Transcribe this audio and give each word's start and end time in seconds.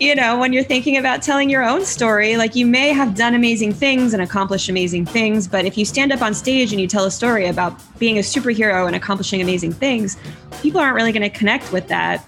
you 0.00 0.14
know, 0.14 0.38
when 0.38 0.54
you're 0.54 0.64
thinking 0.64 0.96
about 0.96 1.20
telling 1.20 1.50
your 1.50 1.62
own 1.62 1.84
story, 1.84 2.38
like 2.38 2.56
you 2.56 2.64
may 2.64 2.88
have 2.88 3.14
done 3.14 3.34
amazing 3.34 3.74
things 3.74 4.14
and 4.14 4.22
accomplished 4.22 4.70
amazing 4.70 5.04
things, 5.04 5.46
but 5.46 5.66
if 5.66 5.76
you 5.76 5.84
stand 5.84 6.10
up 6.10 6.22
on 6.22 6.32
stage 6.32 6.72
and 6.72 6.80
you 6.80 6.86
tell 6.86 7.04
a 7.04 7.10
story 7.10 7.46
about 7.46 7.78
being 7.98 8.16
a 8.16 8.22
superhero 8.22 8.86
and 8.86 8.96
accomplishing 8.96 9.42
amazing 9.42 9.72
things, 9.72 10.16
people 10.62 10.80
aren't 10.80 10.94
really 10.94 11.12
going 11.12 11.22
to 11.22 11.38
connect 11.38 11.70
with 11.70 11.86
that. 11.88 12.24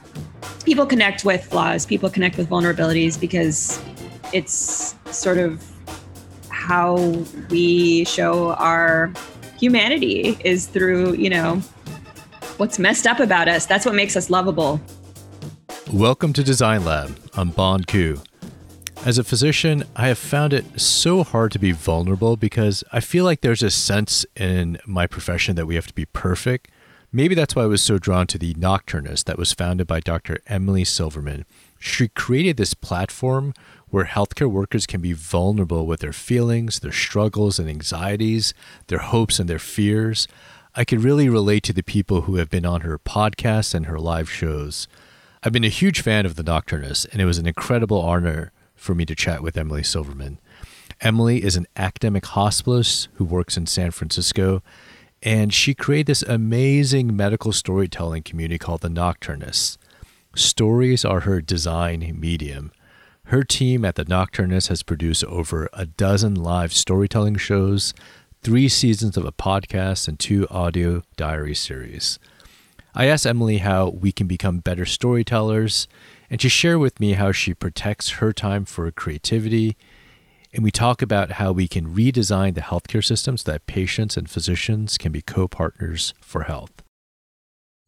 People 0.67 0.85
connect 0.85 1.25
with 1.25 1.47
flaws, 1.47 1.87
people 1.87 2.11
connect 2.11 2.37
with 2.37 2.47
vulnerabilities 2.47 3.19
because 3.19 3.83
it's 4.35 4.95
sort 5.11 5.39
of 5.39 5.65
how 6.51 6.97
we 7.49 8.05
show 8.05 8.53
our 8.53 9.11
humanity 9.59 10.37
is 10.45 10.67
through, 10.67 11.15
you 11.15 11.31
know, 11.31 11.57
what's 12.59 12.79
messed 12.79 13.07
up 13.07 13.19
about 13.19 13.49
us. 13.49 13.65
That's 13.65 13.87
what 13.87 13.95
makes 13.95 14.15
us 14.15 14.29
lovable. 14.29 14.79
Welcome 15.91 16.35
to 16.35 16.45
Design 16.45 16.85
Lab. 16.85 17.22
I'm 17.35 17.49
Bon 17.49 17.83
Ku. 17.85 18.19
As 19.07 19.17
a 19.17 19.25
physician, 19.25 19.85
I 19.97 20.09
have 20.09 20.19
found 20.19 20.53
it 20.53 20.79
so 20.79 21.25
hard 21.25 21.51
to 21.53 21.59
be 21.59 21.73
vulnerable 21.73 22.37
because 22.37 22.85
I 22.93 23.01
feel 23.01 23.25
like 23.25 23.41
there's 23.41 23.63
a 23.63 23.71
sense 23.71 24.27
in 24.37 24.77
my 24.85 25.07
profession 25.07 25.57
that 25.57 25.65
we 25.65 25.75
have 25.77 25.87
to 25.87 25.95
be 25.95 26.05
perfect. 26.05 26.71
Maybe 27.11 27.35
that's 27.35 27.57
why 27.57 27.63
I 27.63 27.69
was 27.69 27.81
so 27.81 27.97
drawn 27.97 28.27
to 28.27 28.39
the 28.39 28.53
Nocturnist 28.53 29.25
that 29.25 29.39
was 29.39 29.55
founded 29.55 29.87
by 29.87 30.01
Dr. 30.01 30.41
Emily 30.47 30.85
Silverman. 30.85 31.47
She 31.79 32.09
created 32.09 32.59
this 32.59 32.75
platform 32.75 33.55
where 33.89 34.05
healthcare 34.05 34.51
workers 34.51 34.87
can 34.87 35.01
be 35.01 35.15
vulnerable 35.15 35.87
with 35.87 36.01
their 36.01 36.13
feelings, 36.13 36.81
their 36.81 36.93
struggles 36.93 37.59
and 37.59 37.67
anxieties, 37.67 38.53
their 38.89 38.99
hopes 38.99 39.39
and 39.39 39.49
their 39.49 39.59
fears. 39.59 40.29
I 40.75 40.85
could 40.85 41.03
really 41.03 41.31
relate 41.31 41.63
to 41.65 41.73
the 41.73 41.83
people 41.83 42.23
who 42.23 42.37
have 42.37 42.51
been 42.51 42.67
on 42.67 42.83
her 42.83 42.99
podcast 42.99 43.75
and 43.75 43.87
her 43.87 43.99
live 43.99 44.31
shows. 44.31 44.87
I've 45.45 45.53
been 45.53 45.65
a 45.65 45.69
huge 45.69 46.03
fan 46.03 46.25
of 46.25 46.37
The 46.37 46.45
Nocturnist, 46.45 47.11
and 47.11 47.21
it 47.21 47.25
was 47.25 47.39
an 47.39 47.49
incredible 47.49 48.01
honor 48.01 48.53
for 48.77 48.95
me 48.95 49.05
to 49.05 49.17
chat 49.17 49.43
with 49.43 49.59
Emily 49.59 49.83
Silverman. 49.83 50.39
Emily 51.01 51.43
is 51.43 51.57
an 51.57 51.67
academic 51.77 52.23
hospitalist 52.23 53.09
who 53.15 53.25
works 53.25 53.57
in 53.57 53.67
San 53.67 53.91
Francisco, 53.91 54.63
and 55.21 55.53
she 55.53 55.75
created 55.75 56.07
this 56.07 56.23
amazing 56.23 57.17
medical 57.17 57.51
storytelling 57.51 58.23
community 58.23 58.57
called 58.57 58.83
The 58.83 58.89
Nocturnist. 58.89 59.79
Stories 60.37 61.05
are 61.05 61.21
her 61.21 61.41
design 61.41 62.17
medium. 62.21 62.71
Her 63.25 63.43
team 63.43 63.85
at 63.85 63.97
The 63.97 64.05
Nocturnist 64.05 64.69
has 64.69 64.85
produced 64.85 65.25
over 65.25 65.69
a 65.73 65.87
dozen 65.87 66.37
live 66.37 66.73
storytelling 66.73 67.35
shows, 67.35 67.95
three 68.43 68.69
seasons 68.69 69.17
of 69.17 69.25
a 69.25 69.33
podcast, 69.33 70.07
and 70.07 70.21
two 70.21 70.47
audio 70.51 71.03
diary 71.17 71.57
series. 71.57 72.21
I 72.95 73.07
asked 73.07 73.27
Emily 73.27 73.59
how 73.59 73.89
we 73.89 74.13
can 74.13 74.27
become 74.27 74.59
better 74.59 74.85
storytellers, 74.85 75.89
and 76.29 76.43
she 76.43 76.51
shared 76.51 76.79
with 76.79 77.01
me 77.01 77.15
how 77.15 77.33
she 77.33 77.55
protects 77.55 78.11
her 78.11 78.33
time 78.33 78.67
for 78.67 78.91
creativity. 78.91 79.77
And 80.53 80.63
we 80.63 80.71
talk 80.71 81.01
about 81.01 81.33
how 81.33 81.53
we 81.53 81.69
can 81.69 81.95
redesign 81.95 82.55
the 82.55 82.61
healthcare 82.61 83.05
system 83.05 83.39
so 83.39 83.51
that 83.51 83.67
patients 83.67 84.19
and 84.19 84.29
physicians 84.29 84.99
can 84.99 85.11
be 85.11 85.23
co 85.23 85.49
partners 85.49 86.13
for 86.21 86.43
health. 86.43 86.83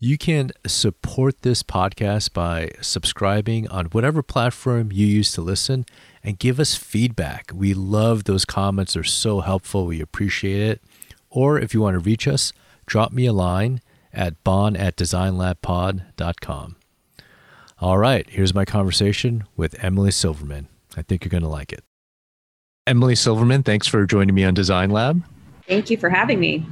You 0.00 0.16
can 0.16 0.52
support 0.66 1.42
this 1.42 1.62
podcast 1.62 2.32
by 2.32 2.70
subscribing 2.80 3.68
on 3.68 3.86
whatever 3.86 4.22
platform 4.22 4.90
you 4.90 5.06
use 5.06 5.32
to 5.32 5.42
listen 5.42 5.84
and 6.22 6.38
give 6.38 6.58
us 6.58 6.74
feedback. 6.74 7.50
We 7.54 7.74
love 7.74 8.24
those 8.24 8.46
comments, 8.46 8.94
they're 8.94 9.04
so 9.04 9.40
helpful. 9.40 9.86
We 9.86 10.00
appreciate 10.00 10.62
it. 10.62 10.82
Or 11.28 11.58
if 11.58 11.74
you 11.74 11.82
want 11.82 11.94
to 11.94 12.00
reach 12.00 12.26
us, 12.26 12.52
drop 12.86 13.12
me 13.12 13.26
a 13.26 13.32
line 13.32 13.80
at 14.14 14.42
bon 14.44 14.76
at 14.76 14.96
designlabpod.com. 14.96 16.76
All 17.80 17.98
right, 17.98 18.28
here's 18.30 18.54
my 18.54 18.64
conversation 18.64 19.44
with 19.56 19.82
Emily 19.82 20.10
Silverman. 20.10 20.68
I 20.96 21.02
think 21.02 21.24
you're 21.24 21.30
going 21.30 21.42
to 21.42 21.48
like 21.48 21.72
it. 21.72 21.84
Emily 22.86 23.14
Silverman, 23.14 23.62
thanks 23.62 23.86
for 23.86 24.06
joining 24.06 24.34
me 24.34 24.44
on 24.44 24.54
Design 24.54 24.90
Lab. 24.90 25.22
Thank 25.66 25.90
you 25.90 25.96
for 25.96 26.08
having 26.08 26.38
me. 26.38 26.64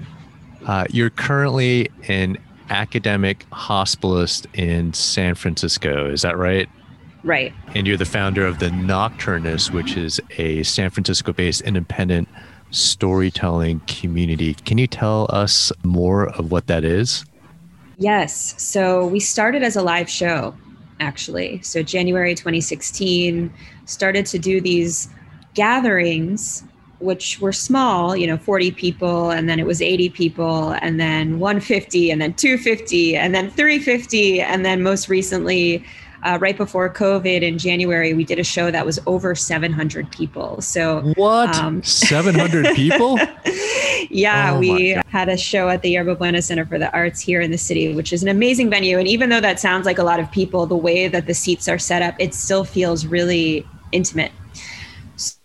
Uh, 0.66 0.84
you're 0.90 1.10
currently 1.10 1.90
an 2.08 2.38
academic 2.70 3.48
hospitalist 3.50 4.46
in 4.54 4.92
San 4.92 5.34
Francisco. 5.34 6.10
Is 6.10 6.22
that 6.22 6.36
right? 6.36 6.68
Right. 7.24 7.52
And 7.74 7.86
you're 7.86 7.96
the 7.96 8.04
founder 8.04 8.46
of 8.46 8.58
The 8.58 8.68
Nocturnist, 8.68 9.70
which 9.70 9.96
is 9.96 10.20
a 10.38 10.62
San 10.62 10.90
Francisco 10.90 11.32
based 11.32 11.60
independent 11.62 12.28
storytelling 12.70 13.80
community. 13.86 14.54
Can 14.54 14.78
you 14.78 14.86
tell 14.86 15.26
us 15.30 15.72
more 15.84 16.28
of 16.30 16.50
what 16.50 16.66
that 16.66 16.84
is? 16.84 17.24
Yes. 18.02 18.54
So 18.58 19.06
we 19.06 19.20
started 19.20 19.62
as 19.62 19.76
a 19.76 19.82
live 19.82 20.10
show, 20.10 20.56
actually. 20.98 21.62
So 21.62 21.84
January 21.84 22.34
2016, 22.34 23.52
started 23.84 24.26
to 24.26 24.40
do 24.40 24.60
these 24.60 25.08
gatherings, 25.54 26.64
which 26.98 27.40
were 27.40 27.52
small, 27.52 28.16
you 28.16 28.26
know, 28.26 28.36
40 28.36 28.72
people, 28.72 29.30
and 29.30 29.48
then 29.48 29.60
it 29.60 29.66
was 29.66 29.80
80 29.80 30.08
people, 30.10 30.70
and 30.82 30.98
then 30.98 31.38
150, 31.38 32.10
and 32.10 32.20
then 32.20 32.34
250, 32.34 33.16
and 33.16 33.32
then 33.36 33.50
350, 33.50 34.40
and 34.40 34.64
then 34.64 34.82
most 34.82 35.08
recently, 35.08 35.84
uh, 36.22 36.38
right 36.40 36.56
before 36.56 36.88
COVID 36.88 37.42
in 37.42 37.58
January, 37.58 38.14
we 38.14 38.24
did 38.24 38.38
a 38.38 38.44
show 38.44 38.70
that 38.70 38.86
was 38.86 39.00
over 39.06 39.34
700 39.34 40.10
people. 40.10 40.60
So 40.60 41.00
what? 41.16 41.54
Um, 41.56 41.82
700 41.82 42.66
people? 42.76 43.18
yeah, 44.08 44.52
oh 44.54 44.58
we 44.58 44.96
had 45.08 45.28
a 45.28 45.36
show 45.36 45.68
at 45.68 45.82
the 45.82 45.90
Yerba 45.90 46.14
Buena 46.14 46.40
Center 46.40 46.64
for 46.64 46.78
the 46.78 46.92
Arts 46.92 47.20
here 47.20 47.40
in 47.40 47.50
the 47.50 47.58
city, 47.58 47.92
which 47.94 48.12
is 48.12 48.22
an 48.22 48.28
amazing 48.28 48.70
venue. 48.70 48.98
And 48.98 49.08
even 49.08 49.30
though 49.30 49.40
that 49.40 49.58
sounds 49.58 49.84
like 49.84 49.98
a 49.98 50.04
lot 50.04 50.20
of 50.20 50.30
people, 50.30 50.66
the 50.66 50.76
way 50.76 51.08
that 51.08 51.26
the 51.26 51.34
seats 51.34 51.68
are 51.68 51.78
set 51.78 52.02
up, 52.02 52.14
it 52.18 52.34
still 52.34 52.64
feels 52.64 53.04
really 53.06 53.66
intimate. 53.90 54.32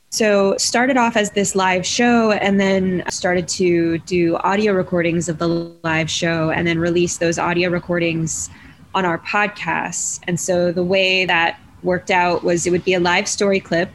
So 0.09 0.55
started 0.57 0.97
off 0.97 1.15
as 1.15 1.31
this 1.31 1.55
live 1.55 1.85
show 1.85 2.31
and 2.31 2.59
then 2.59 3.03
started 3.09 3.47
to 3.49 3.99
do 3.99 4.35
audio 4.37 4.73
recordings 4.73 5.29
of 5.29 5.37
the 5.37 5.47
live 5.83 6.09
show 6.09 6.49
and 6.49 6.65
then 6.65 6.79
release 6.79 7.17
those 7.17 7.37
audio 7.37 7.69
recordings 7.69 8.49
on 8.97 9.05
our 9.05 9.19
podcasts. 9.19 10.19
And 10.23 10.39
so 10.39 10.71
the 10.71 10.83
way 10.83 11.23
that 11.25 11.59
worked 11.83 12.09
out 12.09 12.43
was 12.43 12.65
it 12.65 12.71
would 12.71 12.83
be 12.83 12.95
a 12.95 12.99
live 12.99 13.27
story 13.27 13.59
clip 13.59 13.91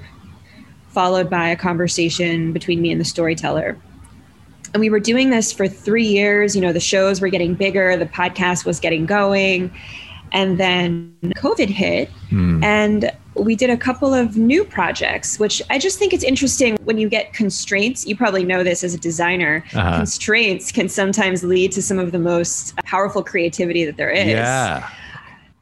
followed 0.90 1.28
by 1.28 1.48
a 1.48 1.56
conversation 1.56 2.52
between 2.52 2.80
me 2.80 2.92
and 2.92 3.00
the 3.00 3.04
storyteller. 3.04 3.76
And 4.72 4.80
we 4.80 4.90
were 4.90 5.00
doing 5.00 5.30
this 5.30 5.50
for 5.50 5.66
three 5.66 6.06
years. 6.06 6.54
You 6.54 6.62
know, 6.62 6.72
the 6.72 6.80
shows 6.80 7.20
were 7.20 7.30
getting 7.30 7.54
bigger, 7.54 7.96
the 7.96 8.06
podcast 8.06 8.64
was 8.64 8.78
getting 8.78 9.04
going. 9.04 9.74
And 10.30 10.58
then 10.58 11.14
COVID 11.24 11.68
hit, 11.68 12.08
mm. 12.30 12.62
and 12.62 13.10
we 13.34 13.56
did 13.56 13.70
a 13.70 13.76
couple 13.76 14.12
of 14.12 14.36
new 14.36 14.64
projects, 14.64 15.38
which 15.38 15.62
I 15.70 15.78
just 15.78 15.98
think 15.98 16.12
it's 16.12 16.24
interesting 16.24 16.76
when 16.84 16.98
you 16.98 17.08
get 17.08 17.32
constraints. 17.32 18.06
You 18.06 18.16
probably 18.16 18.44
know 18.44 18.62
this 18.62 18.84
as 18.84 18.94
a 18.94 18.98
designer. 18.98 19.64
Uh-huh. 19.74 19.96
Constraints 19.96 20.70
can 20.70 20.88
sometimes 20.88 21.42
lead 21.42 21.72
to 21.72 21.82
some 21.82 21.98
of 21.98 22.12
the 22.12 22.18
most 22.18 22.76
powerful 22.84 23.22
creativity 23.22 23.84
that 23.84 23.96
there 23.96 24.10
is. 24.10 24.28
Yeah. 24.28 24.88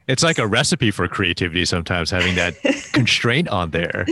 It's 0.07 0.23
like 0.23 0.39
a 0.39 0.47
recipe 0.47 0.91
for 0.91 1.07
creativity 1.07 1.63
sometimes, 1.65 2.09
having 2.09 2.35
that 2.35 2.55
constraint 2.91 3.47
on 3.47 3.71
there. 3.71 4.05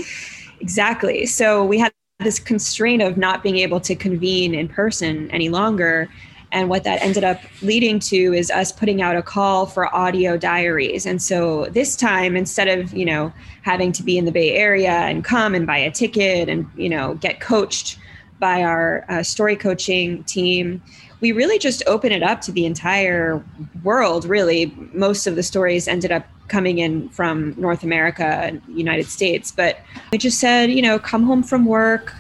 Exactly. 0.62 1.26
So 1.26 1.66
we 1.66 1.78
had 1.80 1.92
this 2.20 2.40
constraint 2.40 3.02
of 3.02 3.18
not 3.18 3.44
being 3.44 3.58
able 3.58 3.80
to 3.82 3.96
convene 3.96 4.54
in 4.54 4.68
person 4.68 5.30
any 5.32 5.50
longer. 5.50 6.10
And 6.52 6.70
what 6.70 6.84
that 6.84 7.02
ended 7.02 7.24
up 7.24 7.40
leading 7.62 8.00
to 8.00 8.34
is 8.34 8.50
us 8.50 8.72
putting 8.72 9.02
out 9.02 9.16
a 9.16 9.22
call 9.22 9.66
for 9.66 9.94
audio 9.94 10.38
diaries. 10.38 11.06
And 11.06 11.22
so 11.22 11.66
this 11.66 11.96
time, 11.96 12.36
instead 12.36 12.68
of, 12.68 12.94
you 12.94 13.06
know, 13.06 13.32
having 13.62 13.92
to 13.94 14.04
be 14.04 14.18
in 14.18 14.26
the 14.26 14.32
Bay 14.32 14.56
Area 14.56 14.92
and 14.92 15.24
come 15.24 15.54
and 15.54 15.68
buy 15.68 15.78
a 15.78 15.92
ticket 15.92 16.50
and, 16.50 16.66
you 16.76 16.90
know, 16.90 17.16
get 17.16 17.40
coached 17.40 18.00
by 18.40 18.64
our 18.64 19.06
uh, 19.10 19.22
story 19.22 19.56
coaching 19.56 20.24
team, 20.24 20.82
we 21.22 21.32
really 21.32 21.60
just 21.60 21.84
open 21.86 22.12
it 22.12 22.24
up 22.24 22.42
to 22.42 22.52
the 22.52 22.66
entire 22.66 23.44
world, 23.84 24.26
really. 24.26 24.74
Most 24.94 25.28
of 25.28 25.36
the 25.36 25.44
stories 25.44 25.88
ended 25.88 26.12
up 26.12 26.26
coming 26.48 26.80
in 26.80 27.10
from 27.10 27.54
North 27.58 27.84
America 27.84 28.24
and 28.24 28.62
United 28.68 29.06
States. 29.06 29.52
But 29.52 29.80
we 30.12 30.18
just 30.18 30.40
said, 30.40 30.72
you 30.72 30.82
know, 30.82 30.98
come 30.98 31.24
home 31.24 31.44
from 31.44 31.66
work, 31.66 32.16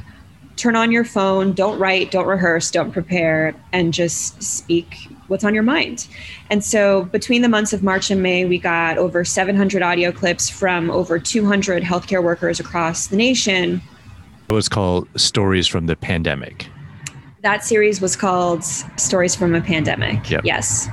turn 0.59 0.75
on 0.75 0.91
your 0.91 1.05
phone, 1.05 1.53
don't 1.53 1.79
write, 1.79 2.11
don't 2.11 2.27
rehearse, 2.27 2.69
don't 2.69 2.91
prepare, 2.91 3.55
and 3.71 3.93
just 3.93 4.41
speak 4.43 5.07
what's 5.27 5.43
on 5.43 5.53
your 5.53 5.63
mind. 5.63 6.07
And 6.49 6.63
so 6.63 7.05
between 7.05 7.41
the 7.41 7.49
months 7.49 7.71
of 7.71 7.83
March 7.83 8.11
and 8.11 8.21
May, 8.21 8.45
we 8.45 8.57
got 8.57 8.97
over 8.97 9.23
700 9.23 9.81
audio 9.81 10.11
clips 10.11 10.49
from 10.49 10.91
over 10.91 11.17
200 11.19 11.83
healthcare 11.83 12.23
workers 12.23 12.59
across 12.59 13.07
the 13.07 13.15
nation. 13.15 13.81
It 14.49 14.53
was 14.53 14.67
called 14.67 15.07
Stories 15.15 15.67
from 15.67 15.85
the 15.85 15.95
Pandemic. 15.95 16.67
That 17.41 17.63
series 17.63 18.01
was 18.01 18.15
called 18.15 18.63
Stories 18.63 19.35
from 19.35 19.55
a 19.55 19.61
Pandemic. 19.61 20.29
Yep. 20.29 20.41
Yes. 20.43 20.89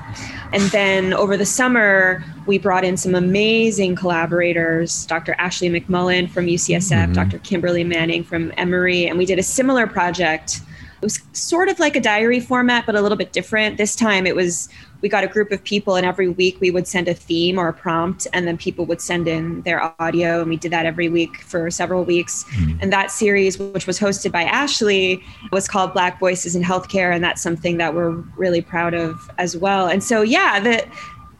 And 0.53 0.62
then 0.71 1.12
over 1.12 1.37
the 1.37 1.47
summer, 1.47 2.23
we 2.47 2.59
brought 2.59 2.85
in 2.85 2.97
some 2.97 3.15
amazing 3.15 3.97
collaborators 3.97 5.07
Dr. 5.07 5.35
Ashley 5.39 5.69
McMullen 5.69 6.31
from 6.31 6.47
UCSF, 6.47 6.91
mm-hmm. 6.91 7.13
Dr. 7.13 7.39
Kimberly 7.41 7.85
Manning 7.85 8.23
from 8.25 8.53
Emory, 8.57 9.07
and 9.07 9.19
we 9.19 9.27
did 9.27 9.39
a 9.39 9.43
similar 9.43 9.87
project 9.87 10.61
It 11.03 11.05
was 11.05 11.21
sort 11.33 11.69
of 11.69 11.79
like 11.79 11.95
a 11.95 12.01
diary 12.01 12.41
format, 12.41 12.87
but 12.87 12.95
a 12.95 13.03
little 13.03 13.19
bit 13.19 13.33
different. 13.33 13.77
This 13.77 13.95
time 13.95 14.27
it 14.27 14.35
was 14.35 14.71
we 15.03 15.11
got 15.11 15.25
a 15.25 15.27
group 15.27 15.53
of 15.53 15.63
people, 15.63 15.95
and 15.97 16.07
every 16.07 16.29
week 16.29 16.59
we 16.59 16.71
would 16.71 16.89
send 16.89 17.07
a 17.07 17.13
theme 17.13 17.59
or 17.59 17.69
a 17.69 17.73
prompt, 17.73 18.27
and 18.33 18.49
then 18.49 18.57
people 18.57 18.87
would 18.87 19.03
send 19.03 19.29
in 19.29 19.61
their 19.63 19.95
audio, 20.01 20.41
and 20.41 20.49
we 20.49 20.57
did 20.57 20.73
that 20.73 20.87
every 20.87 21.11
week 21.11 21.37
for 21.43 21.71
several 21.71 22.03
weeks. 22.03 22.45
Mm-hmm. 22.45 22.79
And 22.81 22.93
that 22.95 23.11
series, 23.11 23.59
which 23.59 23.87
was 23.87 23.99
hosted 24.01 24.33
by 24.33 24.45
Ashley, 24.45 25.23
was 25.53 25.69
called 25.69 25.93
Black 25.93 26.19
Voices 26.19 26.57
in 26.57 26.63
Healthcare, 26.63 27.15
and 27.15 27.23
that's 27.23 27.43
something 27.43 27.77
that 27.77 27.95
we're 27.95 28.13
really 28.39 28.63
proud 28.63 28.95
of 28.95 29.31
as 29.37 29.55
well. 29.55 29.87
And 29.87 30.03
so, 30.03 30.23
yeah, 30.23 30.61
the 30.61 30.87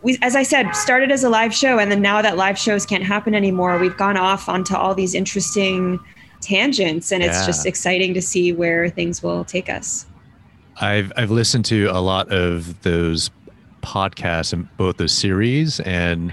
we, 0.07 0.17
as 0.23 0.37
I 0.37 0.45
said, 0.45 0.71
started 0.77 1.11
as 1.11 1.25
a 1.25 1.29
live 1.29 1.53
show, 1.53 1.81
and 1.81 1.91
then 1.91 2.01
now 2.01 2.23
that 2.23 2.37
live 2.37 2.57
shows 2.57 2.87
can't 2.87 3.03
happen 3.03 3.35
anymore, 3.35 3.77
we've 3.77 3.97
gone 3.97 4.17
off 4.17 4.49
onto 4.49 4.77
all 4.77 4.95
these 4.95 5.15
interesting 5.17 5.99
tangents, 6.41 7.11
and 7.11 7.25
yeah. 7.25 7.31
it's 7.31 7.45
just 7.45 7.67
exciting 7.67 8.15
to 8.15 8.23
see 8.23 8.53
where 8.53 8.89
things 8.89 9.21
will 9.21 9.45
take 9.45 9.69
us. 9.69 10.07
I've 10.81 11.13
I've 11.17 11.33
listened 11.33 11.65
to 11.67 11.87
a 11.87 11.99
lot 11.99 12.31
of 12.31 12.81
those 12.83 13.33
podcasts 13.83 14.53
and 14.53 14.69
both 14.77 14.99
the 14.99 15.09
series, 15.09 15.81
and 15.81 16.33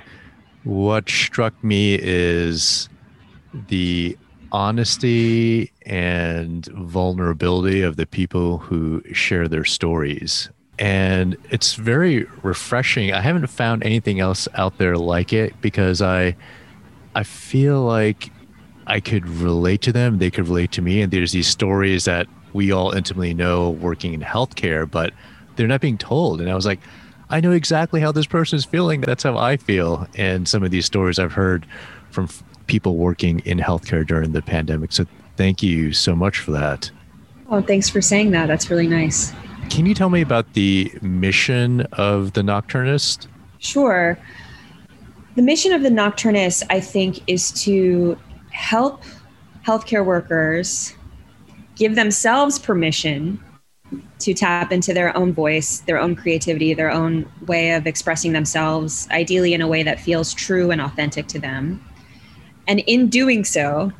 what 0.65 1.09
struck 1.09 1.55
me 1.63 1.97
is 1.99 2.89
the 3.69 4.15
honesty 4.51 5.71
and 5.87 6.67
vulnerability 6.67 7.81
of 7.81 7.95
the 7.95 8.05
people 8.05 8.59
who 8.59 9.01
share 9.13 9.47
their 9.47 9.65
stories. 9.65 10.51
And 10.79 11.37
it's 11.49 11.75
very 11.75 12.25
refreshing. 12.41 13.13
I 13.13 13.21
haven't 13.21 13.47
found 13.47 13.83
anything 13.83 14.19
else 14.19 14.47
out 14.55 14.77
there 14.77 14.97
like 14.97 15.31
it 15.31 15.59
because 15.61 16.01
I 16.01 16.35
I 17.15 17.23
feel 17.23 17.81
like 17.83 18.31
I 18.87 18.99
could 18.99 19.27
relate 19.27 19.81
to 19.83 19.91
them, 19.91 20.17
they 20.17 20.31
could 20.31 20.47
relate 20.47 20.71
to 20.73 20.81
me. 20.81 21.01
And 21.01 21.11
there's 21.11 21.31
these 21.31 21.47
stories 21.47 22.05
that 22.05 22.27
we 22.53 22.71
all 22.71 22.91
intimately 22.91 23.33
know 23.33 23.69
working 23.69 24.13
in 24.13 24.21
healthcare, 24.21 24.89
but 24.89 25.13
they're 25.55 25.67
not 25.67 25.81
being 25.81 25.97
told. 25.97 26.41
And 26.41 26.49
I 26.49 26.55
was 26.55 26.65
like, 26.65 26.79
I 27.29 27.39
know 27.39 27.51
exactly 27.51 28.01
how 28.01 28.11
this 28.11 28.27
person 28.27 28.57
is 28.57 28.65
feeling. 28.65 29.01
That's 29.01 29.23
how 29.23 29.37
I 29.37 29.57
feel. 29.57 30.07
And 30.15 30.47
some 30.47 30.63
of 30.63 30.71
these 30.71 30.85
stories 30.85 31.19
I've 31.19 31.33
heard 31.33 31.65
from 32.11 32.25
f- 32.25 32.43
people 32.67 32.97
working 32.97 33.39
in 33.39 33.59
healthcare 33.59 34.05
during 34.05 34.33
the 34.33 34.41
pandemic. 34.41 34.91
So 34.91 35.05
thank 35.37 35.63
you 35.63 35.93
so 35.93 36.15
much 36.15 36.39
for 36.39 36.51
that. 36.51 36.91
Oh, 37.49 37.61
thanks 37.61 37.89
for 37.89 38.01
saying 38.01 38.31
that. 38.31 38.47
That's 38.47 38.69
really 38.69 38.87
nice. 38.87 39.33
Can 39.69 39.85
you 39.85 39.93
tell 39.93 40.09
me 40.09 40.21
about 40.21 40.53
the 40.53 40.91
mission 41.01 41.81
of 41.93 42.33
the 42.33 42.41
Nocturnist? 42.41 43.27
Sure. 43.59 44.17
The 45.35 45.41
mission 45.41 45.73
of 45.73 45.81
the 45.81 45.89
Nocturnist, 45.89 46.63
I 46.69 46.79
think, 46.79 47.19
is 47.27 47.51
to 47.63 48.17
help 48.51 49.03
healthcare 49.65 50.05
workers 50.05 50.93
give 51.75 51.95
themselves 51.95 52.59
permission 52.59 53.43
to 54.19 54.33
tap 54.33 54.71
into 54.71 54.93
their 54.93 55.15
own 55.17 55.33
voice, 55.33 55.79
their 55.79 55.97
own 55.97 56.15
creativity, 56.15 56.73
their 56.73 56.91
own 56.91 57.29
way 57.47 57.71
of 57.71 57.87
expressing 57.87 58.33
themselves, 58.33 59.07
ideally 59.11 59.53
in 59.53 59.61
a 59.61 59.67
way 59.67 59.83
that 59.83 59.99
feels 59.99 60.33
true 60.33 60.71
and 60.71 60.81
authentic 60.81 61.27
to 61.27 61.39
them. 61.39 61.83
And 62.67 62.79
in 62.81 63.09
doing 63.09 63.43
so, 63.43 63.91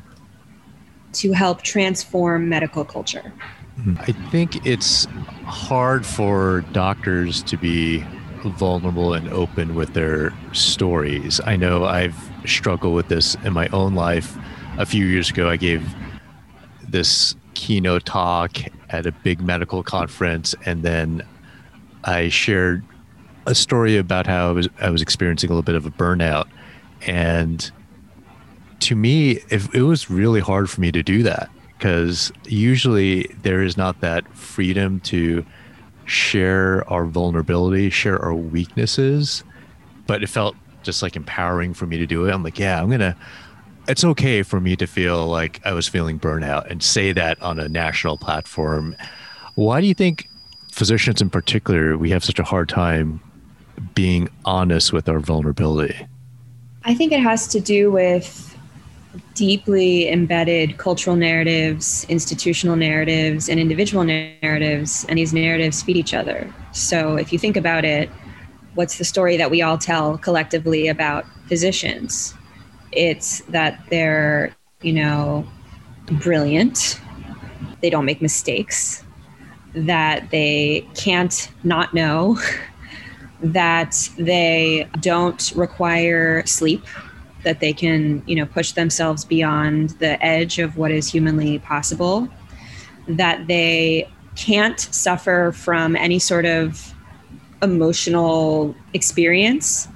to 1.14 1.32
help 1.32 1.62
transform 1.62 2.48
medical 2.48 2.84
culture. 2.84 3.32
I 3.98 4.12
think 4.30 4.64
it's 4.64 5.06
hard 5.46 6.06
for 6.06 6.60
doctors 6.72 7.42
to 7.44 7.56
be 7.56 8.04
vulnerable 8.44 9.14
and 9.14 9.28
open 9.30 9.74
with 9.74 9.94
their 9.94 10.32
stories. 10.52 11.40
I 11.44 11.56
know 11.56 11.84
I've 11.84 12.16
struggled 12.46 12.94
with 12.94 13.08
this 13.08 13.34
in 13.44 13.52
my 13.52 13.68
own 13.68 13.94
life. 13.94 14.36
A 14.78 14.86
few 14.86 15.06
years 15.06 15.30
ago, 15.30 15.48
I 15.48 15.56
gave 15.56 15.94
this 16.88 17.34
keynote 17.54 18.04
talk 18.04 18.58
at 18.90 19.06
a 19.06 19.12
big 19.12 19.40
medical 19.40 19.82
conference, 19.82 20.54
and 20.64 20.82
then 20.82 21.26
I 22.04 22.28
shared 22.28 22.84
a 23.46 23.54
story 23.54 23.96
about 23.96 24.26
how 24.26 24.50
I 24.50 24.52
was 24.52 24.68
I 24.80 24.90
was 24.90 25.02
experiencing 25.02 25.50
a 25.50 25.52
little 25.52 25.62
bit 25.62 25.74
of 25.74 25.86
a 25.86 25.90
burnout, 25.90 26.46
and 27.06 27.70
to 28.80 28.94
me, 28.96 29.32
it, 29.48 29.74
it 29.74 29.82
was 29.82 30.10
really 30.10 30.40
hard 30.40 30.70
for 30.70 30.80
me 30.80 30.92
to 30.92 31.02
do 31.02 31.22
that 31.22 31.50
because 31.78 32.32
usually 32.44 33.24
there 33.42 33.62
is 33.62 33.76
not 33.76 34.00
that 34.00 34.26
freedom 34.34 35.00
to 35.00 35.44
share 36.06 36.88
our 36.90 37.04
vulnerability, 37.06 37.90
share 37.90 38.18
our 38.22 38.34
weaknesses, 38.34 39.44
but 40.06 40.22
it 40.22 40.28
felt 40.28 40.56
just 40.82 41.02
like 41.02 41.16
empowering 41.16 41.74
for 41.74 41.86
me 41.86 41.96
to 41.98 42.06
do 42.06 42.26
it. 42.26 42.32
I'm 42.32 42.42
like, 42.42 42.58
yeah, 42.58 42.80
I'm 42.80 42.90
gonna 42.90 43.16
it's 43.86 44.04
okay 44.04 44.42
for 44.42 44.60
me 44.60 44.76
to 44.76 44.86
feel 44.86 45.26
like 45.26 45.60
I 45.64 45.72
was 45.72 45.88
feeling 45.88 46.18
burnout 46.18 46.70
and 46.70 46.82
say 46.82 47.12
that 47.12 47.40
on 47.42 47.58
a 47.58 47.68
national 47.68 48.16
platform. 48.16 48.96
Why 49.56 49.80
do 49.80 49.86
you 49.86 49.94
think 49.94 50.28
physicians 50.72 51.20
in 51.20 51.30
particular 51.30 51.96
we 51.96 52.10
have 52.10 52.24
such 52.24 52.38
a 52.38 52.44
hard 52.44 52.68
time 52.68 53.20
being 53.94 54.28
honest 54.44 54.92
with 54.92 55.08
our 55.08 55.20
vulnerability? 55.20 56.06
I 56.84 56.94
think 56.94 57.12
it 57.12 57.20
has 57.20 57.46
to 57.48 57.60
do 57.60 57.90
with 57.90 58.53
deeply 59.34 60.08
embedded 60.08 60.78
cultural 60.78 61.16
narratives, 61.16 62.06
institutional 62.08 62.76
narratives, 62.76 63.48
and 63.48 63.58
individual 63.60 64.04
narratives, 64.04 65.04
and 65.08 65.18
these 65.18 65.32
narratives 65.32 65.82
feed 65.82 65.96
each 65.96 66.14
other. 66.14 66.52
So 66.72 67.16
if 67.16 67.32
you 67.32 67.38
think 67.38 67.56
about 67.56 67.84
it, 67.84 68.08
what's 68.74 68.98
the 68.98 69.04
story 69.04 69.36
that 69.36 69.50
we 69.50 69.62
all 69.62 69.78
tell 69.78 70.18
collectively 70.18 70.88
about 70.88 71.24
physicians? 71.48 72.34
It's 72.92 73.40
that 73.48 73.84
they're, 73.90 74.54
you 74.82 74.92
know, 74.92 75.46
brilliant, 76.06 77.00
they 77.80 77.90
don't 77.90 78.04
make 78.04 78.22
mistakes, 78.22 79.04
that 79.74 80.30
they 80.30 80.86
can't 80.94 81.50
not 81.64 81.94
know, 81.94 82.38
that 83.40 84.08
they 84.18 84.88
don't 85.00 85.52
require 85.54 86.44
sleep, 86.46 86.84
that 87.44 87.60
they 87.60 87.72
can, 87.72 88.22
you 88.26 88.36
know, 88.36 88.46
push 88.46 88.72
themselves 88.72 89.24
beyond 89.24 89.90
the 90.00 90.22
edge 90.24 90.58
of 90.58 90.76
what 90.76 90.90
is 90.90 91.10
humanly 91.10 91.58
possible, 91.60 92.28
that 93.06 93.46
they 93.46 94.08
can't 94.36 94.80
suffer 94.80 95.52
from 95.52 95.94
any 95.96 96.18
sort 96.18 96.44
of 96.44 96.94
emotional 97.62 98.74
experience 98.92 99.88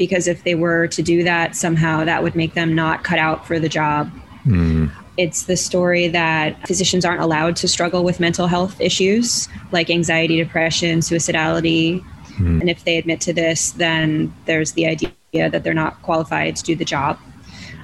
because 0.00 0.26
if 0.26 0.44
they 0.44 0.54
were 0.54 0.86
to 0.88 1.02
do 1.02 1.22
that, 1.24 1.54
somehow 1.54 2.04
that 2.04 2.22
would 2.22 2.34
make 2.34 2.54
them 2.54 2.74
not 2.74 3.04
cut 3.04 3.18
out 3.18 3.46
for 3.46 3.58
the 3.58 3.68
job. 3.68 4.10
Mm. 4.46 4.90
It's 5.18 5.42
the 5.42 5.58
story 5.58 6.08
that 6.08 6.66
physicians 6.66 7.04
aren't 7.04 7.20
allowed 7.20 7.54
to 7.56 7.68
struggle 7.68 8.02
with 8.02 8.18
mental 8.18 8.46
health 8.46 8.80
issues 8.80 9.46
like 9.72 9.90
anxiety, 9.90 10.38
depression, 10.38 11.00
suicidality. 11.00 12.02
Mm. 12.38 12.62
And 12.62 12.70
if 12.70 12.84
they 12.84 12.96
admit 12.96 13.20
to 13.22 13.34
this, 13.34 13.72
then 13.72 14.32
there's 14.46 14.72
the 14.72 14.86
idea 14.86 15.12
that 15.32 15.62
they're 15.62 15.74
not 15.74 16.00
qualified 16.02 16.56
to 16.56 16.62
do 16.64 16.74
the 16.74 16.84
job. 16.84 17.18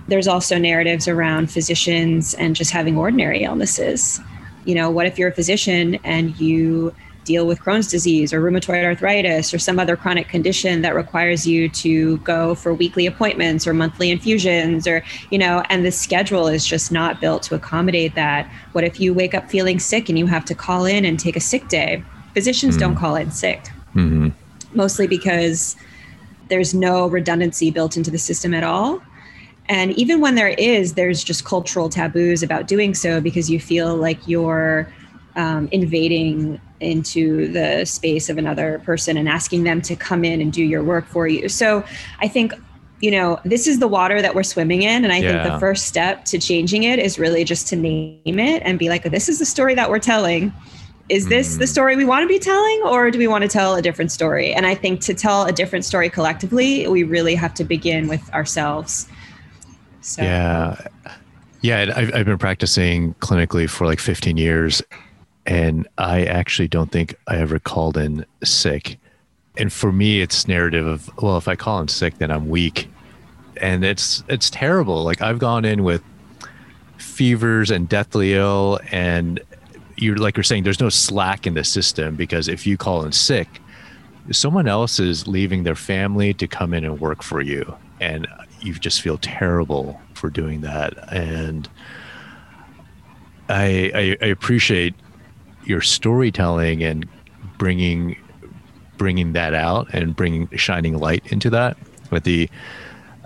There's 0.08 0.28
also 0.28 0.58
narratives 0.58 1.08
around 1.08 1.50
physicians 1.50 2.34
and 2.34 2.54
just 2.54 2.70
having 2.70 2.96
ordinary 2.96 3.42
illnesses. 3.42 4.20
You 4.64 4.74
know, 4.74 4.90
what 4.90 5.06
if 5.06 5.18
you're 5.18 5.30
a 5.30 5.34
physician 5.34 5.96
and 6.04 6.38
you 6.40 6.94
deal 7.24 7.46
with 7.46 7.58
Crohn's 7.58 7.88
disease 7.88 8.32
or 8.32 8.40
rheumatoid 8.40 8.84
arthritis 8.84 9.52
or 9.52 9.58
some 9.58 9.78
other 9.78 9.96
chronic 9.96 10.28
condition 10.28 10.82
that 10.82 10.94
requires 10.94 11.44
you 11.46 11.68
to 11.70 12.18
go 12.18 12.54
for 12.54 12.72
weekly 12.72 13.04
appointments 13.04 13.66
or 13.66 13.74
monthly 13.74 14.10
infusions 14.10 14.86
or, 14.86 15.02
you 15.30 15.38
know, 15.38 15.62
and 15.68 15.84
the 15.84 15.90
schedule 15.90 16.46
is 16.46 16.64
just 16.64 16.92
not 16.92 17.20
built 17.20 17.42
to 17.42 17.54
accommodate 17.54 18.14
that. 18.14 18.48
What 18.72 18.84
if 18.84 19.00
you 19.00 19.12
wake 19.12 19.34
up 19.34 19.50
feeling 19.50 19.80
sick 19.80 20.08
and 20.08 20.18
you 20.18 20.26
have 20.26 20.44
to 20.46 20.54
call 20.54 20.84
in 20.84 21.04
and 21.04 21.18
take 21.18 21.36
a 21.36 21.40
sick 21.40 21.68
day? 21.68 22.02
Physicians 22.32 22.74
mm-hmm. 22.74 22.80
don't 22.80 22.96
call 22.96 23.16
in 23.16 23.30
sick, 23.32 23.64
mm-hmm. 23.94 24.28
mostly 24.72 25.08
because 25.08 25.76
there's 26.48 26.74
no 26.74 27.06
redundancy 27.06 27.70
built 27.70 27.96
into 27.96 28.10
the 28.10 28.18
system 28.18 28.54
at 28.54 28.64
all. 28.64 29.02
And 29.68 29.92
even 29.92 30.20
when 30.20 30.36
there 30.36 30.48
is, 30.48 30.94
there's 30.94 31.24
just 31.24 31.44
cultural 31.44 31.88
taboos 31.88 32.42
about 32.42 32.68
doing 32.68 32.94
so 32.94 33.20
because 33.20 33.50
you 33.50 33.58
feel 33.58 33.96
like 33.96 34.28
you're 34.28 34.92
um, 35.34 35.68
invading 35.72 36.60
into 36.80 37.48
the 37.52 37.84
space 37.84 38.28
of 38.28 38.38
another 38.38 38.80
person 38.84 39.16
and 39.16 39.28
asking 39.28 39.64
them 39.64 39.82
to 39.82 39.96
come 39.96 40.24
in 40.24 40.40
and 40.40 40.52
do 40.52 40.62
your 40.62 40.84
work 40.84 41.06
for 41.06 41.26
you. 41.26 41.48
So 41.48 41.84
I 42.20 42.28
think 42.28 42.52
you 43.00 43.10
know 43.10 43.38
this 43.44 43.66
is 43.66 43.78
the 43.78 43.88
water 43.88 44.22
that 44.22 44.34
we're 44.34 44.42
swimming 44.42 44.80
in 44.80 45.04
and 45.04 45.12
i 45.12 45.18
yeah. 45.18 45.42
think 45.42 45.52
the 45.52 45.60
first 45.60 45.84
step 45.84 46.24
to 46.24 46.38
changing 46.38 46.84
it 46.84 46.98
is 46.98 47.18
really 47.18 47.44
just 47.44 47.68
to 47.68 47.76
name 47.76 48.38
it 48.38 48.62
and 48.64 48.78
be 48.78 48.88
like 48.88 49.02
this 49.02 49.28
is 49.28 49.38
the 49.38 49.44
story 49.44 49.74
that 49.74 49.90
we're 49.90 49.98
telling 49.98 50.50
is 51.08 51.28
this 51.28 51.56
the 51.56 51.64
mm-hmm. 51.64 51.70
story 51.70 51.96
we 51.96 52.04
want 52.04 52.22
to 52.22 52.28
be 52.28 52.38
telling 52.38 52.82
or 52.84 53.10
do 53.10 53.18
we 53.18 53.28
want 53.28 53.42
to 53.42 53.48
tell 53.48 53.74
a 53.74 53.82
different 53.82 54.10
story 54.10 54.52
and 54.52 54.66
i 54.66 54.74
think 54.74 55.00
to 55.00 55.14
tell 55.14 55.44
a 55.44 55.52
different 55.52 55.84
story 55.84 56.10
collectively 56.10 56.86
we 56.88 57.02
really 57.02 57.34
have 57.34 57.54
to 57.54 57.64
begin 57.64 58.08
with 58.08 58.32
ourselves 58.32 59.08
so. 60.00 60.22
yeah 60.22 60.86
yeah 61.60 61.92
I've, 61.94 62.14
I've 62.14 62.26
been 62.26 62.38
practicing 62.38 63.14
clinically 63.14 63.68
for 63.68 63.86
like 63.86 64.00
15 64.00 64.36
years 64.36 64.82
and 65.46 65.86
I 65.96 66.24
actually 66.24 66.68
don't 66.68 66.90
think 66.90 67.14
I 67.28 67.36
ever 67.36 67.58
called 67.58 67.96
in 67.96 68.26
sick. 68.42 68.98
And 69.56 69.72
for 69.72 69.92
me, 69.92 70.20
it's 70.20 70.48
narrative 70.48 70.86
of 70.86 71.10
well, 71.22 71.38
if 71.38 71.48
I 71.48 71.56
call 71.56 71.80
in 71.80 71.88
sick, 71.88 72.18
then 72.18 72.30
I'm 72.30 72.48
weak, 72.48 72.90
and 73.58 73.84
it's 73.84 74.22
it's 74.28 74.50
terrible. 74.50 75.02
Like 75.02 75.22
I've 75.22 75.38
gone 75.38 75.64
in 75.64 75.82
with 75.82 76.02
fevers 76.98 77.70
and 77.70 77.88
deathly 77.88 78.34
ill, 78.34 78.80
and 78.90 79.40
you're 79.96 80.16
like 80.16 80.36
you're 80.36 80.44
saying 80.44 80.64
there's 80.64 80.80
no 80.80 80.88
slack 80.88 81.46
in 81.46 81.54
the 81.54 81.64
system 81.64 82.16
because 82.16 82.48
if 82.48 82.66
you 82.66 82.76
call 82.76 83.04
in 83.04 83.12
sick 83.12 83.60
someone 84.32 84.66
else 84.66 84.98
is 84.98 85.26
leaving 85.26 85.62
their 85.62 85.74
family 85.74 86.34
to 86.34 86.46
come 86.46 86.74
in 86.74 86.84
and 86.84 87.00
work 87.00 87.22
for 87.22 87.40
you. 87.40 87.76
And 88.00 88.26
you 88.60 88.74
just 88.74 89.00
feel 89.00 89.18
terrible 89.18 90.00
for 90.14 90.30
doing 90.30 90.62
that. 90.62 91.12
And 91.12 91.68
i 93.48 93.92
i, 93.94 94.16
I 94.20 94.28
appreciate 94.28 94.94
your 95.64 95.80
storytelling 95.80 96.82
and 96.82 97.06
bringing 97.58 98.16
bringing 98.96 99.34
that 99.34 99.54
out 99.54 99.92
and 99.92 100.16
bringing 100.16 100.48
shining 100.56 100.98
light 100.98 101.24
into 101.30 101.50
that. 101.50 101.76
With 102.10 102.24
the 102.24 102.48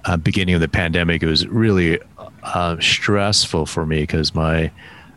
uh, 0.04 0.16
beginning 0.16 0.54
of 0.54 0.60
the 0.60 0.68
pandemic 0.68 1.22
it 1.22 1.26
was 1.26 1.46
really 1.46 1.98
uh, 2.42 2.78
stressful 2.80 3.66
for 3.66 3.86
me 3.86 4.00
because 4.00 4.34
my 4.34 4.70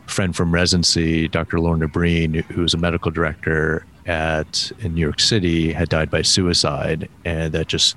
friend 0.06 0.34
from 0.34 0.52
residency, 0.52 1.28
Dr. 1.28 1.60
Lorna 1.60 1.88
Breen, 1.88 2.34
who 2.34 2.62
was 2.62 2.74
a 2.74 2.78
medical 2.78 3.10
director 3.10 3.84
at 4.06 4.70
in 4.80 4.94
New 4.94 5.00
York 5.00 5.20
City, 5.20 5.72
had 5.72 5.88
died 5.88 6.10
by 6.10 6.22
suicide, 6.22 7.08
and 7.24 7.52
that 7.52 7.68
just 7.68 7.96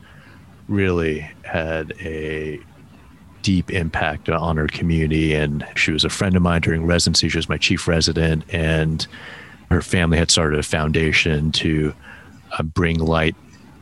really 0.68 1.20
had 1.44 1.94
a 2.00 2.60
deep 3.42 3.72
impact 3.72 4.30
on 4.30 4.58
her 4.58 4.68
community. 4.68 5.34
And 5.34 5.66
she 5.76 5.92
was 5.92 6.04
a 6.04 6.10
friend 6.10 6.36
of 6.36 6.42
mine 6.42 6.62
during 6.62 6.86
residency. 6.86 7.30
She 7.30 7.38
was 7.38 7.50
my 7.50 7.58
chief 7.58 7.88
resident, 7.88 8.44
and 8.54 9.06
her 9.70 9.82
family 9.82 10.18
had 10.18 10.32
started 10.32 10.60
a 10.60 10.64
foundation 10.64 11.52
to 11.54 11.94
uh, 12.58 12.64
bring 12.64 13.00
light 13.00 13.36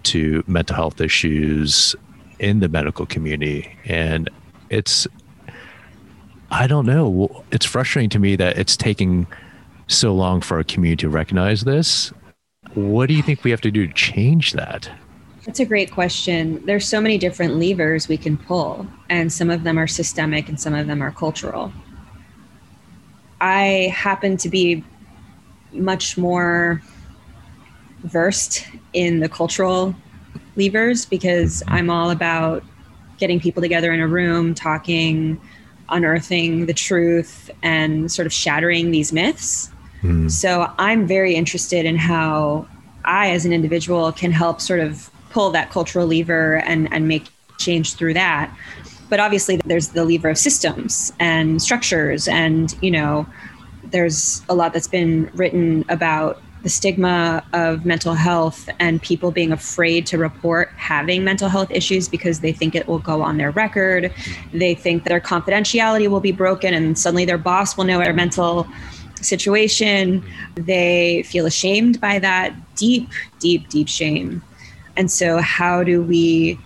to 0.04 0.44
mental 0.48 0.76
health 0.76 1.02
issues 1.02 1.96
in 2.40 2.60
the 2.60 2.70
medical 2.70 3.06
community. 3.06 3.76
And 3.86 4.30
it's 4.70 5.08
I 6.56 6.68
don't 6.68 6.86
know. 6.86 7.44
It's 7.52 7.66
frustrating 7.66 8.10
to 8.12 8.20
me 8.20 8.38
that 8.38 8.58
it's 8.58 8.78
taking 8.78 9.28
so 9.88 10.16
long 10.16 10.40
for 10.40 10.56
our 10.56 10.64
community 10.64 11.02
to 11.02 11.10
recognize 11.10 11.66
this. 11.66 12.14
What 12.76 13.08
do 13.08 13.14
you 13.14 13.22
think 13.22 13.44
we 13.44 13.52
have 13.52 13.60
to 13.60 13.72
do 13.72 13.86
to 13.86 13.94
change 13.94 14.54
that? 14.54 14.90
That's 15.46 15.60
a 15.60 15.66
great 15.66 15.92
question. 15.92 16.66
There's 16.66 16.88
so 16.88 17.02
many 17.02 17.18
different 17.18 17.56
levers 17.56 18.08
we 18.08 18.16
can 18.16 18.38
pull, 18.38 18.88
and 19.10 19.34
some 19.34 19.50
of 19.50 19.64
them 19.64 19.78
are 19.78 19.86
systemic 19.86 20.48
and 20.48 20.58
some 20.58 20.74
of 20.74 20.88
them 20.88 21.04
are 21.04 21.12
cultural. 21.12 21.74
I 23.42 23.94
happen 23.94 24.38
to 24.38 24.48
be 24.48 24.82
much 25.74 26.18
more 26.18 26.82
versed 28.06 28.66
in 28.94 29.20
the 29.20 29.28
cultural 29.28 29.94
levers 30.56 31.06
because 31.06 31.62
I'm 31.68 31.90
all 31.90 32.12
about 32.12 32.64
getting 33.18 33.42
people 33.42 33.62
together 33.62 33.92
in 33.92 34.00
a 34.00 34.08
room, 34.08 34.56
talking, 34.56 35.42
unearthing 35.90 36.66
the 36.66 36.74
truth 36.74 37.50
and 37.64 38.12
sort 38.12 38.26
of 38.26 38.34
shattering 38.34 38.92
these 38.92 39.14
myths. 39.14 39.70
Mm. 40.02 40.30
So 40.30 40.72
I'm 40.78 41.08
very 41.08 41.36
interested 41.36 41.86
in 41.86 41.96
how 41.96 42.68
I, 43.04 43.32
as 43.32 43.46
an 43.46 43.54
individual, 43.54 44.12
can 44.12 44.32
help 44.32 44.62
sort 44.62 44.80
of 44.80 45.10
pull 45.30 45.52
that 45.52 45.70
cultural 45.72 46.08
lever 46.08 46.58
and, 46.66 46.92
and 46.94 47.08
make 47.08 47.28
change 47.58 47.94
through 47.96 48.14
that. 48.14 48.56
But 49.10 49.20
obviously, 49.20 49.58
there's 49.66 49.90
the 49.90 50.04
lever 50.04 50.30
of 50.30 50.38
systems 50.38 51.14
and 51.20 51.62
structures, 51.62 52.28
and 52.28 52.76
you 52.82 52.90
know, 52.90 53.28
there's 53.84 54.42
a 54.50 54.56
lot 54.56 54.74
that's 54.74 54.88
been 54.88 55.30
written 55.36 55.86
about 55.90 56.42
the 56.66 56.70
stigma 56.72 57.46
of 57.54 57.86
mental 57.86 58.16
health 58.16 58.68
and 58.80 59.00
people 59.00 59.30
being 59.30 59.52
afraid 59.52 60.04
to 60.08 60.18
report 60.18 60.72
having 60.78 61.24
mental 61.24 61.48
health 61.48 61.70
issues 61.70 62.10
because 62.10 62.40
they 62.40 62.52
think 62.52 62.74
it 62.74 62.88
will 62.88 62.98
go 62.98 63.22
on 63.22 63.38
their 63.38 63.52
record. 63.52 64.12
They 64.52 64.74
think 64.74 65.04
that 65.04 65.10
their 65.10 65.20
confidentiality 65.20 66.08
will 66.08 66.22
be 66.22 66.32
broken 66.32 66.74
and 66.74 66.98
suddenly 66.98 67.24
their 67.24 67.38
boss 67.38 67.78
will 67.78 67.84
know 67.84 68.00
their 68.00 68.14
mental 68.14 68.68
situation. 69.22 70.26
They 70.56 71.22
feel 71.28 71.46
ashamed 71.46 72.02
by 72.02 72.18
that 72.18 72.56
deep, 72.76 73.12
deep, 73.38 73.70
deep 73.70 73.88
shame. 73.88 74.42
And 74.98 75.12
so, 75.12 75.38
how 75.38 75.84
do 75.84 76.02
we 76.02 76.60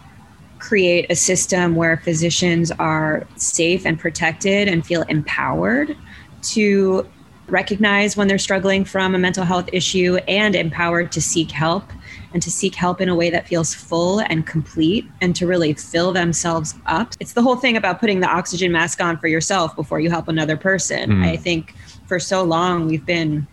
create 0.59 1.07
a 1.11 1.15
system 1.15 1.75
where 1.75 1.97
physicians 1.97 2.71
are 2.71 3.27
safe 3.35 3.85
and 3.85 3.99
protected 3.99 4.69
and 4.69 4.85
feel 4.85 5.01
empowered 5.09 5.97
to 6.41 7.05
recognize 7.51 8.15
when 8.15 8.27
they're 8.27 8.37
struggling 8.37 8.85
from 8.85 9.15
a 9.15 9.19
mental 9.19 9.43
health 9.43 9.69
issue 9.73 10.17
and 10.27 10.55
empowered 10.55 11.11
to 11.13 11.21
seek 11.21 11.51
help 11.51 11.83
and 12.33 12.41
to 12.43 12.51
seek 12.51 12.75
help 12.75 13.01
in 13.01 13.09
a 13.09 13.15
way 13.15 13.29
that 13.29 13.47
feels 13.47 13.73
full 13.73 14.19
and 14.19 14.45
complete 14.45 15.05
and 15.21 15.35
to 15.35 15.47
really 15.47 15.73
fill 15.73 16.11
themselves 16.11 16.75
up. 16.85 17.13
It's 17.19 17.33
the 17.33 17.41
whole 17.41 17.55
thing 17.55 17.75
about 17.75 17.99
putting 17.99 18.19
the 18.19 18.27
oxygen 18.27 18.71
mask 18.71 19.01
on 19.01 19.17
for 19.17 19.27
yourself 19.27 19.75
before 19.75 19.99
you 19.99 20.09
help 20.09 20.27
another 20.27 20.57
person. 20.57 21.09
Mm. 21.09 21.25
I 21.25 21.37
think 21.37 21.75
for 22.07 22.19
so 22.19 22.43
long 22.43 22.87
we've 22.87 23.05
been 23.05 23.47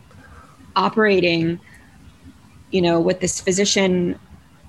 operating 0.76 1.58
you 2.70 2.82
know 2.82 3.00
with 3.00 3.20
this 3.20 3.40
physician 3.40 4.18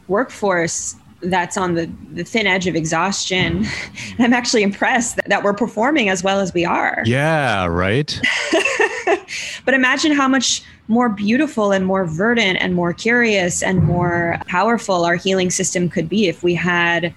workforce 0.07 0.95
that's 1.21 1.57
on 1.57 1.73
the, 1.73 1.89
the 2.13 2.23
thin 2.23 2.47
edge 2.47 2.67
of 2.67 2.75
exhaustion. 2.75 3.65
I'm 4.19 4.33
actually 4.33 4.63
impressed 4.63 5.15
that, 5.17 5.29
that 5.29 5.43
we're 5.43 5.53
performing 5.53 6.09
as 6.09 6.23
well 6.23 6.39
as 6.39 6.53
we 6.53 6.65
are. 6.65 7.03
Yeah, 7.05 7.65
right. 7.65 8.19
but 9.65 9.73
imagine 9.73 10.11
how 10.11 10.27
much 10.27 10.61
more 10.87 11.09
beautiful 11.09 11.71
and 11.71 11.85
more 11.85 12.05
verdant 12.05 12.59
and 12.61 12.73
more 12.73 12.93
curious 12.93 13.61
and 13.61 13.83
more 13.83 14.39
powerful 14.47 15.05
our 15.05 15.15
healing 15.15 15.49
system 15.49 15.89
could 15.89 16.07
be 16.07 16.27
if 16.27 16.43
we 16.43 16.53
had 16.53 17.13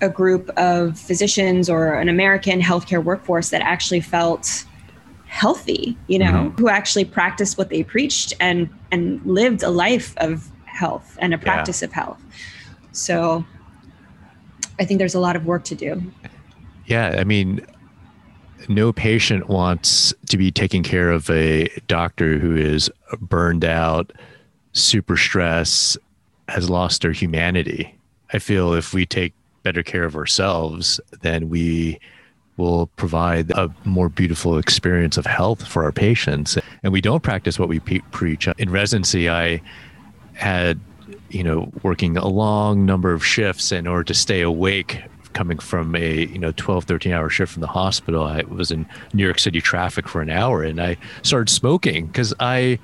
a 0.00 0.08
group 0.08 0.48
of 0.50 0.98
physicians 0.98 1.68
or 1.68 1.94
an 1.94 2.08
American 2.08 2.60
healthcare 2.60 3.02
workforce 3.02 3.50
that 3.50 3.60
actually 3.62 4.00
felt 4.00 4.64
healthy, 5.26 5.96
you 6.06 6.18
know, 6.18 6.32
mm-hmm. 6.32 6.62
who 6.62 6.68
actually 6.68 7.04
practiced 7.04 7.58
what 7.58 7.68
they 7.68 7.82
preached 7.82 8.32
and 8.40 8.68
and 8.90 9.24
lived 9.26 9.62
a 9.62 9.70
life 9.70 10.16
of 10.18 10.48
health 10.64 11.18
and 11.20 11.34
a 11.34 11.38
practice 11.38 11.82
yeah. 11.82 11.86
of 11.86 11.92
health. 11.92 12.22
So 12.98 13.44
I 14.78 14.84
think 14.84 14.98
there's 14.98 15.14
a 15.14 15.20
lot 15.20 15.36
of 15.36 15.46
work 15.46 15.64
to 15.64 15.74
do. 15.74 16.02
Yeah, 16.86 17.16
I 17.18 17.24
mean, 17.24 17.64
no 18.68 18.92
patient 18.92 19.48
wants 19.48 20.12
to 20.30 20.36
be 20.36 20.50
taking 20.50 20.82
care 20.82 21.10
of 21.10 21.30
a 21.30 21.68
doctor 21.86 22.38
who 22.38 22.56
is 22.56 22.90
burned 23.20 23.64
out, 23.64 24.12
super 24.72 25.16
stressed, 25.16 25.96
has 26.48 26.68
lost 26.68 27.02
their 27.02 27.12
humanity. 27.12 27.94
I 28.32 28.38
feel 28.38 28.74
if 28.74 28.92
we 28.92 29.06
take 29.06 29.32
better 29.62 29.82
care 29.82 30.04
of 30.04 30.16
ourselves, 30.16 31.00
then 31.20 31.48
we 31.48 31.98
will 32.56 32.88
provide 32.96 33.50
a 33.52 33.72
more 33.84 34.08
beautiful 34.08 34.58
experience 34.58 35.16
of 35.16 35.24
health 35.24 35.66
for 35.66 35.84
our 35.84 35.92
patients. 35.92 36.58
And 36.82 36.92
we 36.92 37.00
don't 37.00 37.22
practice 37.22 37.58
what 37.58 37.68
we 37.68 37.78
preach. 37.78 38.48
In 38.58 38.70
residency, 38.70 39.30
I 39.30 39.62
had, 40.34 40.80
you 41.30 41.42
know, 41.42 41.70
working 41.82 42.16
a 42.16 42.28
long 42.28 42.86
number 42.86 43.12
of 43.12 43.24
shifts 43.24 43.72
in 43.72 43.86
order 43.86 44.04
to 44.04 44.14
stay 44.14 44.40
awake 44.40 45.02
coming 45.32 45.58
from 45.58 45.94
a 45.94 46.26
you 46.26 46.38
know 46.38 46.52
12 46.52 46.84
13 46.84 47.12
hour 47.12 47.28
shift 47.28 47.52
from 47.52 47.60
the 47.60 47.68
hospital. 47.68 48.24
I 48.24 48.42
was 48.42 48.70
in 48.70 48.86
new 49.12 49.24
york 49.24 49.38
city 49.38 49.60
traffic 49.60 50.08
for 50.08 50.20
an 50.20 50.30
hour 50.30 50.62
and 50.64 50.80
i 50.80 50.96
started 51.22 51.48
smoking 51.48 52.06
because 52.06 52.34
i 52.40 52.78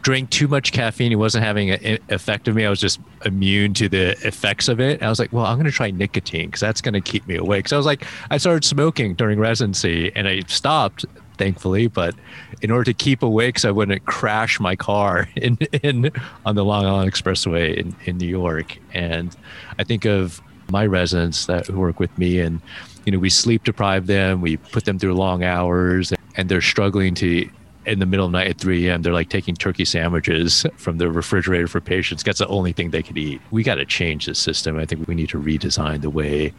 drank 0.00 0.30
too 0.30 0.48
much 0.48 0.72
caffeine. 0.72 1.12
It 1.12 1.16
wasn't 1.16 1.44
having 1.44 1.70
an 1.70 1.98
effect 2.08 2.48
of 2.48 2.54
me. 2.54 2.64
I 2.64 2.70
was 2.70 2.80
just 2.80 3.00
immune 3.26 3.74
to 3.74 3.88
the 3.88 4.12
effects 4.26 4.68
of 4.68 4.80
it. 4.80 5.02
I 5.02 5.08
was 5.08 5.18
like 5.18 5.32
well 5.32 5.46
i'm 5.46 5.56
going 5.56 5.66
to 5.66 5.72
try 5.72 5.90
nicotine 5.90 6.46
because 6.46 6.60
that's 6.60 6.80
going 6.80 6.94
to 6.94 7.00
keep 7.00 7.26
me 7.26 7.36
awake. 7.36 7.68
So 7.68 7.76
i 7.76 7.78
was 7.78 7.86
like 7.86 8.04
i 8.30 8.36
started 8.36 8.64
smoking 8.64 9.14
during 9.14 9.38
residency 9.38 10.12
and 10.14 10.26
i 10.28 10.42
stopped 10.46 11.06
thankfully 11.36 11.86
but 11.86 12.14
in 12.62 12.70
order 12.70 12.84
to 12.84 12.94
keep 12.94 13.22
awake 13.22 13.58
so 13.58 13.68
i 13.68 13.72
wouldn't 13.72 14.04
crash 14.06 14.60
my 14.60 14.76
car 14.76 15.28
in, 15.36 15.56
in 15.82 16.10
on 16.46 16.54
the 16.54 16.64
long 16.64 16.84
island 16.84 17.10
expressway 17.10 17.76
in, 17.76 17.94
in 18.04 18.18
new 18.18 18.26
york. 18.26 18.78
And 18.92 19.34
i 19.78 19.84
think 19.84 20.04
of 20.04 20.40
my 20.70 20.86
residents 20.86 21.46
that 21.46 21.68
work 21.70 22.00
with 22.00 22.16
me 22.18 22.40
and 22.40 22.60
you 23.04 23.12
know 23.12 23.18
we 23.18 23.30
sleep 23.30 23.64
deprive 23.64 24.06
them 24.06 24.40
we 24.40 24.56
put 24.56 24.84
them 24.84 24.98
through 24.98 25.14
long 25.14 25.44
hours 25.44 26.12
and 26.36 26.48
they're 26.48 26.62
struggling 26.62 27.14
to 27.14 27.48
in 27.86 27.98
the 27.98 28.06
middle 28.06 28.26
of 28.26 28.32
the 28.32 28.38
night 28.38 28.48
at 28.48 28.58
3 28.58 28.88
a.m. 28.88 29.02
they're 29.02 29.12
like 29.12 29.28
taking 29.28 29.54
turkey 29.54 29.84
sandwiches 29.84 30.64
from 30.76 30.98
the 30.98 31.10
refrigerator 31.10 31.66
for 31.66 31.80
patients. 31.80 32.22
That's 32.22 32.38
the 32.38 32.48
only 32.48 32.72
thing 32.72 32.90
they 32.90 33.02
could 33.02 33.18
eat. 33.18 33.40
We 33.50 33.62
got 33.62 33.74
to 33.74 33.84
change 33.84 34.26
the 34.26 34.34
system. 34.34 34.78
I 34.78 34.86
think 34.86 35.06
we 35.06 35.14
need 35.14 35.28
to 35.30 35.40
redesign 35.40 36.00
the 36.00 36.10
way 36.10 36.54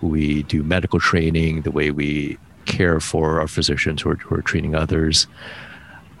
we 0.00 0.42
do 0.44 0.62
medical 0.62 0.98
training 0.98 1.62
the 1.62 1.70
way 1.70 1.90
we 1.90 2.36
care 2.66 3.00
for 3.00 3.40
our 3.40 3.48
physicians 3.48 4.02
who 4.02 4.10
are, 4.10 4.16
who 4.16 4.34
are 4.34 4.42
treating 4.42 4.74
others 4.74 5.26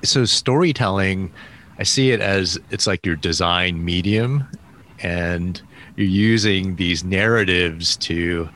so 0.02 0.24
storytelling 0.24 1.32
i 1.78 1.82
see 1.82 2.10
it 2.10 2.20
as 2.20 2.58
it's 2.70 2.86
like 2.86 3.04
your 3.04 3.16
design 3.16 3.84
medium 3.84 4.46
and 5.00 5.62
you're 5.96 6.06
using 6.06 6.76
these 6.76 7.04
narratives 7.04 7.96
to 7.98 8.48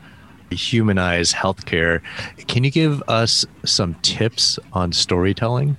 humanize 0.50 1.33
healthcare. 1.33 2.00
Can 2.47 2.64
you 2.64 2.71
give 2.71 3.02
us 3.09 3.45
some 3.64 3.95
tips 4.02 4.59
on 4.73 4.92
storytelling? 4.92 5.76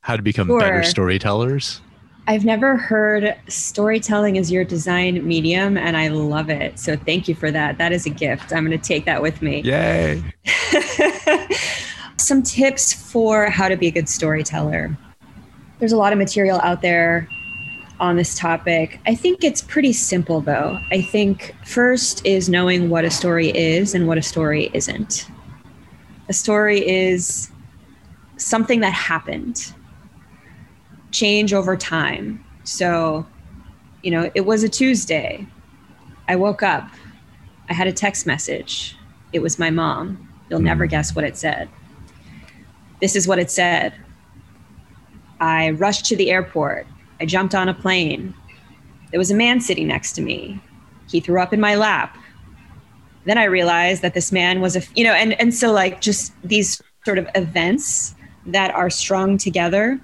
How 0.00 0.16
to 0.16 0.22
become 0.22 0.48
sure. 0.48 0.60
better 0.60 0.82
storytellers? 0.82 1.80
I've 2.28 2.44
never 2.44 2.76
heard 2.76 3.36
storytelling 3.48 4.38
as 4.38 4.50
your 4.50 4.64
design 4.64 5.26
medium, 5.26 5.76
and 5.76 5.96
I 5.96 6.08
love 6.08 6.50
it. 6.50 6.78
So 6.78 6.96
thank 6.96 7.26
you 7.26 7.34
for 7.34 7.50
that. 7.50 7.78
That 7.78 7.92
is 7.92 8.06
a 8.06 8.10
gift. 8.10 8.52
I'm 8.52 8.64
going 8.64 8.78
to 8.78 8.84
take 8.84 9.06
that 9.06 9.22
with 9.22 9.42
me. 9.42 9.62
Yay. 9.62 10.22
some 12.16 12.42
tips 12.42 12.92
for 12.92 13.46
how 13.46 13.68
to 13.68 13.76
be 13.76 13.88
a 13.88 13.90
good 13.90 14.08
storyteller. 14.08 14.96
There's 15.78 15.92
a 15.92 15.96
lot 15.96 16.12
of 16.12 16.18
material 16.18 16.60
out 16.62 16.82
there 16.82 17.28
on 18.00 18.16
this 18.16 18.34
topic. 18.36 19.00
I 19.06 19.14
think 19.14 19.44
it's 19.44 19.62
pretty 19.62 19.92
simple, 19.92 20.40
though. 20.40 20.78
I 20.90 21.00
think 21.00 21.54
first 21.64 22.24
is 22.26 22.48
knowing 22.48 22.90
what 22.90 23.04
a 23.04 23.10
story 23.10 23.50
is 23.50 23.94
and 23.94 24.08
what 24.08 24.18
a 24.18 24.22
story 24.22 24.70
isn't. 24.74 25.28
A 26.28 26.32
story 26.32 26.86
is 26.86 27.50
something 28.36 28.80
that 28.80 28.92
happened, 28.92 29.72
change 31.12 31.54
over 31.54 31.76
time. 31.76 32.44
So, 32.64 33.26
you 34.02 34.10
know, 34.10 34.30
it 34.34 34.42
was 34.42 34.62
a 34.62 34.68
Tuesday. 34.68 35.46
I 36.28 36.36
woke 36.36 36.62
up. 36.62 36.88
I 37.68 37.74
had 37.74 37.86
a 37.86 37.92
text 37.92 38.26
message. 38.26 38.96
It 39.32 39.40
was 39.40 39.58
my 39.58 39.70
mom. 39.70 40.31
You'll 40.52 40.60
never 40.60 40.84
mm-hmm. 40.84 40.90
guess 40.90 41.16
what 41.16 41.24
it 41.24 41.34
said. 41.34 41.70
This 43.00 43.16
is 43.16 43.26
what 43.26 43.38
it 43.38 43.50
said 43.50 43.94
I 45.40 45.70
rushed 45.70 46.04
to 46.06 46.16
the 46.16 46.30
airport. 46.30 46.86
I 47.20 47.24
jumped 47.24 47.54
on 47.54 47.70
a 47.70 47.74
plane. 47.74 48.34
There 49.10 49.18
was 49.18 49.30
a 49.30 49.34
man 49.34 49.62
sitting 49.62 49.88
next 49.88 50.12
to 50.12 50.20
me. 50.20 50.60
He 51.10 51.20
threw 51.20 51.40
up 51.40 51.54
in 51.54 51.60
my 51.60 51.74
lap. 51.74 52.16
Then 53.24 53.38
I 53.38 53.44
realized 53.44 54.02
that 54.02 54.12
this 54.12 54.30
man 54.30 54.60
was 54.60 54.76
a, 54.76 54.82
you 54.94 55.04
know, 55.04 55.14
and, 55.14 55.32
and 55.40 55.54
so 55.54 55.72
like 55.72 56.02
just 56.02 56.34
these 56.44 56.82
sort 57.06 57.16
of 57.16 57.26
events 57.34 58.14
that 58.46 58.74
are 58.74 58.90
strung 58.90 59.38
together. 59.38 59.98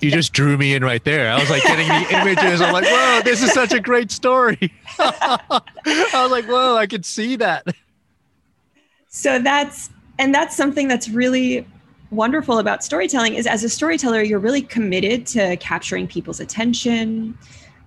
You 0.00 0.10
just 0.10 0.32
drew 0.32 0.58
me 0.58 0.74
in 0.74 0.82
right 0.82 1.04
there. 1.04 1.30
I 1.30 1.38
was 1.38 1.50
like 1.50 1.62
getting 1.62 1.86
the 1.86 2.20
images. 2.20 2.60
I'm 2.60 2.72
like, 2.72 2.84
whoa, 2.84 3.20
this 3.24 3.42
is 3.44 3.52
such 3.52 3.72
a 3.72 3.80
great 3.80 4.10
story. 4.10 4.72
I 4.98 5.62
was 6.14 6.32
like, 6.32 6.46
whoa, 6.46 6.76
I 6.76 6.88
could 6.88 7.06
see 7.06 7.36
that. 7.36 7.64
So 9.14 9.38
that's, 9.38 9.90
and 10.18 10.34
that's 10.34 10.56
something 10.56 10.88
that's 10.88 11.10
really 11.10 11.66
wonderful 12.10 12.58
about 12.58 12.82
storytelling 12.82 13.34
is 13.34 13.46
as 13.46 13.64
a 13.64 13.68
storyteller 13.70 14.22
you're 14.22 14.38
really 14.38 14.60
committed 14.60 15.26
to 15.26 15.56
capturing 15.56 16.06
people's 16.06 16.40
attention 16.40 17.36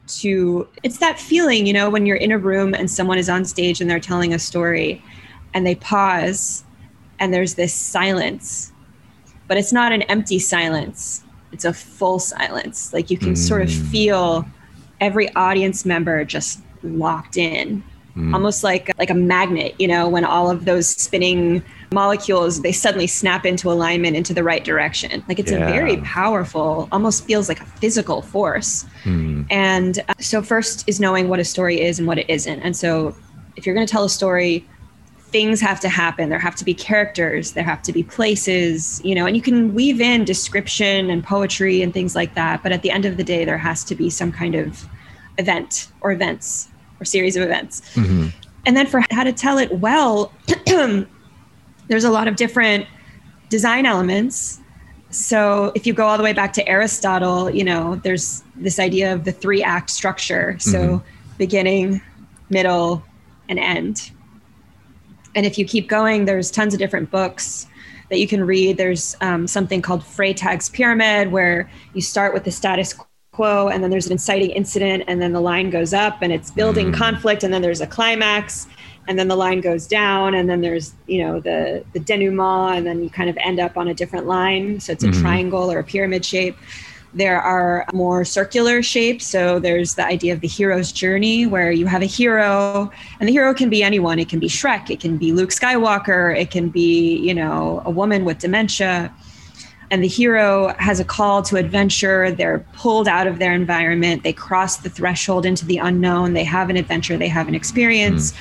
to 0.08 0.68
it's 0.82 0.98
that 0.98 1.20
feeling 1.20 1.68
you 1.68 1.74
know 1.74 1.92
when 1.92 2.08
you're 2.08 2.18
in 2.18 2.32
a 2.32 2.38
room 2.38 2.74
and 2.74 2.90
someone 2.90 3.20
is 3.20 3.30
on 3.30 3.46
stage 3.46 3.80
and 3.80 3.90
they're 3.90 4.00
telling 4.00 4.34
a 4.34 4.40
story 4.40 5.00
and 5.54 5.66
they 5.66 5.76
pause 5.76 6.64
and 7.20 7.32
there's 7.32 7.54
this 7.54 7.72
silence 7.72 8.74
but 9.48 9.58
it's 9.58 9.72
not 9.72 9.92
an 9.92 10.02
empty 10.04 10.40
silence 10.40 11.24
it's 11.52 11.66
a 11.66 11.74
full 11.74 12.18
silence 12.18 12.94
like 12.94 13.12
you 13.12 13.18
can 13.18 13.34
mm. 13.34 13.38
sort 13.38 13.62
of 13.62 13.70
mm. 13.70 13.92
feel 13.92 14.46
every 15.02 15.34
audience 15.36 15.86
member 15.86 16.26
just 16.26 16.62
locked 16.82 17.38
in 17.38 17.84
mm. 18.16 18.34
almost 18.34 18.64
like 18.64 18.92
like 18.98 19.10
a 19.10 19.16
magnet 19.16 19.76
you 19.80 19.88
know 19.88 20.08
when 20.08 20.24
all 20.24 20.50
of 20.50 20.66
those 20.66 20.88
spinning 20.88 21.64
molecules 21.92 22.62
they 22.62 22.72
suddenly 22.72 23.08
snap 23.08 23.46
into 23.46 23.72
alignment 23.72 24.16
into 24.16 24.34
the 24.34 24.44
right 24.44 24.64
direction. 24.64 25.24
Like 25.28 25.40
it's 25.40 25.52
yeah. 25.52 25.68
a 25.68 25.72
very 25.72 25.98
powerful 25.98 26.88
almost 26.92 27.26
feels 27.26 27.48
like 27.50 27.62
a 27.62 27.66
physical 27.66 28.22
force. 28.22 28.86
Mm. 29.04 29.46
and 29.50 30.00
uh, 30.10 30.14
so 30.20 30.42
first 30.42 30.88
is 30.88 31.00
knowing 31.00 31.30
what 31.30 31.40
a 31.40 31.46
story 31.46 31.82
is 31.82 32.00
and 32.00 32.08
what 32.08 32.18
it 32.18 32.30
isn't. 32.30 32.60
And 32.62 32.76
so 32.76 33.16
if 33.56 33.66
you're 33.66 33.76
going 33.76 33.88
to 33.88 33.92
tell 33.92 34.04
a 34.04 34.10
story 34.10 34.68
things 35.30 35.60
have 35.60 35.82
to 35.82 35.90
happen. 35.90 36.30
There 36.30 36.40
have 36.40 36.56
to 36.56 36.64
be 36.64 36.74
characters. 36.74 37.52
There 37.52 37.64
have 37.64 37.82
to 37.84 37.92
be 37.92 38.04
places 38.04 39.02
you 39.04 39.16
know 39.16 39.26
and 39.26 39.36
you 39.36 39.42
can 39.42 39.74
weave 39.74 40.02
in 40.02 40.26
description 40.26 41.10
and 41.10 41.24
poetry 41.24 41.82
and 41.82 41.94
things 41.94 42.16
like 42.16 42.36
that. 42.36 42.64
But 42.64 42.72
at 42.72 42.82
the 42.82 42.92
end 42.92 43.06
of 43.06 43.18
the 43.18 43.24
day 43.24 43.46
there 43.46 43.58
has 43.58 43.84
to 43.86 43.96
be 43.96 44.10
some 44.10 44.32
kind 44.32 44.56
of 44.56 44.88
event 45.38 45.90
or 46.02 46.12
events 46.12 46.70
or 47.06 47.08
series 47.08 47.36
of 47.36 47.44
events 47.44 47.82
mm-hmm. 47.94 48.28
and 48.66 48.76
then 48.76 48.88
for 48.88 49.02
how 49.12 49.24
to 49.24 49.32
tell 49.32 49.58
it 49.58 49.72
well 49.80 50.32
there's 51.88 52.04
a 52.04 52.10
lot 52.10 52.28
of 52.28 52.36
different 52.36 52.88
design 53.50 53.86
elements. 53.86 54.60
So 55.10 55.72
if 55.76 55.88
you 55.88 55.94
go 55.94 56.06
all 56.06 56.18
the 56.18 56.24
way 56.24 56.34
back 56.34 56.54
to 56.54 56.68
Aristotle, 56.68 57.50
you 57.50 57.64
know, 57.64 57.96
there's 58.04 58.44
this 58.56 58.80
idea 58.80 59.14
of 59.14 59.24
the 59.24 59.32
three 59.32 59.64
act 59.64 59.90
structure. 59.90 60.58
So 60.60 60.80
mm-hmm. 60.80 61.38
beginning, 61.38 62.02
middle, 62.50 63.04
and 63.48 63.60
end. 63.60 64.12
And 65.36 65.46
if 65.46 65.58
you 65.58 65.66
keep 65.66 65.88
going, 65.88 66.26
there's 66.26 66.50
tons 66.50 66.74
of 66.74 66.80
different 66.80 67.12
books 67.12 67.68
that 68.10 68.20
you 68.20 68.28
can 68.28 68.44
read. 68.44 68.78
There's 68.78 69.16
um, 69.22 69.48
something 69.48 69.82
called 69.82 70.02
Freytag's 70.02 70.70
Pyramid, 70.70 71.32
where 71.32 71.70
you 71.94 72.02
start 72.02 72.34
with 72.34 72.44
the 72.44 72.52
status 72.52 72.94
quo, 73.36 73.68
and 73.68 73.84
then 73.84 73.90
there's 73.92 74.06
an 74.06 74.14
inciting 74.14 74.52
incident, 74.52 75.04
and 75.08 75.22
then 75.22 75.34
the 75.34 75.42
line 75.42 75.70
goes 75.70 75.94
up, 75.94 76.20
and 76.22 76.32
it's 76.32 76.52
building 76.52 76.92
mm. 76.92 76.96
conflict, 76.96 77.44
and 77.44 77.54
then 77.54 77.62
there's 77.62 77.82
a 77.82 77.88
climax, 77.88 78.68
and 79.08 79.20
then 79.20 79.28
the 79.28 79.36
line 79.36 79.62
goes 79.62 79.88
down 79.88 80.34
and 80.36 80.50
then 80.50 80.62
there's 80.62 80.94
you 81.08 81.24
know 81.24 81.40
the 81.40 81.84
the 81.94 82.00
denouement 82.00 82.78
and 82.78 82.86
then 82.86 83.04
you 83.04 83.10
kind 83.10 83.30
of 83.30 83.38
end 83.38 83.60
up 83.60 83.78
on 83.78 83.88
a 83.88 83.94
different 83.94 84.26
line. 84.26 84.80
So 84.80 84.92
it's 84.94 85.04
a 85.04 85.08
mm-hmm. 85.08 85.22
triangle 85.22 85.72
or 85.72 85.80
a 85.80 85.84
pyramid 85.84 86.26
shape. 86.26 86.58
There 87.14 87.40
are 87.40 87.86
more 87.94 88.26
circular 88.26 88.84
shapes. 88.84 89.26
So 89.26 89.58
there's 89.60 89.96
the 89.96 90.06
idea 90.06 90.34
of 90.34 90.42
the 90.42 90.50
hero's 90.50 90.92
journey 90.92 91.46
where 91.46 91.72
you 91.72 91.86
have 91.86 92.02
a 92.02 92.08
hero 92.08 92.92
and 93.20 93.30
the 93.30 93.34
hero 93.34 93.54
can 93.54 93.70
be 93.70 93.84
anyone. 93.84 94.20
It 94.20 94.28
can 94.28 94.40
be 94.40 94.48
shrek 94.48 94.90
it 94.90 95.00
can 95.00 95.18
be 95.18 95.32
luke 95.32 95.52
skywalker 95.52 96.38
it 96.38 96.52
can 96.52 96.70
be 96.70 97.18
you 97.18 97.34
know 97.34 97.82
a 97.86 97.92
woman 97.92 98.26
with 98.26 98.40
dementia 98.40 99.14
and 99.92 100.04
the 100.04 100.08
hero 100.08 100.74
has 100.80 101.00
a 101.00 101.06
call 101.06 101.42
to 101.42 101.56
adventure 101.58 102.32
they're 102.32 102.60
pulled 102.74 103.08
out 103.08 103.28
of 103.28 103.40
their 103.40 103.54
environment 103.54 104.24
they 104.24 104.34
cross 104.34 104.78
the 104.78 104.90
threshold 104.90 105.46
into 105.46 105.66
the 105.66 105.78
unknown 105.78 106.34
they 106.34 106.44
have 106.44 106.70
an 106.70 106.78
adventure 106.78 107.18
they 107.18 107.28
have 107.28 107.48
an 107.48 107.56
experience 107.56 108.32
mm 108.32 108.38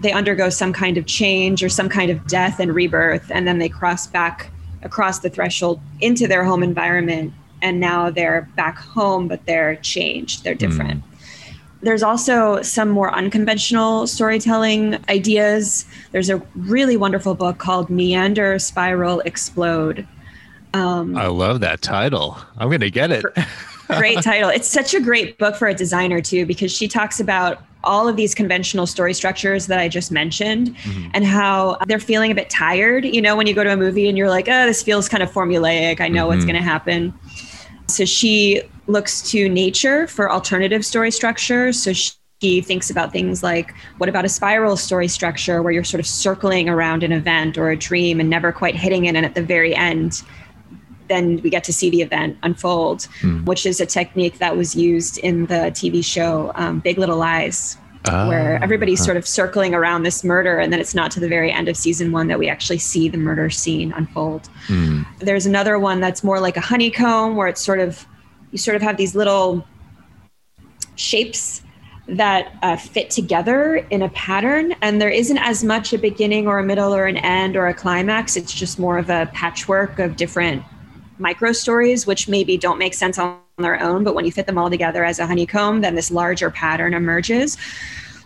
they 0.00 0.12
undergo 0.12 0.48
some 0.50 0.72
kind 0.72 0.98
of 0.98 1.06
change 1.06 1.62
or 1.62 1.68
some 1.68 1.88
kind 1.88 2.10
of 2.10 2.26
death 2.26 2.60
and 2.60 2.74
rebirth, 2.74 3.30
and 3.30 3.46
then 3.46 3.58
they 3.58 3.68
cross 3.68 4.06
back 4.06 4.50
across 4.82 5.20
the 5.20 5.30
threshold 5.30 5.80
into 6.00 6.26
their 6.26 6.44
home 6.44 6.62
environment. 6.62 7.32
And 7.62 7.80
now 7.80 8.10
they're 8.10 8.48
back 8.54 8.76
home, 8.76 9.28
but 9.28 9.46
they're 9.46 9.76
changed, 9.76 10.44
they're 10.44 10.54
different. 10.54 11.02
Mm. 11.02 11.08
There's 11.82 12.02
also 12.02 12.62
some 12.62 12.90
more 12.90 13.14
unconventional 13.14 14.06
storytelling 14.06 14.98
ideas. 15.08 15.86
There's 16.12 16.30
a 16.30 16.38
really 16.54 16.96
wonderful 16.96 17.34
book 17.34 17.58
called 17.58 17.90
Meander, 17.90 18.58
Spiral, 18.58 19.20
Explode. 19.20 20.06
Um, 20.74 21.16
I 21.16 21.26
love 21.26 21.60
that 21.60 21.82
title. 21.82 22.36
I'm 22.58 22.68
going 22.68 22.80
to 22.80 22.90
get 22.90 23.10
it. 23.10 23.24
great 23.86 24.22
title. 24.22 24.50
It's 24.50 24.68
such 24.68 24.94
a 24.94 25.00
great 25.00 25.38
book 25.38 25.56
for 25.56 25.68
a 25.68 25.74
designer, 25.74 26.20
too, 26.20 26.46
because 26.46 26.72
she 26.72 26.88
talks 26.88 27.20
about 27.20 27.62
all 27.84 28.08
of 28.08 28.16
these 28.16 28.34
conventional 28.34 28.86
story 28.86 29.14
structures 29.14 29.68
that 29.68 29.78
I 29.78 29.88
just 29.88 30.10
mentioned 30.10 30.76
mm-hmm. 30.76 31.10
and 31.14 31.24
how 31.24 31.78
they're 31.86 32.00
feeling 32.00 32.32
a 32.32 32.34
bit 32.34 32.50
tired. 32.50 33.04
You 33.04 33.22
know, 33.22 33.36
when 33.36 33.46
you 33.46 33.54
go 33.54 33.64
to 33.64 33.72
a 33.72 33.76
movie 33.76 34.08
and 34.08 34.18
you're 34.18 34.28
like, 34.28 34.48
oh, 34.48 34.66
this 34.66 34.82
feels 34.82 35.08
kind 35.08 35.22
of 35.22 35.30
formulaic. 35.30 36.00
I 36.00 36.08
know 36.08 36.22
mm-hmm. 36.22 36.28
what's 36.28 36.44
going 36.44 36.56
to 36.56 36.62
happen. 36.62 37.14
So 37.88 38.04
she 38.04 38.62
looks 38.88 39.22
to 39.30 39.48
nature 39.48 40.06
for 40.08 40.30
alternative 40.30 40.84
story 40.84 41.10
structures. 41.10 41.80
So 41.80 41.92
she 41.92 42.60
thinks 42.60 42.90
about 42.90 43.12
things 43.12 43.42
like 43.42 43.72
what 43.98 44.08
about 44.08 44.24
a 44.24 44.28
spiral 44.28 44.76
story 44.76 45.08
structure 45.08 45.62
where 45.62 45.72
you're 45.72 45.84
sort 45.84 46.00
of 46.00 46.06
circling 46.06 46.68
around 46.68 47.02
an 47.02 47.12
event 47.12 47.56
or 47.56 47.70
a 47.70 47.76
dream 47.76 48.20
and 48.20 48.28
never 48.28 48.52
quite 48.52 48.74
hitting 48.74 49.06
it. 49.06 49.14
And 49.14 49.24
at 49.24 49.34
the 49.34 49.42
very 49.42 49.74
end, 49.74 50.22
then 51.08 51.40
we 51.42 51.50
get 51.50 51.64
to 51.64 51.72
see 51.72 51.90
the 51.90 52.02
event 52.02 52.38
unfold, 52.42 53.08
mm. 53.20 53.44
which 53.44 53.66
is 53.66 53.80
a 53.80 53.86
technique 53.86 54.38
that 54.38 54.56
was 54.56 54.74
used 54.74 55.18
in 55.18 55.46
the 55.46 55.70
TV 55.72 56.04
show 56.04 56.52
um, 56.54 56.80
Big 56.80 56.98
Little 56.98 57.18
Lies, 57.18 57.76
where 58.04 58.62
everybody's 58.62 59.00
huh. 59.00 59.06
sort 59.06 59.16
of 59.16 59.26
circling 59.26 59.74
around 59.74 60.04
this 60.04 60.22
murder, 60.22 60.58
and 60.58 60.72
then 60.72 60.80
it's 60.80 60.94
not 60.94 61.10
to 61.12 61.20
the 61.20 61.28
very 61.28 61.50
end 61.50 61.68
of 61.68 61.76
season 61.76 62.12
one 62.12 62.28
that 62.28 62.38
we 62.38 62.48
actually 62.48 62.78
see 62.78 63.08
the 63.08 63.18
murder 63.18 63.50
scene 63.50 63.92
unfold. 63.92 64.48
Mm. 64.68 65.04
There's 65.18 65.46
another 65.46 65.78
one 65.78 66.00
that's 66.00 66.22
more 66.22 66.40
like 66.40 66.56
a 66.56 66.60
honeycomb, 66.60 67.36
where 67.36 67.48
it's 67.48 67.60
sort 67.60 67.80
of 67.80 68.06
you 68.52 68.58
sort 68.58 68.76
of 68.76 68.82
have 68.82 68.96
these 68.96 69.14
little 69.14 69.66
shapes 70.94 71.62
that 72.08 72.56
uh, 72.62 72.76
fit 72.76 73.10
together 73.10 73.76
in 73.90 74.02
a 74.02 74.08
pattern 74.10 74.74
and 74.80 75.00
there 75.00 75.10
isn't 75.10 75.38
as 75.38 75.64
much 75.64 75.92
a 75.92 75.98
beginning 75.98 76.46
or 76.46 76.58
a 76.60 76.64
middle 76.64 76.94
or 76.94 77.06
an 77.06 77.16
end 77.16 77.56
or 77.56 77.66
a 77.66 77.74
climax 77.74 78.36
it's 78.36 78.52
just 78.52 78.78
more 78.78 78.96
of 78.96 79.10
a 79.10 79.28
patchwork 79.34 79.98
of 79.98 80.16
different 80.16 80.62
micro 81.18 81.52
stories, 81.52 82.06
which 82.06 82.28
maybe 82.28 82.56
don't 82.56 82.78
make 82.78 82.94
sense 82.94 83.18
on 83.18 83.38
their 83.58 83.80
own, 83.82 84.04
but 84.04 84.14
when 84.14 84.24
you 84.24 84.32
fit 84.32 84.46
them 84.46 84.58
all 84.58 84.70
together 84.70 85.04
as 85.04 85.18
a 85.18 85.26
honeycomb, 85.26 85.80
then 85.80 85.94
this 85.94 86.10
larger 86.10 86.50
pattern 86.50 86.94
emerges, 86.94 87.56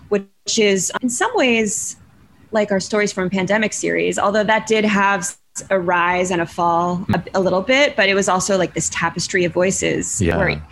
which 0.08 0.58
is 0.58 0.92
in 1.02 1.08
some 1.08 1.30
ways 1.34 1.96
like 2.52 2.72
our 2.72 2.80
stories 2.80 3.12
from 3.12 3.30
pandemic 3.30 3.72
series, 3.72 4.18
although 4.18 4.44
that 4.44 4.66
did 4.66 4.84
have 4.84 5.36
a 5.70 5.78
rise 5.78 6.30
and 6.30 6.40
a 6.40 6.46
fall 6.46 7.04
a, 7.14 7.22
a 7.34 7.40
little 7.40 7.62
bit, 7.62 7.96
but 7.96 8.08
it 8.08 8.14
was 8.14 8.28
also 8.28 8.56
like 8.56 8.74
this 8.74 8.88
tapestry 8.90 9.44
of 9.44 9.52
voices 9.52 10.20
yeah. 10.20 10.36
where 10.36 10.62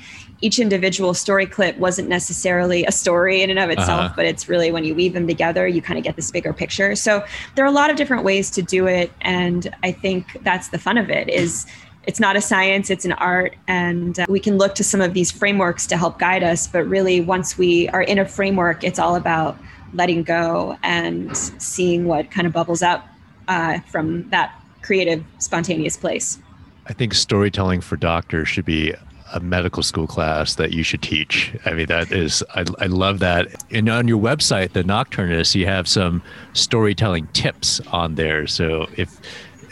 each 0.40 0.59
individual 0.59 1.14
story 1.14 1.46
clip 1.46 1.76
wasn't 1.78 2.09
necessarily 2.09 2.85
a 2.85 2.92
story 2.92 3.42
in 3.42 3.50
and 3.50 3.59
of 3.59 3.70
itself, 3.70 4.00
uh-huh. 4.00 4.12
but 4.16 4.24
it's 4.24 4.48
really 4.48 4.70
when 4.70 4.85
you 4.85 4.94
weave 4.94 5.12
them 5.12 5.26
together, 5.26 5.66
you 5.66 5.83
kind 5.83 5.98
of 5.98 6.04
get 6.04 6.14
this 6.16 6.31
bigger 6.31 6.52
picture. 6.52 6.94
So 6.94 7.24
there 7.54 7.64
are 7.64 7.68
a 7.68 7.72
lot 7.72 7.90
of 7.90 7.96
different 7.96 8.22
ways 8.22 8.50
to 8.52 8.62
do 8.62 8.87
it. 8.87 9.11
And 9.20 9.74
I 9.83 9.92
think 9.92 10.38
that's 10.42 10.68
the 10.68 10.78
fun 10.78 10.96
of 10.96 11.11
it 11.11 11.28
is 11.28 11.66
it's 12.04 12.20
not 12.20 12.37
a 12.37 12.40
science, 12.40 12.90
it's 12.90 13.04
an 13.04 13.12
art. 13.12 13.54
And 13.66 14.18
uh, 14.18 14.26
we 14.28 14.40
can 14.40 14.56
look 14.56 14.74
to 14.76 14.84
some 14.84 15.00
of 15.00 15.14
these 15.14 15.30
frameworks 15.30 15.87
to 15.88 15.96
help 15.96 16.18
guide 16.18 16.42
us. 16.42 16.66
But 16.66 16.84
really, 16.84 17.20
once 17.20 17.58
we 17.58 17.88
are 17.90 18.02
in 18.02 18.18
a 18.18 18.24
framework, 18.24 18.84
it's 18.84 18.98
all 18.98 19.16
about 19.16 19.58
letting 19.92 20.22
go 20.22 20.76
and 20.82 21.37
seeing 21.37 22.06
what 22.06 22.30
kind 22.30 22.46
of 22.46 22.52
bubbles 22.52 22.82
up 22.82 23.06
uh, 23.48 23.80
from 23.80 24.28
that 24.30 24.54
creative, 24.82 25.24
spontaneous 25.38 25.96
place. 25.96 26.38
I 26.87 26.92
think 26.92 27.14
storytelling 27.14 27.80
for 27.82 27.96
doctors 27.96 28.48
should 28.48 28.64
be 28.64 28.94
a 29.34 29.40
medical 29.40 29.82
school 29.82 30.06
class 30.06 30.54
that 30.54 30.72
you 30.72 30.82
should 30.82 31.02
teach. 31.02 31.54
I 31.66 31.74
mean, 31.74 31.87
that 31.87 32.11
is, 32.12 32.42
I, 32.54 32.64
I 32.78 32.87
love 32.87 33.18
that. 33.18 33.62
And 33.70 33.88
on 33.90 34.08
your 34.08 34.18
website, 34.18 34.72
the 34.72 34.82
Nocturnist, 34.82 35.54
you 35.54 35.66
have 35.66 35.87
some 35.87 36.22
storytelling 36.54 37.26
tips 37.34 37.80
on 37.88 38.14
there. 38.14 38.46
So 38.46 38.88
if 38.96 39.20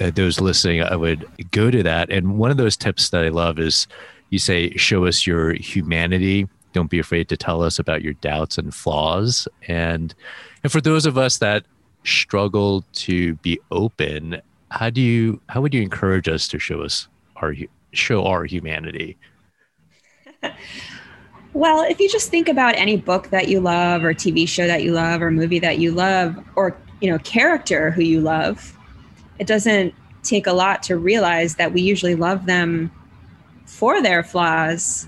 uh, 0.01 0.11
those 0.11 0.41
listening, 0.41 0.83
I 0.83 0.97
would 0.97 1.27
go 1.51 1.71
to 1.71 1.83
that. 1.83 2.11
And 2.11 2.39
one 2.39 2.51
of 2.51 2.57
those 2.57 2.77
tips 2.77 3.11
that 3.11 3.25
I 3.25 3.29
love 3.29 3.59
is 3.59 3.87
you 4.31 4.39
say, 4.39 4.71
show 4.77 5.07
us 5.07 5.27
your 5.27 5.53
humanity. 5.55 6.49
Don't 6.73 6.91
be 6.91 6.99
afraid 6.99 7.29
to 7.29 7.37
tell 7.37 7.63
us 7.63 7.79
about 7.79 8.03
your 8.03 8.15
doubts 8.15 8.59
and 8.59 8.75
flaws. 8.75 9.49
And, 9.69 10.15
and 10.63 10.73
for 10.73 10.81
those 10.81 11.07
of 11.07 11.17
us 11.17 11.39
that 11.39 11.65
struggle 12.05 12.85
to 12.93 13.35
be 13.37 13.59
open, 13.71 14.41
how 14.71 14.91
do 14.91 15.01
you, 15.01 15.41
how 15.49 15.61
would 15.61 15.73
you 15.73 15.83
encourage 15.83 16.29
us 16.29 16.49
to 16.49 16.59
show 16.59 16.83
us 16.83 17.09
our, 17.37 17.55
show 17.93 18.27
our 18.27 18.45
humanity? 18.45 19.17
well, 21.53 21.83
if 21.89 22.01
you 22.01 22.09
just 22.09 22.31
think 22.31 22.49
about 22.49 22.75
any 22.77 22.97
book 22.97 23.31
that 23.31 23.49
you 23.49 23.61
love 23.61 24.05
or 24.05 24.13
TV 24.13 24.47
show 24.47 24.67
that 24.67 24.83
you 24.83 24.93
love 24.93 25.23
or 25.23 25.31
movie 25.31 25.61
that 25.61 25.79
you 25.79 25.93
love 25.93 26.37
or, 26.57 26.77
you 27.01 27.11
know, 27.11 27.19
character 27.21 27.91
who 27.91 28.03
you 28.03 28.21
love, 28.21 28.76
it 29.39 29.47
doesn't 29.47 29.95
take 30.23 30.47
a 30.47 30.53
lot 30.53 30.83
to 30.85 30.97
realize 30.97 31.57
that 31.57 31.73
we 31.73 31.81
usually 31.81 32.15
love 32.15 32.47
them 32.47 32.91
for 33.65 34.03
their 34.03 34.23
flaws. 34.23 35.07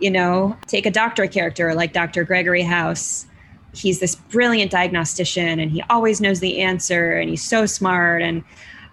You 0.00 0.10
know, 0.10 0.56
take 0.66 0.86
a 0.86 0.90
doctor 0.90 1.26
character 1.26 1.74
like 1.74 1.92
Dr. 1.92 2.24
Gregory 2.24 2.62
House. 2.62 3.26
He's 3.74 4.00
this 4.00 4.14
brilliant 4.14 4.70
diagnostician 4.70 5.58
and 5.58 5.70
he 5.70 5.82
always 5.90 6.20
knows 6.20 6.40
the 6.40 6.60
answer 6.60 7.12
and 7.12 7.28
he's 7.28 7.42
so 7.42 7.66
smart. 7.66 8.22
And 8.22 8.44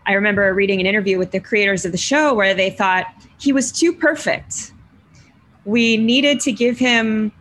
I 0.05 0.13
remember 0.13 0.53
reading 0.53 0.79
an 0.79 0.85
interview 0.85 1.17
with 1.17 1.31
the 1.31 1.39
creators 1.39 1.85
of 1.85 1.91
the 1.91 1.97
show 1.97 2.33
where 2.33 2.53
they 2.53 2.69
thought 2.69 3.05
he 3.37 3.53
was 3.53 3.71
too 3.71 3.93
perfect 3.93 4.71
we 5.65 5.97
needed 5.97 6.39
to 6.41 6.51
give 6.51 6.77
him 6.77 7.31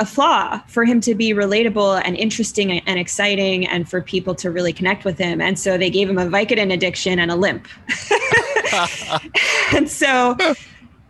a 0.00 0.06
flaw 0.06 0.58
for 0.66 0.84
him 0.84 1.00
to 1.02 1.14
be 1.14 1.32
relatable 1.32 2.00
and 2.04 2.16
interesting 2.16 2.80
and 2.80 2.98
exciting 2.98 3.66
and 3.68 3.88
for 3.88 4.00
people 4.00 4.34
to 4.34 4.50
really 4.50 4.72
connect 4.72 5.04
with 5.04 5.18
him. 5.18 5.42
And 5.42 5.58
so 5.58 5.76
they 5.76 5.90
gave 5.90 6.08
him 6.08 6.16
a 6.18 6.24
Vicodin 6.24 6.72
addiction 6.72 7.18
and 7.18 7.30
a 7.30 7.36
limp. 7.36 7.68
and 9.74 9.90
so, 9.90 10.38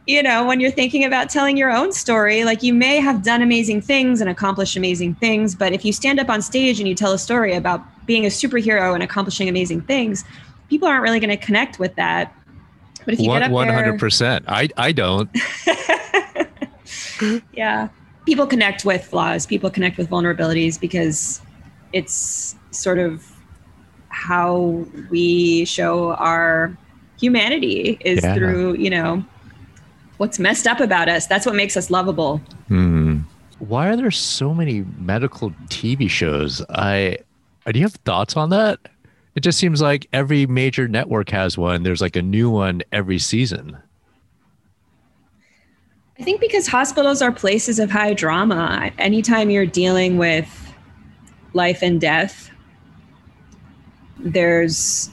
you 0.09 0.24
know, 0.24 0.44
when 0.44 0.59
you're 0.59 0.72
thinking 0.72 1.05
about 1.05 1.31
telling 1.31 1.57
your 1.57 1.70
own 1.70 1.92
story, 1.92 2.42
like 2.42 2.64
you 2.64 2.74
may 2.74 2.96
have 2.96 3.22
done 3.22 3.42
amazing 3.42 3.81
things 3.81 4.20
and 4.20 4.29
accomplished 4.29 4.76
amazing 4.76 5.14
things, 5.14 5.55
but 5.55 5.72
if 5.72 5.85
you 5.85 5.92
stand 5.92 6.18
up 6.18 6.29
on 6.29 6.42
stage 6.42 6.81
and 6.81 6.88
you 6.88 6.96
tell 6.96 7.12
a 7.12 7.18
story 7.18 7.55
about 7.55 7.81
being 8.07 8.26
a 8.26 8.29
superhero 8.29 8.92
and 8.92 9.05
accomplishing 9.05 9.48
amazing 9.48 9.83
things, 9.83 10.24
people 10.68 10.88
aren't 10.88 11.05
really 11.05 11.20
going 11.20 11.31
to 11.31 11.37
connect 11.37 11.79
with 11.79 11.94
that. 11.94 12.35
But 13.05 13.14
if 13.14 13.20
you 13.20 13.29
One, 13.29 13.40
get 13.40 13.53
up 13.53 14.00
100%. 14.00 14.44
I, 14.48 14.68
I 14.76 14.90
don't. 14.90 15.31
yeah. 17.53 17.88
People 18.26 18.46
connect 18.46 18.85
with 18.85 19.04
flaws, 19.04 19.46
people 19.46 19.70
connect 19.70 19.98
with 19.98 20.09
vulnerabilities 20.09 20.78
because 20.78 21.40
it's 21.92 22.54
sort 22.70 22.98
of 22.98 23.26
how 24.09 24.85
we 25.11 25.64
show 25.64 26.12
our 26.14 26.76
humanity 27.18 27.98
is 28.00 28.22
yeah. 28.22 28.35
through, 28.35 28.74
you 28.74 28.90
know, 28.90 29.24
what's 30.18 30.38
messed 30.38 30.66
up 30.66 30.80
about 30.80 31.09
us. 31.09 31.26
That's 31.26 31.46
what 31.46 31.54
makes 31.54 31.76
us 31.76 31.90
lovable. 31.90 32.38
Hmm. 32.68 33.20
Why 33.59 33.88
are 33.88 33.96
there 33.96 34.11
so 34.11 34.54
many 34.54 34.85
medical 34.98 35.50
TV 35.68 36.09
shows? 36.09 36.62
I 36.70 37.18
do 37.70 37.78
you 37.78 37.85
have 37.85 37.94
thoughts 37.94 38.37
on 38.37 38.50
that? 38.50 38.78
It 39.35 39.40
just 39.40 39.59
seems 39.59 39.80
like 39.80 40.09
every 40.12 40.46
major 40.46 40.88
network 40.88 41.30
has 41.30 41.56
one. 41.56 41.83
There's 41.83 42.00
like 42.00 42.16
a 42.16 42.22
new 42.22 42.50
one 42.50 42.83
every 42.90 43.18
season. 43.18 43.78
I 46.20 46.22
think 46.22 46.38
because 46.38 46.66
hospitals 46.66 47.22
are 47.22 47.33
places 47.33 47.78
of 47.78 47.90
high 47.90 48.12
drama. 48.12 48.90
Anytime 48.98 49.48
you're 49.48 49.64
dealing 49.64 50.18
with 50.18 50.74
life 51.54 51.83
and 51.83 51.98
death, 51.98 52.50
there's 54.18 55.09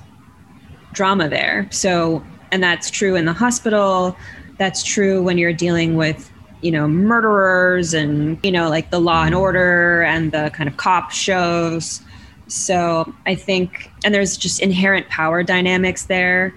drama 0.91 1.30
there. 1.30 1.65
So, 1.72 2.22
and 2.52 2.62
that's 2.62 2.91
true 2.91 3.15
in 3.15 3.24
the 3.24 3.32
hospital. 3.32 4.17
That's 4.58 4.84
true 4.84 5.24
when 5.24 5.38
you're 5.38 5.54
dealing 5.54 5.96
with, 5.96 6.30
you 6.60 6.72
know, 6.72 6.89
murderers 6.89 7.93
and, 7.93 8.38
you 8.43 8.52
know, 8.52 8.67
like 8.70 8.89
the 8.89 9.00
law 9.00 9.24
and 9.24 9.34
mm-hmm. 9.34 9.41
order 9.41 10.04
and 10.04 10.34
the 10.34 10.52
kind 10.54 10.67
of 10.67 10.76
cop 10.76 11.12
shows. 11.12 12.02
So 12.48 13.13
I 13.26 13.34
think, 13.34 13.89
and 14.04 14.13
there's 14.13 14.36
just 14.36 14.62
inherent 14.62 15.08
power 15.08 15.41
dynamics 15.41 16.08
there. 16.08 16.54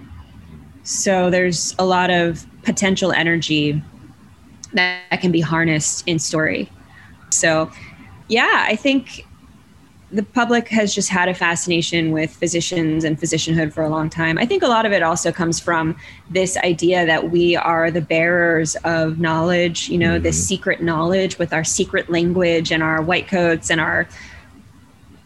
So 0.83 1.29
there's 1.29 1.73
a 1.79 1.85
lot 1.85 2.09
of 2.09 2.45
potential 2.63 3.13
energy 3.13 3.81
that 4.73 5.19
can 5.21 5.31
be 5.31 5.41
harnessed 5.41 6.07
in 6.07 6.19
story. 6.19 6.69
So, 7.29 7.71
yeah, 8.27 8.65
I 8.67 8.75
think 8.75 9.25
the 10.11 10.23
public 10.23 10.67
has 10.67 10.93
just 10.93 11.09
had 11.09 11.29
a 11.29 11.33
fascination 11.33 12.11
with 12.11 12.31
physicians 12.31 13.03
and 13.03 13.19
physicianhood 13.19 13.71
for 13.71 13.81
a 13.81 13.89
long 13.89 14.09
time. 14.09 14.37
I 14.37 14.45
think 14.45 14.61
a 14.61 14.67
lot 14.67 14.85
of 14.85 14.91
it 14.91 15.01
also 15.01 15.31
comes 15.31 15.59
from 15.59 15.95
this 16.29 16.57
idea 16.57 17.05
that 17.05 17.31
we 17.31 17.55
are 17.55 17.89
the 17.89 18.01
bearers 18.01 18.75
of 18.83 19.19
knowledge, 19.19 19.87
you 19.87 19.97
know, 19.97 20.15
mm-hmm. 20.15 20.23
this 20.23 20.45
secret 20.45 20.81
knowledge 20.81 21.39
with 21.39 21.53
our 21.53 21.63
secret 21.63 22.09
language 22.09 22.71
and 22.71 22.83
our 22.83 23.01
white 23.01 23.27
coats 23.27 23.71
and 23.71 23.79
our 23.79 24.07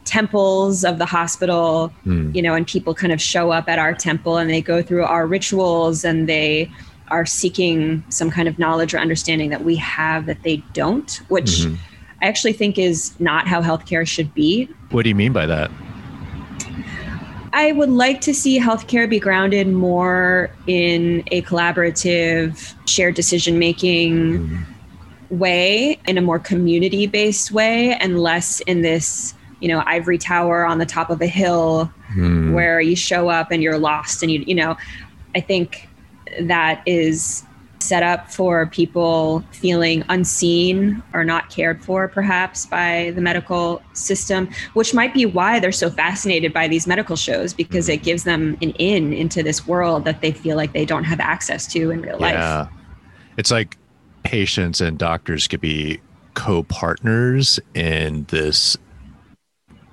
temples 0.04 0.86
of 0.86 1.00
the 1.00 1.06
hospital, 1.06 1.92
mm. 2.06 2.34
you 2.36 2.42
know, 2.42 2.54
and 2.54 2.68
people 2.68 2.94
kind 2.94 3.12
of 3.12 3.20
show 3.20 3.50
up 3.50 3.68
at 3.68 3.80
our 3.80 3.94
temple 3.94 4.38
and 4.38 4.52
they 4.52 4.62
go 4.62 4.84
through 4.84 5.04
our 5.04 5.26
rituals 5.26 6.06
and 6.06 6.30
they 6.30 6.72
are 7.10 7.26
seeking 7.26 8.04
some 8.10 8.32
kind 8.32 8.48
of 8.48 8.58
knowledge 8.58 8.94
or 8.94 9.00
understanding 9.00 9.50
that 9.50 9.64
we 9.64 9.76
have 9.76 10.26
that 10.26 10.44
they 10.44 10.58
don't, 10.74 11.22
which 11.28 11.46
mm-hmm. 11.46 11.76
I 12.22 12.28
actually 12.28 12.54
think 12.54 12.78
is 12.78 13.18
not 13.20 13.48
how 13.48 13.62
healthcare 13.62 14.08
should 14.08 14.34
be. 14.34 14.70
What 14.92 15.04
do 15.04 15.10
you 15.10 15.16
mean 15.16 15.34
by 15.34 15.46
that? 15.46 15.72
I 17.54 17.72
would 17.72 17.90
like 17.90 18.20
to 18.22 18.34
see 18.34 18.60
healthcare 18.60 19.10
be 19.10 19.18
grounded 19.18 19.70
more 19.70 20.52
in 20.68 21.24
a 21.32 21.42
collaborative, 21.44 22.74
shared 22.86 23.16
decision 23.16 23.58
making 23.60 24.40
mm-hmm. 24.40 25.38
way, 25.40 25.98
in 26.06 26.18
a 26.18 26.22
more 26.22 26.40
community 26.40 27.08
based 27.08 27.52
way, 27.52 27.94
and 27.94 28.20
less 28.20 28.60
in 28.62 28.82
this, 28.82 29.34
you 29.62 29.70
know, 29.70 29.84
ivory 29.86 30.18
tower 30.18 30.66
on 30.66 30.80
the 30.80 30.86
top 30.86 31.10
of 31.10 31.22
a 31.22 31.28
hill 31.28 31.90
mm. 32.14 32.54
where 32.54 32.82
you 32.82 32.96
show 32.96 33.30
up 33.30 33.52
and 33.52 33.64
you're 33.64 33.80
lost. 33.80 34.22
And 34.22 34.30
you, 34.30 34.44
you 34.46 34.56
know, 34.56 34.76
I 35.34 35.40
think 35.40 35.88
that 36.42 36.82
is 36.86 37.44
set 37.80 38.04
up 38.04 38.32
for 38.32 38.66
people 38.68 39.44
feeling 39.52 40.04
unseen 40.10 41.02
or 41.14 41.24
not 41.24 41.50
cared 41.50 41.84
for, 41.84 42.08
perhaps, 42.08 42.66
by 42.66 43.12
the 43.16 43.22
medical 43.22 43.82
system, 43.94 44.50
which 44.74 44.94
might 44.94 45.14
be 45.14 45.26
why 45.26 45.60
they're 45.60 45.72
so 45.72 45.90
fascinated 45.90 46.52
by 46.54 46.68
these 46.68 46.88
medical 46.88 47.16
shows 47.16 47.54
because 47.54 47.88
it 47.90 48.02
gives 48.02 48.24
them 48.24 48.58
an 48.62 48.72
in 48.72 49.14
into 49.14 49.44
this 49.44 49.68
world 49.68 50.06
that 50.06 50.22
they 50.22 50.32
feel 50.32 50.56
like 50.56 50.74
they 50.74 50.86
don't 50.86 51.04
have 51.04 51.20
access 51.20 51.68
to 51.68 51.92
in 51.92 52.02
real 52.02 52.20
life. 52.20 52.34
Yeah. 52.34 52.68
It's 53.38 53.52
like 53.52 53.78
patients 54.24 54.82
and 54.82 54.98
doctors 54.98 55.48
could 55.48 55.62
be 55.62 56.00
co 56.34 56.64
partners 56.64 57.60
in 57.74 58.26
this 58.30 58.78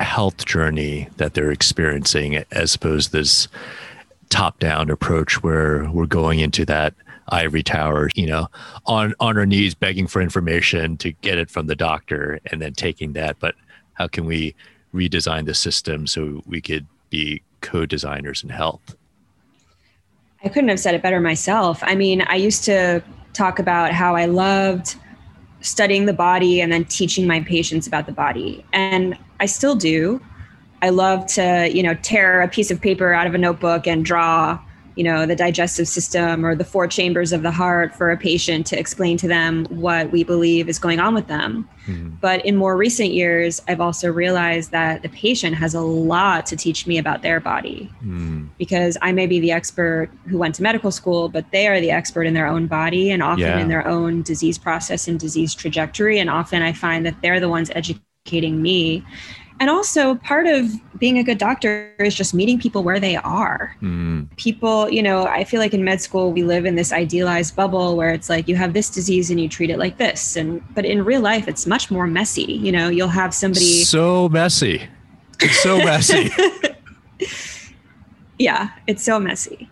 health 0.01 0.45
journey 0.45 1.09
that 1.17 1.35
they're 1.35 1.53
experiencing 1.53 2.45
as 2.51 2.75
opposed 2.75 3.11
to 3.11 3.19
this 3.19 3.49
top 4.33 4.59
down 4.59 4.89
approach 4.89 5.43
where 5.43 5.89
we're 5.91 6.07
going 6.07 6.41
into 6.41 6.65
that 6.65 6.95
ivory 7.29 7.63
tower, 7.63 8.09
you 8.15 8.27
know, 8.27 8.49
on 8.87 9.15
on 9.21 9.37
our 9.37 9.45
knees 9.45 9.75
begging 9.75 10.07
for 10.07 10.23
information 10.23 10.97
to 10.97 11.13
get 11.13 11.37
it 11.37 11.51
from 11.51 11.67
the 11.67 11.77
doctor 11.77 12.41
and 12.47 12.61
then 12.63 12.73
taking 12.73 13.13
that. 13.13 13.39
But 13.39 13.55
how 13.93 14.09
can 14.09 14.25
we 14.25 14.55
redesign 14.95 15.45
the 15.45 15.55
system 15.55 16.07
so 16.07 16.43
we 16.47 16.63
could 16.63 16.87
be 17.11 17.43
co-designers 17.61 18.43
in 18.43 18.49
health? 18.49 18.97
I 20.43 20.49
couldn't 20.49 20.71
have 20.71 20.81
said 20.81 20.95
it 20.95 21.03
better 21.03 21.21
myself. 21.21 21.81
I 21.83 21.95
mean, 21.95 22.23
I 22.23 22.37
used 22.37 22.65
to 22.65 23.03
talk 23.35 23.59
about 23.59 23.93
how 23.93 24.17
I 24.17 24.25
loved 24.25 24.97
studying 25.61 26.07
the 26.07 26.13
body 26.15 26.63
and 26.63 26.73
then 26.73 26.87
teaching 26.87 27.27
my 27.27 27.41
patients 27.41 27.87
about 27.87 28.07
the 28.07 28.13
body. 28.13 28.65
And 28.73 29.17
I 29.41 29.47
still 29.47 29.77
do. 29.77 30.21
I 30.83 30.91
love 30.91 31.27
to, 31.27 31.71
you 31.73 31.83
know, 31.83 31.95
tear 31.95 32.43
a 32.43 32.49
piece 32.49 32.71
of 32.71 32.81
paper 32.81 33.13
out 33.15 33.29
of 33.29 33.35
a 33.35 33.39
notebook 33.39 33.87
and 33.87 34.05
draw, 34.05 34.59
you 34.97 35.05
know, 35.05 35.25
the 35.27 35.37
digestive 35.37 35.87
system 35.87 36.45
or 36.45 36.57
the 36.57 36.65
four 36.65 36.89
chambers 36.89 37.33
of 37.33 37.43
the 37.43 37.53
heart 37.53 37.95
for 37.95 38.11
a 38.11 38.17
patient 38.17 38.67
to 38.67 38.79
explain 38.79 39.17
to 39.19 39.29
them 39.29 39.65
what 39.67 40.11
we 40.11 40.25
believe 40.25 40.69
is 40.69 40.81
going 40.81 40.99
on 40.99 41.15
with 41.15 41.29
them. 41.29 41.69
Mm-hmm. 41.87 42.17
But 42.21 42.45
in 42.45 42.57
more 42.57 42.77
recent 42.77 43.11
years, 43.11 43.63
I've 43.69 43.81
also 43.81 44.13
realized 44.13 44.73
that 44.73 45.03
the 45.03 45.09
patient 45.09 45.55
has 45.55 45.73
a 45.73 45.81
lot 45.81 46.47
to 46.47 46.57
teach 46.57 46.85
me 46.85 46.99
about 46.99 47.23
their 47.23 47.39
body 47.39 47.89
mm. 48.05 48.49
because 48.59 48.99
I 49.01 49.13
may 49.13 49.29
be 49.29 49.39
the 49.39 49.53
expert 49.53 50.11
who 50.27 50.37
went 50.37 50.57
to 50.57 50.65
medical 50.65 50.91
school, 50.91 51.29
but 51.29 51.49
they 51.53 51.69
are 51.69 51.81
the 51.81 51.93
expert 51.93 52.25
in 52.25 52.35
their 52.35 52.49
own 52.49 52.67
body 52.67 53.13
and 53.13 53.23
often 53.23 53.45
yeah. 53.45 53.61
in 53.61 53.69
their 53.69 53.87
own 53.87 54.23
disease 54.23 54.59
process 54.59 55.07
and 55.07 55.19
disease 55.19 55.55
trajectory. 55.55 56.19
And 56.19 56.29
often 56.29 56.61
I 56.61 56.73
find 56.73 57.07
that 57.07 57.23
they're 57.23 57.41
the 57.41 57.49
ones 57.49 57.71
educating 57.71 58.61
me 58.61 59.05
And 59.63 59.71
also, 59.71 60.17
part 60.17 60.49
of 60.49 60.73
being 60.99 61.19
a 61.19 61.23
good 61.23 61.39
doctor 61.39 61.95
is 62.01 62.17
just 62.17 62.35
meeting 62.35 62.59
people 62.59 62.83
where 62.83 62.99
they 62.99 63.15
are. 63.15 63.77
Mm. 63.81 64.29
People, 64.37 64.91
you 64.91 65.01
know, 65.01 65.25
I 65.27 65.45
feel 65.45 65.61
like 65.61 65.73
in 65.73 65.85
med 65.85 66.01
school, 66.01 66.33
we 66.33 66.43
live 66.43 66.67
in 66.67 66.75
this 66.75 66.93
idealized 66.93 67.55
bubble 67.55 67.97
where 67.97 68.13
it's 68.13 68.29
like 68.29 68.49
you 68.49 68.57
have 68.57 68.73
this 68.73 68.91
disease 68.91 69.31
and 69.31 69.41
you 69.41 69.49
treat 69.49 69.71
it 69.71 69.79
like 69.79 69.99
this. 69.99 70.35
And, 70.35 70.65
but 70.75 70.85
in 70.85 71.05
real 71.05 71.21
life, 71.21 71.47
it's 71.47 71.65
much 71.65 71.93
more 71.93 72.09
messy. 72.09 72.55
You 72.55 72.73
know, 72.73 72.89
you'll 72.89 73.07
have 73.07 73.33
somebody. 73.33 73.85
So 73.85 74.29
messy. 74.31 74.83
It's 75.41 75.63
so 75.63 75.79
messy. 75.79 76.33
yeah, 78.41 78.71
it's 78.89 79.05
so 79.05 79.21
messy 79.21 79.71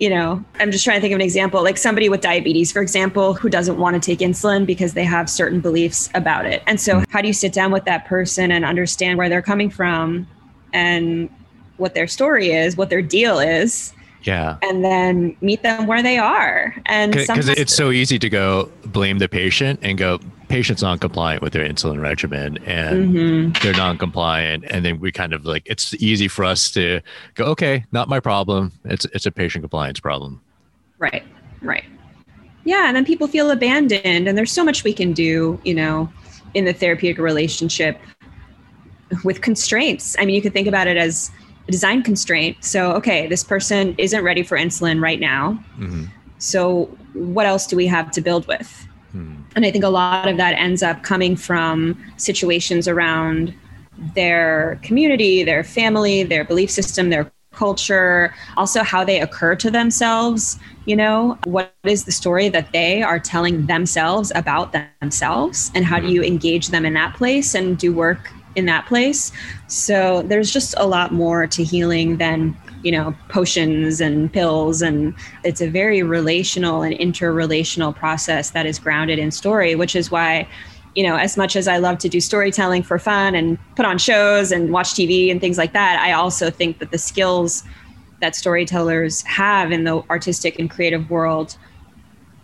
you 0.00 0.08
know, 0.08 0.42
I'm 0.58 0.72
just 0.72 0.82
trying 0.82 0.96
to 0.96 1.00
think 1.02 1.12
of 1.12 1.16
an 1.16 1.24
example, 1.24 1.62
like 1.62 1.76
somebody 1.76 2.08
with 2.08 2.22
diabetes, 2.22 2.72
for 2.72 2.80
example, 2.80 3.34
who 3.34 3.50
doesn't 3.50 3.76
want 3.76 3.94
to 3.94 4.00
take 4.00 4.20
insulin 4.26 4.64
because 4.64 4.94
they 4.94 5.04
have 5.04 5.28
certain 5.28 5.60
beliefs 5.60 6.08
about 6.14 6.46
it. 6.46 6.62
And 6.66 6.80
so, 6.80 7.04
how 7.10 7.20
do 7.20 7.28
you 7.28 7.34
sit 7.34 7.52
down 7.52 7.70
with 7.70 7.84
that 7.84 8.06
person 8.06 8.50
and 8.50 8.64
understand 8.64 9.18
where 9.18 9.28
they're 9.28 9.42
coming 9.42 9.68
from 9.68 10.26
and 10.72 11.28
what 11.76 11.94
their 11.94 12.08
story 12.08 12.50
is, 12.50 12.78
what 12.78 12.88
their 12.88 13.02
deal 13.02 13.38
is? 13.38 13.92
Yeah. 14.22 14.58
And 14.62 14.84
then 14.84 15.36
meet 15.40 15.62
them 15.62 15.86
where 15.86 16.02
they 16.02 16.18
are. 16.18 16.74
And 16.86 17.12
because 17.12 17.48
it's 17.48 17.74
so 17.74 17.90
easy 17.90 18.18
to 18.18 18.28
go 18.28 18.70
blame 18.86 19.18
the 19.18 19.28
patient 19.28 19.80
and 19.82 19.96
go, 19.96 20.20
patient's 20.50 20.82
non-compliant 20.82 21.42
with 21.42 21.52
their 21.52 21.66
insulin 21.66 22.02
regimen 22.02 22.58
and 22.64 23.14
mm-hmm. 23.14 23.62
they're 23.62 23.72
non-compliant 23.72 24.64
and 24.68 24.84
then 24.84 24.98
we 24.98 25.12
kind 25.12 25.32
of 25.32 25.44
like 25.44 25.62
it's 25.64 25.94
easy 26.02 26.26
for 26.26 26.44
us 26.44 26.72
to 26.72 27.00
go 27.34 27.44
okay 27.44 27.84
not 27.92 28.08
my 28.08 28.18
problem 28.18 28.72
it's 28.84 29.04
it's 29.14 29.26
a 29.26 29.30
patient 29.30 29.62
compliance 29.62 30.00
problem 30.00 30.40
right 30.98 31.22
right 31.62 31.84
yeah 32.64 32.88
and 32.88 32.96
then 32.96 33.04
people 33.04 33.28
feel 33.28 33.52
abandoned 33.52 34.26
and 34.26 34.36
there's 34.36 34.50
so 34.50 34.64
much 34.64 34.82
we 34.82 34.92
can 34.92 35.12
do 35.12 35.58
you 35.62 35.72
know 35.72 36.10
in 36.54 36.64
the 36.64 36.72
therapeutic 36.72 37.22
relationship 37.22 38.00
with 39.22 39.42
constraints 39.42 40.16
i 40.18 40.24
mean 40.24 40.34
you 40.34 40.42
could 40.42 40.52
think 40.52 40.66
about 40.66 40.88
it 40.88 40.96
as 40.96 41.30
a 41.70 41.72
design 41.78 42.02
constraint 42.02 42.56
so 42.64 42.92
okay 42.92 43.26
this 43.26 43.44
person 43.44 43.94
isn't 43.98 44.22
ready 44.24 44.42
for 44.42 44.56
insulin 44.58 45.00
right 45.00 45.20
now 45.20 45.52
mm-hmm. 45.78 46.04
so 46.38 46.84
what 47.14 47.46
else 47.46 47.66
do 47.66 47.76
we 47.76 47.86
have 47.86 48.10
to 48.10 48.20
build 48.20 48.46
with 48.46 48.88
Hmm. 49.12 49.34
And 49.56 49.64
I 49.64 49.70
think 49.70 49.84
a 49.84 49.88
lot 49.88 50.28
of 50.28 50.36
that 50.36 50.52
ends 50.52 50.82
up 50.82 51.02
coming 51.02 51.36
from 51.36 51.98
situations 52.16 52.86
around 52.86 53.54
their 54.14 54.78
community, 54.82 55.42
their 55.42 55.64
family, 55.64 56.22
their 56.22 56.44
belief 56.44 56.70
system, 56.70 57.10
their 57.10 57.30
culture, 57.52 58.32
also 58.56 58.82
how 58.82 59.04
they 59.04 59.20
occur 59.20 59.56
to 59.56 59.70
themselves. 59.70 60.58
You 60.86 60.96
know, 60.96 61.38
what 61.44 61.74
is 61.84 62.04
the 62.04 62.12
story 62.12 62.48
that 62.50 62.72
they 62.72 63.02
are 63.02 63.18
telling 63.18 63.66
themselves 63.66 64.30
about 64.34 64.74
themselves, 65.00 65.70
and 65.74 65.84
how 65.84 65.98
do 65.98 66.06
hmm. 66.06 66.14
you 66.14 66.22
engage 66.22 66.68
them 66.68 66.86
in 66.86 66.94
that 66.94 67.14
place 67.16 67.54
and 67.54 67.76
do 67.76 67.92
work 67.92 68.30
in 68.56 68.66
that 68.66 68.86
place? 68.86 69.32
So 69.68 70.22
there's 70.22 70.52
just 70.52 70.74
a 70.76 70.86
lot 70.86 71.12
more 71.12 71.46
to 71.46 71.64
healing 71.64 72.16
than 72.16 72.56
you 72.82 72.92
know 72.92 73.14
potions 73.28 74.00
and 74.00 74.32
pills 74.32 74.80
and 74.82 75.14
it's 75.44 75.60
a 75.60 75.68
very 75.68 76.02
relational 76.02 76.82
and 76.82 76.94
interrelational 76.94 77.94
process 77.94 78.50
that 78.50 78.66
is 78.66 78.78
grounded 78.78 79.18
in 79.18 79.30
story 79.30 79.74
which 79.74 79.94
is 79.94 80.10
why 80.10 80.48
you 80.94 81.02
know 81.02 81.16
as 81.16 81.36
much 81.36 81.56
as 81.56 81.68
i 81.68 81.76
love 81.76 81.98
to 81.98 82.08
do 82.08 82.20
storytelling 82.20 82.82
for 82.82 82.98
fun 82.98 83.34
and 83.34 83.58
put 83.76 83.84
on 83.84 83.98
shows 83.98 84.50
and 84.50 84.72
watch 84.72 84.92
tv 84.92 85.30
and 85.30 85.40
things 85.40 85.58
like 85.58 85.72
that 85.72 86.00
i 86.00 86.12
also 86.12 86.50
think 86.50 86.78
that 86.78 86.90
the 86.90 86.98
skills 86.98 87.64
that 88.20 88.34
storytellers 88.34 89.22
have 89.22 89.72
in 89.72 89.84
the 89.84 90.02
artistic 90.08 90.58
and 90.58 90.70
creative 90.70 91.10
world 91.10 91.56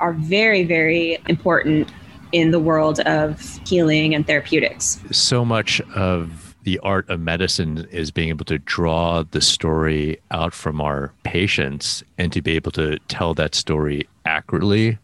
are 0.01 0.12
very 0.12 0.64
very 0.64 1.19
important 1.29 1.90
in 2.33 2.51
the 2.51 2.61
world 2.61 3.01
of 3.01 3.41
healing 3.67 4.15
and 4.15 4.27
therapeutics. 4.27 5.01
So 5.11 5.45
much 5.45 5.81
of 5.95 6.47
the 6.67 6.81
art 6.81 7.09
of 7.09 7.21
medicine 7.21 7.87
is 7.93 8.11
being 8.11 8.29
able 8.29 8.45
to 8.45 8.59
draw 8.59 9.23
the 9.31 9.41
story 9.41 10.19
out 10.33 10.53
from 10.53 10.81
our 10.81 11.12
patients 11.23 12.03
and 12.19 12.33
to 12.33 12.43
be 12.43 12.57
able 12.57 12.73
to 12.73 12.99
tell 13.07 13.35
that 13.35 13.55
story 13.55 14.09
accurately 14.25 14.99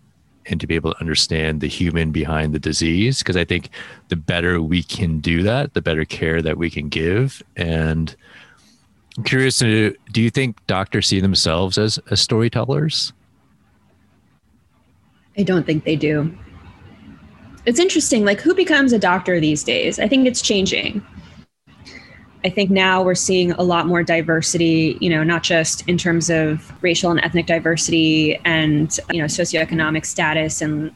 and 0.46 0.60
to 0.60 0.66
be 0.66 0.74
able 0.74 0.92
to 0.92 1.00
understand 1.00 1.60
the 1.60 1.68
human 1.68 2.10
behind 2.10 2.52
the 2.52 2.58
disease 2.58 3.20
because 3.20 3.36
i 3.36 3.44
think 3.44 3.68
the 4.08 4.16
better 4.16 4.60
we 4.60 4.82
can 4.82 5.20
do 5.20 5.40
that 5.44 5.72
the 5.74 5.80
better 5.80 6.04
care 6.04 6.42
that 6.42 6.58
we 6.58 6.68
can 6.68 6.88
give. 6.88 7.40
And 7.56 8.14
i'm 9.16 9.22
curious 9.22 9.58
to 9.60 9.94
do 10.10 10.20
you 10.20 10.30
think 10.30 10.56
doctors 10.66 11.06
see 11.06 11.20
themselves 11.20 11.78
as, 11.78 11.96
as 12.10 12.20
storytellers? 12.20 13.12
I 15.38 15.44
don't 15.44 15.64
think 15.64 15.84
they 15.84 15.96
do 15.96 16.36
it's 17.64 17.78
interesting 17.78 18.24
like 18.24 18.40
who 18.40 18.54
becomes 18.54 18.92
a 18.92 18.98
doctor 18.98 19.40
these 19.40 19.62
days? 19.62 19.98
I 19.98 20.08
think 20.08 20.26
it's 20.26 20.42
changing. 20.42 21.04
I 22.44 22.50
think 22.50 22.70
now 22.70 23.02
we're 23.02 23.14
seeing 23.14 23.52
a 23.52 23.62
lot 23.62 23.86
more 23.86 24.02
diversity, 24.02 24.98
you 25.00 25.08
know, 25.08 25.22
not 25.22 25.44
just 25.44 25.88
in 25.88 25.96
terms 25.96 26.28
of 26.28 26.72
racial 26.82 27.10
and 27.10 27.20
ethnic 27.20 27.46
diversity 27.46 28.36
and, 28.44 28.98
you 29.12 29.20
know, 29.20 29.26
socioeconomic 29.26 30.04
status 30.04 30.60
and 30.60 30.92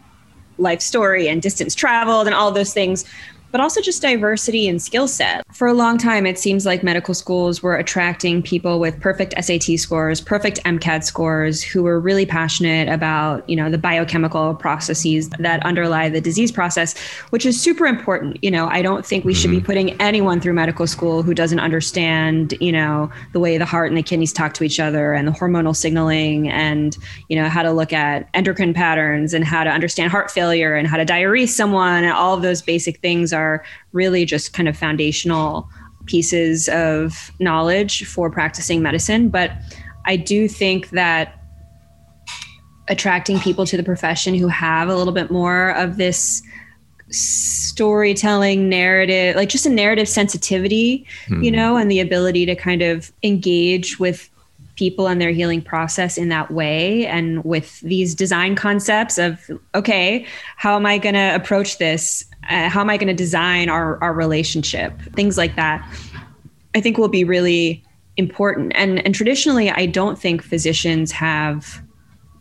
life 0.59 0.81
story 0.81 1.29
and 1.29 1.41
distance 1.41 1.75
traveled 1.75 2.27
and 2.27 2.35
all 2.35 2.51
those 2.51 2.75
things, 2.75 3.05
but 3.53 3.61
also 3.61 3.81
just 3.81 4.03
diversity 4.03 4.69
and 4.69 4.83
skill 4.83 5.09
set. 5.09 5.45
For 5.55 5.67
a 5.67 5.73
long 5.73 5.99
time, 5.99 6.27
it 6.27 6.39
seems 6.39 6.67
like 6.67 6.83
medical 6.83 7.15
schools 7.15 7.63
were 7.63 7.77
attracting 7.77 8.43
people 8.43 8.79
with 8.79 9.01
perfect 9.01 9.35
SAT 9.43 9.79
scores, 9.79 10.21
perfect 10.21 10.63
MCAT 10.65 11.05
scores, 11.05 11.63
who 11.63 11.83
were 11.83 11.99
really 12.01 12.27
passionate 12.27 12.89
about, 12.89 13.49
you 13.49 13.57
know, 13.57 13.71
the 13.71 13.79
biochemical 13.79 14.55
processes 14.55 15.31
that 15.39 15.65
underlie 15.65 16.09
the 16.09 16.21
disease 16.21 16.53
process, 16.53 16.97
which 17.31 17.47
is 17.47 17.61
super 17.61 17.87
important. 17.87 18.43
You 18.43 18.51
know, 18.51 18.69
I 18.69 18.83
don't 18.83 19.07
think 19.07 19.25
we 19.25 19.33
mm-hmm. 19.33 19.41
should 19.41 19.51
be 19.51 19.57
mm-hmm. 19.59 19.67
putting 19.67 20.01
anyone 20.01 20.41
through 20.41 20.55
medical 20.55 20.87
school 20.87 21.23
who 21.23 21.35
doesn't 21.35 21.61
understand, 21.61 22.55
you 22.61 22.73
know, 22.73 23.11
the 23.33 23.41
way 23.41 23.59
the 23.59 23.65
heart 23.65 23.91
and 23.91 23.97
the 23.97 24.03
kidneys 24.03 24.33
talk 24.33 24.55
to 24.55 24.65
each 24.65 24.81
other 24.81 25.13
and 25.13 25.27
the 25.27 25.33
hormonal 25.33 25.75
signaling 25.75 26.51
and, 26.51 26.97
you 27.29 27.37
know, 27.37 27.49
how 27.49 27.63
to 27.63 27.73
look 27.73 27.93
at 27.93 28.29
endocrine 28.35 28.75
patterns 28.75 29.33
and 29.33 29.45
how 29.45 29.65
to 29.65 29.71
understand 29.71 30.11
heart 30.11 30.31
failure 30.31 30.75
and 30.75 30.89
how 30.89 30.97
to 30.97 31.05
diurese 31.05 31.49
someone 31.49 32.05
and 32.05 32.13
all 32.13 32.35
of 32.35 32.43
those 32.43 32.61
basic 32.61 32.99
things 32.99 33.33
are 33.37 33.64
really 33.92 34.25
just 34.25 34.53
kind 34.53 34.68
of 34.68 34.77
foundational 34.77 35.68
pieces 36.07 36.68
of 36.68 37.31
knowledge 37.38 38.05
for 38.07 38.31
practicing 38.31 38.83
medicine. 38.83 39.29
But 39.29 39.53
I 40.07 40.16
do 40.16 40.49
think 40.49 40.90
that 40.90 41.42
attracting 42.88 43.40
people 43.40 43.66
to 43.66 43.77
the 43.77 43.83
profession 43.83 44.35
who 44.35 44.49
have 44.49 44.88
a 44.88 44.96
little 44.96 45.12
bit 45.12 45.31
more 45.31 45.70
of 45.70 45.96
this 45.96 46.42
storytelling 47.11 48.68
narrative 48.68 49.37
like 49.37 49.49
just 49.49 49.64
a 49.64 49.70
narrative 49.70 50.09
sensitivity 50.09 51.07
you 51.29 51.51
hmm. 51.51 51.57
know 51.57 51.77
and 51.77 51.88
the 51.88 52.01
ability 52.01 52.44
to 52.44 52.57
kind 52.57 52.83
of 52.83 53.12
engage 53.22 54.01
with 54.01 54.29
people 54.75 55.07
and 55.07 55.20
their 55.20 55.31
healing 55.31 55.62
process 55.62 56.18
in 56.18 56.29
that 56.29 56.51
way 56.51 57.07
and 57.07 57.44
with 57.44 57.81
these 57.81 58.14
design 58.14 58.57
concepts 58.57 59.18
of 59.18 59.51
okay 59.75 60.27
how 60.57 60.75
am 60.75 60.85
i 60.85 60.99
going 60.99 61.14
to 61.14 61.35
approach 61.35 61.79
this 61.79 62.25
uh, 62.49 62.69
how 62.69 62.81
am 62.81 62.91
I 62.91 62.97
going 62.97 63.09
to 63.09 63.15
design 63.15 63.69
our, 63.69 64.03
our 64.03 64.13
relationship? 64.13 65.01
Things 65.15 65.37
like 65.37 65.57
that, 65.57 65.87
I 66.75 66.81
think 66.81 66.99
will 66.99 67.09
be 67.09 67.25
really 67.25 67.83
important. 68.17 68.73
And, 68.75 69.05
and 69.05 69.15
traditionally, 69.15 69.71
I 69.71 69.87
don't 69.87 70.19
think 70.19 70.43
physicians 70.43 71.13
have 71.13 71.83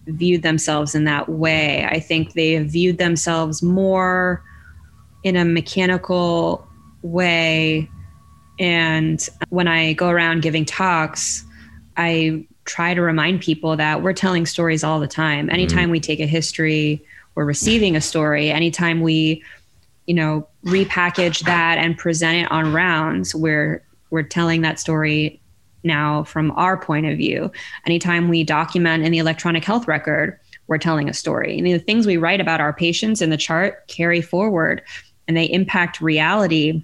viewed 0.08 0.44
themselves 0.44 0.96
in 0.96 1.04
that 1.06 1.30
way. 1.30 1.86
I 1.86 2.00
think 2.00 2.34
they 2.34 2.54
have 2.54 2.68
viewed 2.68 2.98
themselves 2.98 3.64
more 3.64 4.44
in 5.24 5.36
a 5.36 5.44
mechanical 5.46 6.68
way. 7.02 7.90
And 8.60 9.28
when 9.50 9.68
I 9.68 9.94
go 9.94 10.10
around 10.10 10.42
giving 10.42 10.66
talks, 10.66 11.44
I 11.98 12.46
try 12.66 12.94
to 12.94 13.02
remind 13.02 13.42
people 13.42 13.76
that 13.78 14.02
we're 14.02 14.14
telling 14.14 14.46
stories 14.46 14.84
all 14.84 15.00
the 15.00 15.08
time. 15.08 15.50
Anytime 15.50 15.86
mm-hmm. 15.86 15.92
we 15.92 16.00
take 16.00 16.20
a 16.20 16.26
history, 16.28 17.04
we're 17.36 17.46
receiving 17.46 17.96
a 17.96 18.02
story. 18.02 18.52
Anytime 18.52 19.02
we 19.02 19.44
you 20.08 20.14
know, 20.14 20.48
repackage 20.66 21.42
that 21.46 21.78
and 21.78 21.98
present 21.98 22.38
it 22.38 22.52
on 22.52 22.74
rounds 22.74 23.34
where 23.34 23.84
we're 24.12 24.24
telling 24.24 24.62
that 24.62 24.80
story 24.80 25.42
now 25.84 26.24
from 26.24 26.52
our 26.52 26.78
point 26.78 27.06
of 27.06 27.18
view. 27.18 27.52
Anytime 27.86 28.28
we 28.28 28.44
document 28.44 29.04
in 29.04 29.12
the 29.12 29.18
electronic 29.18 29.64
health 29.64 29.88
record, 29.88 30.40
we're 30.68 30.78
telling 30.78 31.10
a 31.10 31.14
story. 31.14 31.58
And 31.58 31.68
the 31.68 31.78
things 31.78 32.08
we 32.08 32.18
write 32.18 32.42
about 32.42 32.62
our 32.62 32.74
patients 32.74 33.22
in 33.22 33.30
the 33.30 33.38
chart 33.38 33.88
carry 33.88 34.22
forward 34.22 34.82
and 35.28 35.38
they 35.38 35.46
impact 35.46 36.02
reality 36.02 36.84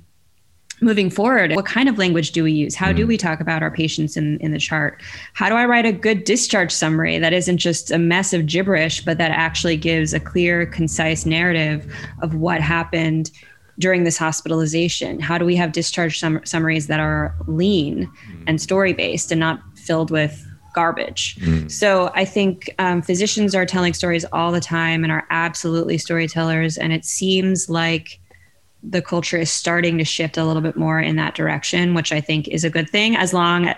moving 0.81 1.09
forward 1.09 1.53
what 1.55 1.65
kind 1.65 1.87
of 1.87 1.97
language 1.97 2.31
do 2.31 2.43
we 2.43 2.51
use 2.51 2.75
how 2.75 2.91
do 2.91 3.03
hmm. 3.03 3.09
we 3.09 3.17
talk 3.17 3.39
about 3.39 3.61
our 3.61 3.71
patients 3.71 4.17
in, 4.17 4.37
in 4.39 4.51
the 4.51 4.59
chart 4.59 5.01
how 5.33 5.47
do 5.47 5.55
i 5.55 5.65
write 5.65 5.85
a 5.85 5.91
good 5.91 6.23
discharge 6.23 6.71
summary 6.71 7.17
that 7.17 7.33
isn't 7.33 7.57
just 7.57 7.91
a 7.91 7.97
mess 7.97 8.33
of 8.33 8.45
gibberish 8.45 9.03
but 9.03 9.17
that 9.17 9.31
actually 9.31 9.77
gives 9.77 10.13
a 10.13 10.19
clear 10.19 10.65
concise 10.65 11.25
narrative 11.25 11.93
of 12.21 12.35
what 12.35 12.61
happened 12.61 13.31
during 13.79 14.03
this 14.03 14.17
hospitalization 14.17 15.19
how 15.19 15.37
do 15.37 15.45
we 15.45 15.55
have 15.55 15.71
discharge 15.71 16.19
sum- 16.19 16.43
summaries 16.45 16.87
that 16.87 16.99
are 16.99 17.35
lean 17.47 18.05
mm. 18.05 18.43
and 18.47 18.61
story 18.61 18.93
based 18.93 19.31
and 19.31 19.39
not 19.39 19.61
filled 19.75 20.11
with 20.11 20.47
garbage. 20.73 21.35
Mm. 21.37 21.69
So 21.69 22.11
I 22.15 22.25
think 22.25 22.73
um, 22.79 23.01
physicians 23.01 23.53
are 23.55 23.65
telling 23.65 23.93
stories 23.93 24.25
all 24.31 24.51
the 24.51 24.61
time 24.61 25.03
and 25.03 25.11
are 25.11 25.27
absolutely 25.29 25.97
storytellers. 25.97 26.77
And 26.77 26.93
it 26.93 27.05
seems 27.05 27.69
like 27.69 28.20
the 28.83 29.01
culture 29.01 29.37
is 29.37 29.51
starting 29.51 29.97
to 29.97 30.03
shift 30.03 30.37
a 30.37 30.45
little 30.45 30.61
bit 30.61 30.75
more 30.75 30.99
in 30.99 31.15
that 31.17 31.35
direction, 31.35 31.93
which 31.93 32.11
I 32.11 32.21
think 32.21 32.47
is 32.47 32.63
a 32.63 32.69
good 32.69 32.89
thing, 32.89 33.15
as 33.15 33.33
long, 33.33 33.73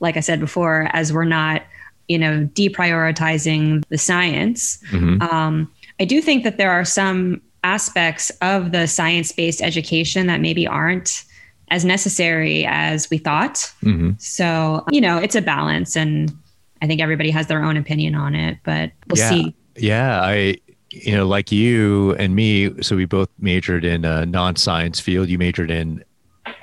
like 0.00 0.16
I 0.16 0.20
said 0.20 0.40
before, 0.40 0.88
as 0.92 1.12
we're 1.12 1.24
not, 1.24 1.62
you 2.08 2.18
know, 2.18 2.48
deprioritizing 2.54 3.84
the 3.88 3.98
science. 3.98 4.78
Mm-hmm. 4.90 5.22
Um, 5.22 5.70
I 6.00 6.04
do 6.04 6.20
think 6.22 6.44
that 6.44 6.56
there 6.58 6.70
are 6.70 6.84
some 6.84 7.42
aspects 7.64 8.30
of 8.42 8.72
the 8.72 8.86
science 8.86 9.32
based 9.32 9.60
education 9.60 10.26
that 10.28 10.40
maybe 10.40 10.66
aren't 10.66 11.24
as 11.70 11.84
necessary 11.84 12.64
as 12.66 13.10
we 13.10 13.18
thought. 13.18 13.54
Mm-hmm. 13.82 14.12
So, 14.18 14.84
you 14.90 15.00
know, 15.00 15.18
it's 15.18 15.34
a 15.34 15.42
balance 15.42 15.96
and 15.96 16.32
I 16.80 16.86
think 16.86 17.00
everybody 17.00 17.30
has 17.30 17.48
their 17.48 17.64
own 17.64 17.76
opinion 17.76 18.14
on 18.14 18.34
it, 18.34 18.58
but 18.62 18.92
we'll 19.08 19.18
yeah. 19.18 19.28
see. 19.30 19.56
Yeah, 19.76 20.20
I 20.22 20.58
you 21.04 21.14
know, 21.14 21.26
like 21.26 21.52
you 21.52 22.14
and 22.14 22.34
me, 22.34 22.82
so 22.82 22.96
we 22.96 23.04
both 23.04 23.28
majored 23.38 23.84
in 23.84 24.04
a 24.04 24.24
non-science 24.24 25.00
field. 25.00 25.28
You 25.28 25.38
majored 25.38 25.70
in 25.70 26.02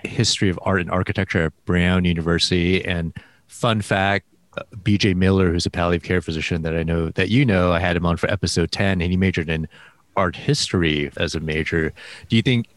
history 0.03 0.49
of 0.49 0.59
art 0.63 0.81
and 0.81 0.89
architecture 0.89 1.45
at 1.45 1.65
Brown 1.65 2.05
University. 2.05 2.83
And 2.83 3.13
fun 3.47 3.81
fact, 3.81 4.25
uh, 4.57 4.63
BJ 4.83 5.15
Miller, 5.15 5.51
who's 5.51 5.65
a 5.65 5.69
palliative 5.69 6.07
care 6.07 6.21
physician 6.21 6.61
that 6.63 6.75
I 6.75 6.83
know 6.83 7.09
that 7.09 7.29
you 7.29 7.45
know, 7.45 7.71
I 7.71 7.79
had 7.79 7.95
him 7.95 8.05
on 8.05 8.17
for 8.17 8.29
episode 8.29 8.71
10 8.71 9.01
and 9.01 9.11
he 9.11 9.17
majored 9.17 9.49
in 9.49 9.67
art 10.15 10.35
history 10.35 11.11
as 11.17 11.35
a 11.35 11.39
major. 11.39 11.93
Do 12.29 12.35
you 12.35 12.41
think 12.41 12.67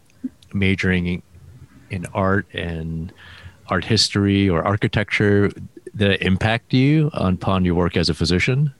majoring 0.52 1.22
in 1.90 2.06
art 2.14 2.46
and 2.52 3.12
art 3.68 3.84
history 3.84 4.48
or 4.48 4.62
architecture 4.62 5.50
that 5.94 6.22
impact 6.24 6.72
you 6.72 7.10
upon 7.14 7.64
your 7.64 7.74
work 7.74 7.96
as 7.96 8.08
a 8.08 8.14
physician? 8.14 8.72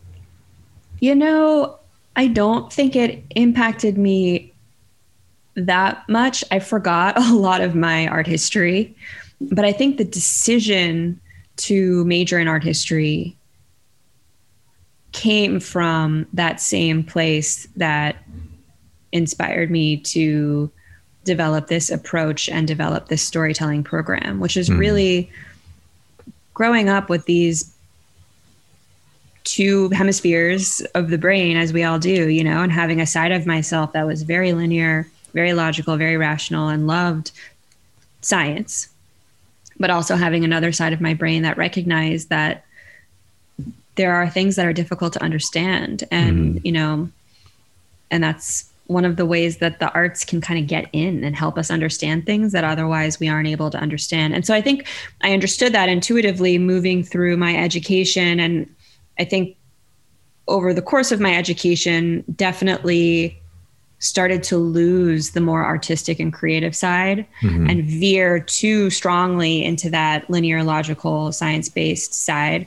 You 1.01 1.15
know, 1.15 1.79
I 2.16 2.26
don't 2.29 2.72
think 2.72 2.96
it 2.96 3.22
impacted 3.31 3.98
me 3.98 4.52
that 5.55 6.09
much. 6.09 6.42
I 6.50 6.59
forgot 6.59 7.16
a 7.31 7.35
lot 7.35 7.61
of 7.61 7.74
my 7.74 8.09
art 8.09 8.26
history, 8.26 8.96
but 9.40 9.64
I 9.64 9.72
think 9.72 9.98
the 9.98 10.05
decision 10.05 11.20
to 11.57 12.05
major 12.05 12.38
in 12.38 12.48
art 12.48 12.64
history 12.64 13.37
came 15.12 15.61
from 15.61 16.26
that 16.33 16.61
same 16.61 17.02
place 17.02 17.66
that 17.76 18.16
inspired 19.12 19.70
me 19.70 19.96
to 19.96 20.70
develop 21.24 21.68
this 21.68 21.90
approach 21.90 22.48
and 22.48 22.68
develop 22.68 23.09
this 23.09 23.22
storytelling 23.22 23.83
program, 23.83 24.40
which 24.40 24.57
is 24.57 24.68
mm. 24.68 24.79
really 24.79 25.31
growing 26.55 26.88
up 26.88 27.09
with 27.09 27.24
these 27.24 27.72
two 29.47 29.89
hemispheres 29.91 30.81
of 30.95 31.09
the 31.09 31.17
brain 31.17 31.57
as 31.57 31.73
we 31.73 31.85
all 31.85 31.99
do, 31.99 32.29
you 32.29 32.45
know, 32.45 32.63
and 32.63 32.73
having 32.73 33.01
a 33.01 33.07
side 33.07 33.33
of 33.33 33.47
myself 33.47 33.93
that 33.93 34.07
was 34.07 34.23
very 34.23 34.53
linear, 34.53 35.09
very 35.33 35.53
logical, 35.53 35.97
very 35.97 36.17
rational, 36.17 36.69
and 36.69 36.87
loved 36.87 37.31
science, 38.21 38.89
but 39.79 39.89
also 39.89 40.17
having 40.17 40.45
another 40.45 40.73
side 40.73 40.93
of 40.93 41.01
my 41.01 41.15
brain 41.15 41.43
that 41.43 41.57
recognized 41.57 42.29
that 42.29 42.65
there 43.95 44.13
are 44.13 44.29
things 44.29 44.57
that 44.57 44.67
are 44.67 44.73
difficult 44.73 45.13
to 45.13 45.23
understand. 45.23 46.05
And, 46.11 46.57
mm. 46.57 46.65
you 46.65 46.73
know, 46.73 47.09
and 48.11 48.23
that's 48.23 48.69
one 48.89 49.05
of 49.05 49.17
the 49.17 49.27
ways 49.27 49.59
that 49.59 49.79
the 49.79 49.93
arts 49.93 50.25
can 50.25 50.41
kind 50.41 50.61
of 50.61 50.67
get 50.67 50.89
in 50.93 51.25
and 51.25 51.37
help 51.37 51.57
us 51.57 51.71
understand 51.71 52.27
things 52.27 52.53
that 52.53 52.65
otherwise 52.65 53.19
we 53.19 53.29
aren't 53.29 53.49
able 53.49 53.71
to 53.71 53.79
understand. 53.79 54.35
And 54.35 54.45
so 54.45 54.55
I 54.55 54.61
think 54.61 54.87
I 55.23 55.33
understood 55.33 55.73
that 55.73 55.89
intuitively 55.89 56.59
moving 56.59 57.03
through 57.03 57.37
my 57.37 57.57
education 57.57 58.39
and 58.41 58.73
I 59.18 59.24
think 59.24 59.57
over 60.48 60.72
the 60.72 60.83
course 60.83 61.12
of 61.12 61.20
my 61.20 61.35
education, 61.37 62.24
definitely 62.35 63.40
started 63.98 64.42
to 64.42 64.59
lose 64.59 65.31
the 65.31 65.40
more 65.40 65.64
artistic 65.64 66.20
and 66.20 66.33
creative 66.33 66.76
side 66.76 67.26
mm-hmm. 67.40 67.68
and 67.68 67.85
veer 67.85 68.40
too 68.40 68.90
strongly 68.90 69.64
into 69.64 69.88
that 69.90 70.29
linear, 70.29 70.62
logical, 70.62 71.33
science 71.33 71.68
based 71.68 72.12
side. 72.12 72.66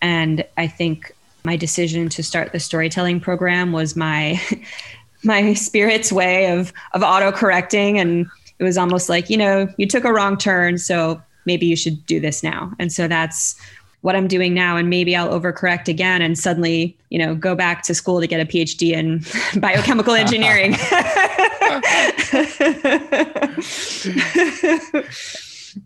And 0.00 0.44
I 0.56 0.66
think 0.66 1.14
my 1.44 1.56
decision 1.56 2.08
to 2.08 2.22
start 2.22 2.52
the 2.52 2.60
storytelling 2.60 3.20
program 3.20 3.72
was 3.72 3.96
my 3.96 4.40
my 5.24 5.54
spirit's 5.54 6.10
way 6.10 6.50
of 6.50 6.72
of 6.94 7.02
auto 7.02 7.30
correcting 7.30 7.98
and 7.98 8.26
it 8.58 8.64
was 8.64 8.76
almost 8.76 9.08
like 9.08 9.30
you 9.30 9.36
know 9.36 9.68
you 9.76 9.86
took 9.86 10.04
a 10.04 10.12
wrong 10.12 10.36
turn 10.36 10.78
so 10.78 11.20
maybe 11.46 11.64
you 11.64 11.76
should 11.76 12.04
do 12.06 12.18
this 12.18 12.42
now 12.42 12.72
and 12.80 12.92
so 12.92 13.06
that's 13.06 13.60
what 14.02 14.14
I'm 14.14 14.28
doing 14.28 14.52
now, 14.52 14.76
and 14.76 14.90
maybe 14.90 15.16
I'll 15.16 15.28
overcorrect 15.28 15.88
again 15.88 16.22
and 16.22 16.38
suddenly, 16.38 16.96
you 17.08 17.18
know, 17.18 17.34
go 17.34 17.54
back 17.54 17.82
to 17.84 17.94
school 17.94 18.20
to 18.20 18.26
get 18.26 18.40
a 18.40 18.44
PhD 18.44 18.92
in 18.92 19.24
biochemical 19.60 20.14
engineering. 20.14 20.74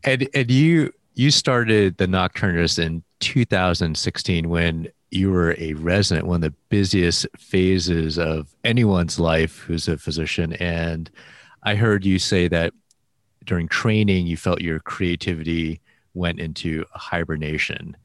and 0.04 0.28
and 0.34 0.50
you 0.50 0.92
you 1.14 1.30
started 1.30 1.96
the 1.98 2.06
Nocturnist 2.06 2.78
in 2.78 3.02
2016 3.20 4.48
when 4.48 4.88
you 5.10 5.30
were 5.30 5.54
a 5.58 5.74
resident, 5.74 6.26
one 6.26 6.36
of 6.36 6.52
the 6.52 6.56
busiest 6.68 7.26
phases 7.38 8.18
of 8.18 8.54
anyone's 8.64 9.18
life 9.18 9.60
who's 9.60 9.88
a 9.88 9.96
physician. 9.96 10.52
And 10.54 11.10
I 11.62 11.74
heard 11.74 12.04
you 12.04 12.18
say 12.18 12.48
that 12.48 12.72
during 13.44 13.68
training, 13.68 14.26
you 14.26 14.36
felt 14.36 14.60
your 14.60 14.80
creativity 14.80 15.80
went 16.14 16.40
into 16.40 16.84
hibernation. 16.92 17.96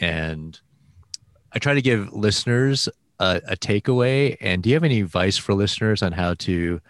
And 0.00 0.58
I 1.52 1.58
try 1.58 1.74
to 1.74 1.82
give 1.82 2.12
listeners 2.12 2.88
a, 3.18 3.40
a 3.48 3.56
takeaway. 3.56 4.36
And 4.40 4.62
do 4.62 4.70
you 4.70 4.76
have 4.76 4.84
any 4.84 5.00
advice 5.00 5.36
for 5.36 5.54
listeners 5.54 6.02
on 6.02 6.12
how 6.12 6.34
to 6.34 6.80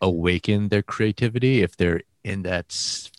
awaken 0.00 0.68
their 0.68 0.82
creativity 0.82 1.62
if 1.62 1.76
they're 1.76 2.02
in 2.24 2.42
that 2.42 2.72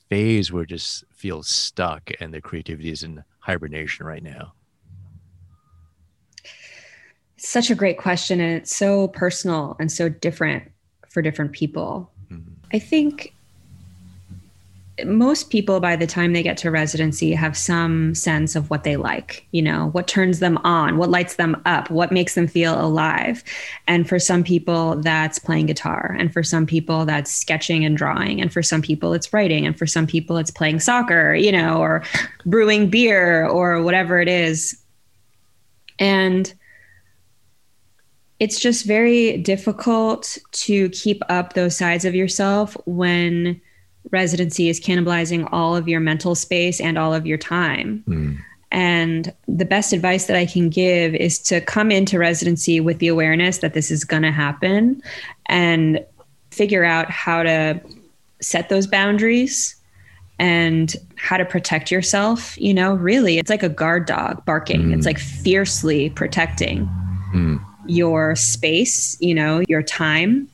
phase 0.10 0.52
where 0.52 0.64
it 0.64 0.70
just 0.70 1.04
feels 1.12 1.48
stuck 1.48 2.12
and 2.20 2.34
their 2.34 2.42
creativity 2.42 2.92
is 2.92 3.04
in 3.04 3.24
hibernation 3.40 4.06
right 4.06 4.24
now? 4.24 4.54
Such 7.38 7.70
a 7.70 7.76
great 7.76 7.98
question. 7.98 8.42
And 8.42 8.58
it's 8.58 8.76
so 8.76 9.08
personal 9.08 9.78
and 9.80 9.92
so 9.92 10.10
different 10.10 10.72
for 11.10 11.22
different 11.22 11.54
people. 11.54 12.12
Mm-hmm. 12.30 12.54
I 12.74 12.80
think 12.80 13.34
most 15.06 15.50
people 15.50 15.80
by 15.80 15.96
the 15.96 16.08
time 16.08 16.34
they 16.34 16.44
get 16.44 16.58
to 16.58 16.72
residency 16.72 17.34
have 17.34 17.56
some 17.56 18.16
sense 18.16 18.56
of 18.56 18.70
what 18.70 18.84
they 18.84 18.96
like 18.96 19.46
you 19.52 19.62
know 19.62 19.90
what 19.90 20.08
turns 20.08 20.40
them 20.40 20.58
on 20.60 20.98
what 20.98 21.10
lights 21.10 21.36
them 21.36 21.60
up 21.66 21.90
what 21.90 22.12
makes 22.12 22.36
them 22.36 22.48
feel 22.48 22.80
alive. 22.80 23.44
And 23.88 24.08
for 24.08 24.20
some 24.20 24.44
people 24.44 25.02
that's 25.02 25.40
playing 25.40 25.68
guitar. 25.68 26.16
And 26.18 26.32
for 26.32 26.44
some 26.44 26.66
people 26.66 27.06
that's 27.06 27.32
sketching 27.32 27.86
and 27.86 27.98
drawing. 27.98 28.42
And 28.42 28.52
for 28.52 28.64
some 28.64 28.82
people 28.82 29.14
it's 29.14 29.34
writing. 29.34 29.66
And 29.66 29.78
for 29.78 29.86
some 29.86 30.08
people 30.08 30.38
it's 30.38 30.52
playing 30.52 30.80
soccer 30.80 31.36
you 31.36 31.52
know 31.52 31.80
or 31.80 32.04
brewing 32.46 32.90
beer 32.90 33.46
or 33.48 33.82
whatever 33.82 34.20
it 34.20 34.28
is. 34.28 34.82
And 36.00 36.54
it's 38.40 38.60
just 38.60 38.86
very 38.86 39.38
difficult 39.38 40.38
to 40.52 40.90
keep 40.92 41.22
up 41.28 41.54
those 41.54 41.76
sides 41.76 42.06
of 42.06 42.16
yourself 42.16 42.78
when 42.86 43.60
residency 44.12 44.70
is 44.70 44.80
cannibalizing 44.80 45.48
all 45.52 45.76
of 45.76 45.88
your 45.88 46.00
mental 46.00 46.36
space 46.36 46.80
and 46.80 46.98
all 46.98 47.14
of 47.14 47.26
your 47.26 47.38
time. 47.38 48.04
Mm. 48.08 48.38
And 48.72 49.34
the 49.48 49.66
best 49.66 49.94
advice 49.94 50.26
that 50.28 50.38
I 50.38 50.46
can 50.46 50.70
give 50.70 51.16
is 51.16 51.40
to 51.40 51.60
come 51.60 51.92
into 51.92 52.20
residency 52.20 52.80
with 52.80 53.00
the 53.00 53.08
awareness 53.08 53.60
that 53.60 53.74
this 53.74 53.90
is 53.90 54.04
going 54.04 54.22
to 54.24 54.32
happen 54.32 55.02
and 55.48 56.06
figure 56.52 56.84
out 56.84 57.10
how 57.10 57.44
to 57.44 57.82
set 58.42 58.70
those 58.70 58.86
boundaries 58.86 59.76
and 60.38 60.96
how 61.16 61.38
to 61.38 61.46
protect 61.46 61.92
yourself. 61.92 62.60
You 62.60 62.74
know, 62.74 62.94
really, 62.94 63.40
it's 63.40 63.50
like 63.50 63.64
a 63.64 63.70
guard 63.70 64.06
dog 64.06 64.46
barking, 64.46 64.90
mm. 64.90 64.96
it's 64.96 65.06
like 65.06 65.20
fiercely 65.20 66.12
protecting 66.12 66.88
mm. 67.34 67.60
your 67.88 68.36
space, 68.36 69.18
you 69.20 69.34
know, 69.34 69.64
your 69.68 69.82
time 69.82 70.48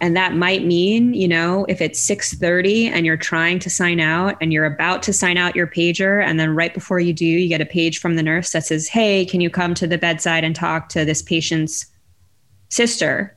and 0.00 0.16
that 0.16 0.34
might 0.34 0.64
mean 0.64 1.14
you 1.14 1.28
know 1.28 1.64
if 1.68 1.80
it's 1.80 2.04
6.30 2.08 2.90
and 2.90 3.04
you're 3.04 3.16
trying 3.16 3.58
to 3.58 3.70
sign 3.70 4.00
out 4.00 4.36
and 4.40 4.52
you're 4.52 4.64
about 4.64 5.02
to 5.04 5.12
sign 5.12 5.36
out 5.36 5.56
your 5.56 5.66
pager 5.66 6.24
and 6.24 6.38
then 6.38 6.54
right 6.54 6.74
before 6.74 7.00
you 7.00 7.12
do 7.12 7.24
you 7.24 7.48
get 7.48 7.60
a 7.60 7.66
page 7.66 7.98
from 7.98 8.16
the 8.16 8.22
nurse 8.22 8.52
that 8.52 8.64
says 8.64 8.88
hey 8.88 9.24
can 9.24 9.40
you 9.40 9.50
come 9.50 9.74
to 9.74 9.86
the 9.86 9.98
bedside 9.98 10.44
and 10.44 10.54
talk 10.54 10.88
to 10.90 11.04
this 11.04 11.22
patient's 11.22 11.86
sister? 12.70 13.34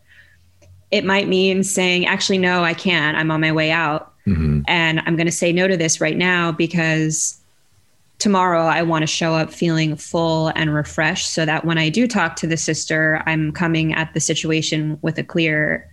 It 0.92 1.06
might 1.06 1.28
mean 1.28 1.64
saying 1.64 2.06
actually 2.06 2.38
no 2.38 2.64
i 2.64 2.74
can't. 2.74 3.18
I'm 3.18 3.32
on 3.32 3.42
my 3.42 3.52
way 3.52 3.72
out. 3.72 4.10
Mm-hmm. 4.28 4.62
and 4.68 5.00
i'm 5.08 5.16
going 5.16 5.26
to 5.26 5.32
say 5.32 5.52
no 5.52 5.68
to 5.68 5.76
this 5.76 6.00
right 6.00 6.16
now 6.16 6.52
because 6.52 7.42
tomorrow 8.20 8.66
I 8.66 8.84
want 8.84 9.02
to 9.02 9.08
show 9.08 9.34
up 9.34 9.52
feeling 9.52 9.96
full 9.96 10.50
and 10.50 10.72
refreshed 10.72 11.34
so 11.34 11.44
that 11.44 11.66
when 11.66 11.80
I 11.80 11.90
do 11.90 12.06
talk 12.06 12.36
to 12.36 12.46
the 12.46 12.56
sister, 12.56 13.24
I'm 13.26 13.52
coming 13.52 13.96
at 13.96 14.14
the 14.14 14.20
situation 14.20 15.00
with 15.02 15.18
a 15.18 15.24
clear 15.24 15.91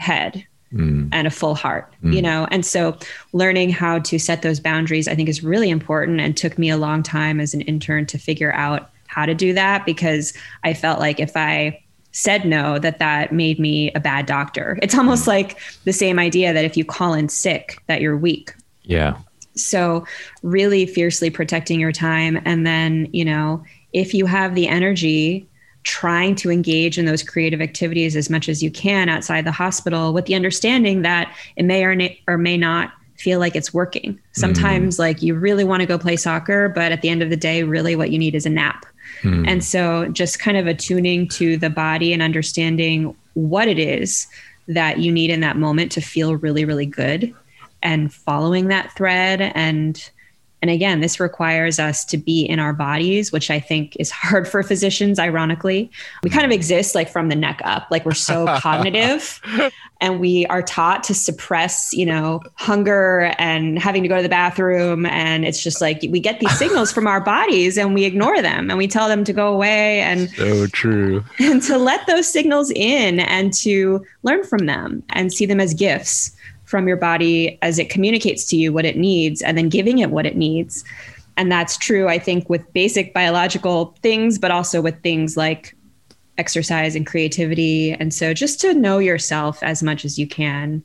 head 0.00 0.44
mm. 0.72 1.08
and 1.12 1.26
a 1.26 1.30
full 1.30 1.54
heart, 1.54 1.92
mm. 2.02 2.14
you 2.14 2.22
know? 2.22 2.48
And 2.50 2.64
so 2.64 2.96
learning 3.32 3.70
how 3.70 4.00
to 4.00 4.18
set 4.18 4.42
those 4.42 4.60
boundaries, 4.60 5.06
I 5.06 5.14
think, 5.14 5.28
is 5.28 5.44
really 5.44 5.70
important 5.70 6.20
and 6.20 6.36
took 6.36 6.58
me 6.58 6.70
a 6.70 6.76
long 6.76 7.02
time 7.02 7.40
as 7.40 7.54
an 7.54 7.60
intern 7.62 8.06
to 8.06 8.18
figure 8.18 8.52
out 8.54 8.90
how 9.06 9.26
to 9.26 9.34
do 9.34 9.52
that 9.52 9.84
because 9.84 10.32
I 10.64 10.74
felt 10.74 11.00
like 11.00 11.20
if 11.20 11.36
I 11.36 11.82
said 12.12 12.44
no 12.44 12.78
that 12.78 12.98
that 12.98 13.32
made 13.32 13.60
me 13.60 13.92
a 13.92 14.00
bad 14.00 14.26
doctor. 14.26 14.78
It's 14.82 14.96
almost 14.96 15.26
like 15.26 15.60
the 15.84 15.92
same 15.92 16.18
idea 16.18 16.52
that 16.52 16.64
if 16.64 16.76
you 16.76 16.84
call 16.84 17.14
in 17.14 17.28
sick 17.28 17.82
that 17.86 18.00
you're 18.00 18.16
weak. 18.16 18.52
Yeah. 18.82 19.18
So 19.54 20.04
really 20.42 20.86
fiercely 20.86 21.30
protecting 21.30 21.78
your 21.78 21.92
time 21.92 22.40
and 22.44 22.66
then, 22.66 23.08
you 23.12 23.24
know, 23.24 23.62
if 23.92 24.14
you 24.14 24.26
have 24.26 24.54
the 24.54 24.68
energy 24.68 25.48
trying 25.82 26.34
to 26.36 26.50
engage 26.50 26.98
in 26.98 27.06
those 27.06 27.22
creative 27.22 27.60
activities 27.60 28.16
as 28.16 28.28
much 28.28 28.48
as 28.48 28.62
you 28.62 28.70
can 28.70 29.08
outside 29.08 29.44
the 29.44 29.52
hospital 29.52 30.12
with 30.12 30.26
the 30.26 30.34
understanding 30.34 31.02
that 31.02 31.34
it 31.56 31.64
may 31.64 31.84
or, 31.84 31.96
or 32.26 32.36
may 32.36 32.56
not 32.56 32.92
feel 33.16 33.38
like 33.38 33.54
it's 33.54 33.72
working. 33.72 34.18
Sometimes, 34.32 34.96
mm. 34.96 35.00
like, 35.00 35.22
you 35.22 35.34
really 35.34 35.64
want 35.64 35.80
to 35.80 35.86
go 35.86 35.98
play 35.98 36.16
soccer, 36.16 36.68
but 36.68 36.90
at 36.90 37.02
the 37.02 37.08
end 37.08 37.22
of 37.22 37.30
the 37.30 37.36
day, 37.36 37.62
really 37.62 37.94
what 37.96 38.10
you 38.10 38.18
need 38.18 38.34
is 38.34 38.46
a 38.46 38.50
nap. 38.50 38.86
Mm. 39.22 39.46
And 39.46 39.64
so, 39.64 40.08
just 40.08 40.38
kind 40.38 40.56
of 40.56 40.66
attuning 40.66 41.28
to 41.28 41.56
the 41.56 41.70
body 41.70 42.12
and 42.12 42.22
understanding 42.22 43.14
what 43.34 43.68
it 43.68 43.78
is 43.78 44.26
that 44.68 44.98
you 44.98 45.12
need 45.12 45.30
in 45.30 45.40
that 45.40 45.56
moment 45.56 45.92
to 45.92 46.00
feel 46.00 46.36
really, 46.36 46.64
really 46.64 46.86
good 46.86 47.34
and 47.82 48.12
following 48.12 48.68
that 48.68 48.94
thread 48.96 49.52
and 49.54 50.10
and 50.62 50.70
again, 50.70 51.00
this 51.00 51.18
requires 51.18 51.78
us 51.78 52.04
to 52.06 52.18
be 52.18 52.42
in 52.42 52.58
our 52.58 52.72
bodies, 52.72 53.32
which 53.32 53.50
I 53.50 53.60
think 53.60 53.96
is 53.98 54.10
hard 54.10 54.46
for 54.46 54.62
physicians, 54.62 55.18
ironically. 55.18 55.90
We 56.22 56.30
kind 56.30 56.44
of 56.44 56.50
mm. 56.50 56.54
exist 56.54 56.94
like 56.94 57.08
from 57.08 57.28
the 57.28 57.36
neck 57.36 57.60
up, 57.64 57.86
like 57.90 58.04
we're 58.04 58.12
so 58.12 58.46
cognitive 58.58 59.40
and 60.00 60.20
we 60.20 60.46
are 60.46 60.62
taught 60.62 61.02
to 61.04 61.14
suppress, 61.14 61.92
you 61.92 62.06
know, 62.06 62.40
hunger 62.56 63.34
and 63.38 63.78
having 63.78 64.02
to 64.02 64.08
go 64.08 64.16
to 64.16 64.22
the 64.22 64.28
bathroom. 64.28 65.06
And 65.06 65.44
it's 65.44 65.62
just 65.62 65.80
like 65.80 66.00
we 66.10 66.20
get 66.20 66.40
these 66.40 66.56
signals 66.58 66.92
from 66.92 67.06
our 67.06 67.20
bodies 67.20 67.78
and 67.78 67.94
we 67.94 68.04
ignore 68.04 68.40
them 68.42 68.70
and 68.70 68.78
we 68.78 68.86
tell 68.86 69.08
them 69.08 69.24
to 69.24 69.32
go 69.32 69.52
away. 69.52 70.00
And 70.00 70.30
so 70.30 70.66
true. 70.66 71.24
And 71.40 71.62
to 71.62 71.78
let 71.78 72.06
those 72.06 72.28
signals 72.28 72.70
in 72.70 73.20
and 73.20 73.52
to 73.54 74.04
learn 74.22 74.44
from 74.44 74.66
them 74.66 75.02
and 75.10 75.32
see 75.32 75.46
them 75.46 75.58
as 75.58 75.74
gifts 75.74 76.36
from 76.70 76.86
your 76.86 76.96
body 76.96 77.58
as 77.62 77.80
it 77.80 77.90
communicates 77.90 78.44
to 78.44 78.56
you 78.56 78.72
what 78.72 78.84
it 78.84 78.96
needs 78.96 79.42
and 79.42 79.58
then 79.58 79.68
giving 79.68 79.98
it 79.98 80.10
what 80.10 80.24
it 80.24 80.36
needs. 80.36 80.84
And 81.36 81.50
that's 81.50 81.76
true, 81.76 82.08
I 82.08 82.18
think, 82.18 82.48
with 82.48 82.72
basic 82.72 83.12
biological 83.12 83.96
things, 84.02 84.38
but 84.38 84.52
also 84.52 84.80
with 84.80 85.02
things 85.02 85.36
like 85.36 85.76
exercise 86.38 86.94
and 86.94 87.04
creativity. 87.04 87.92
And 87.92 88.14
so 88.14 88.32
just 88.32 88.60
to 88.60 88.72
know 88.72 88.98
yourself 88.98 89.62
as 89.64 89.82
much 89.82 90.04
as 90.04 90.16
you 90.16 90.28
can 90.28 90.82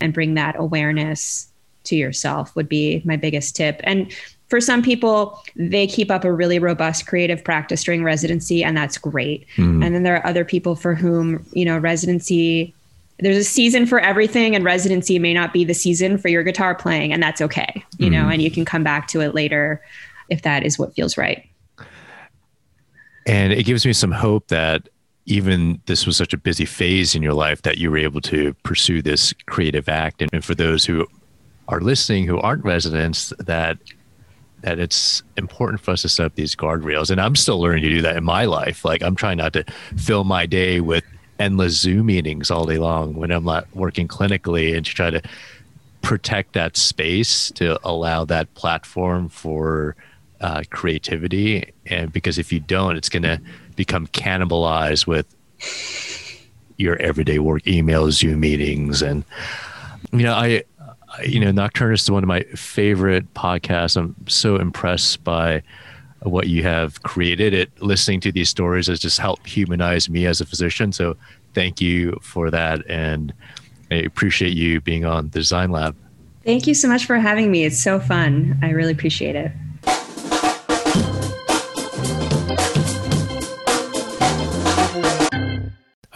and 0.00 0.14
bring 0.14 0.32
that 0.34 0.58
awareness 0.58 1.52
to 1.84 1.94
yourself 1.94 2.56
would 2.56 2.68
be 2.68 3.02
my 3.04 3.16
biggest 3.16 3.54
tip. 3.54 3.80
And 3.84 4.10
for 4.48 4.62
some 4.62 4.82
people, 4.82 5.42
they 5.56 5.86
keep 5.86 6.10
up 6.10 6.24
a 6.24 6.32
really 6.32 6.58
robust 6.58 7.06
creative 7.06 7.44
practice 7.44 7.84
during 7.84 8.02
residency, 8.02 8.64
and 8.64 8.74
that's 8.74 8.96
great. 8.96 9.46
Mm. 9.56 9.84
And 9.84 9.94
then 9.94 10.04
there 10.04 10.16
are 10.16 10.26
other 10.26 10.44
people 10.44 10.74
for 10.74 10.94
whom, 10.94 11.44
you 11.52 11.66
know, 11.66 11.76
residency 11.76 12.74
there's 13.20 13.36
a 13.36 13.44
season 13.44 13.86
for 13.86 13.98
everything 14.00 14.54
and 14.54 14.64
residency 14.64 15.18
may 15.18 15.34
not 15.34 15.52
be 15.52 15.64
the 15.64 15.74
season 15.74 16.18
for 16.18 16.28
your 16.28 16.42
guitar 16.42 16.74
playing 16.74 17.12
and 17.12 17.22
that's 17.22 17.40
okay 17.40 17.84
you 17.98 18.06
mm-hmm. 18.06 18.14
know 18.14 18.28
and 18.28 18.42
you 18.42 18.50
can 18.50 18.64
come 18.64 18.84
back 18.84 19.08
to 19.08 19.20
it 19.20 19.34
later 19.34 19.82
if 20.28 20.42
that 20.42 20.64
is 20.64 20.78
what 20.78 20.94
feels 20.94 21.16
right. 21.16 21.44
And 23.26 23.52
it 23.52 23.64
gives 23.64 23.84
me 23.84 23.92
some 23.92 24.12
hope 24.12 24.48
that 24.48 24.88
even 25.26 25.80
this 25.86 26.06
was 26.06 26.16
such 26.16 26.32
a 26.32 26.38
busy 26.38 26.64
phase 26.64 27.14
in 27.14 27.22
your 27.22 27.34
life 27.34 27.62
that 27.62 27.76
you 27.76 27.90
were 27.90 27.98
able 27.98 28.22
to 28.22 28.54
pursue 28.62 29.02
this 29.02 29.34
creative 29.46 29.88
act. 29.88 30.22
And 30.22 30.44
for 30.44 30.54
those 30.54 30.84
who 30.86 31.06
are 31.68 31.80
listening 31.80 32.26
who 32.26 32.38
aren't 32.38 32.64
residents 32.64 33.32
that 33.40 33.76
that 34.62 34.78
it's 34.80 35.22
important 35.36 35.80
for 35.80 35.92
us 35.92 36.02
to 36.02 36.08
set 36.08 36.26
up 36.26 36.34
these 36.34 36.56
guardrails. 36.56 37.10
And 37.10 37.20
i'm 37.20 37.36
still 37.36 37.60
learning 37.60 37.82
to 37.82 37.90
do 37.90 38.02
that 38.02 38.16
in 38.16 38.24
my 38.24 38.46
life. 38.46 38.86
Like 38.86 39.02
i'm 39.02 39.14
trying 39.14 39.36
not 39.36 39.52
to 39.52 39.64
fill 39.96 40.24
my 40.24 40.46
day 40.46 40.80
with 40.80 41.04
endless 41.38 41.80
Zoom 41.80 42.06
meetings 42.06 42.50
all 42.50 42.66
day 42.66 42.78
long 42.78 43.14
when 43.14 43.30
I'm 43.30 43.44
not 43.44 43.66
working 43.74 44.08
clinically 44.08 44.76
and 44.76 44.84
to 44.84 44.94
try 44.94 45.10
to 45.10 45.22
protect 46.02 46.52
that 46.52 46.76
space 46.76 47.50
to 47.52 47.78
allow 47.86 48.24
that 48.24 48.52
platform 48.54 49.28
for 49.28 49.96
uh, 50.40 50.62
creativity. 50.70 51.72
And 51.86 52.12
because 52.12 52.38
if 52.38 52.52
you 52.52 52.60
don't, 52.60 52.96
it's 52.96 53.08
going 53.08 53.24
to 53.24 53.40
become 53.76 54.06
cannibalized 54.08 55.06
with 55.06 55.26
your 56.76 56.96
everyday 56.96 57.38
work 57.40 57.64
emails, 57.64 58.12
Zoom 58.12 58.40
meetings. 58.40 59.02
And, 59.02 59.24
you 60.12 60.22
know, 60.22 60.34
I, 60.34 60.62
you 61.26 61.40
know, 61.40 61.50
Nocturnists 61.50 62.04
is 62.04 62.10
one 62.10 62.22
of 62.22 62.28
my 62.28 62.42
favorite 62.54 63.34
podcasts. 63.34 63.96
I'm 63.96 64.14
so 64.28 64.56
impressed 64.56 65.24
by 65.24 65.62
what 66.22 66.48
you 66.48 66.62
have 66.62 67.02
created. 67.02 67.54
It 67.54 67.70
listening 67.80 68.20
to 68.20 68.32
these 68.32 68.48
stories 68.48 68.86
has 68.88 68.98
just 69.00 69.18
helped 69.18 69.46
humanize 69.46 70.08
me 70.08 70.26
as 70.26 70.40
a 70.40 70.46
physician. 70.46 70.92
So 70.92 71.16
thank 71.54 71.80
you 71.80 72.18
for 72.22 72.50
that, 72.50 72.88
and 72.88 73.32
I 73.90 73.96
appreciate 73.96 74.54
you 74.54 74.80
being 74.80 75.04
on 75.04 75.30
the 75.30 75.38
Design 75.38 75.70
Lab. 75.70 75.96
Thank 76.44 76.66
you 76.66 76.74
so 76.74 76.88
much 76.88 77.06
for 77.06 77.16
having 77.18 77.50
me. 77.50 77.64
It's 77.64 77.80
so 77.80 78.00
fun. 78.00 78.58
I 78.62 78.70
really 78.70 78.92
appreciate 78.92 79.36
it. 79.36 79.52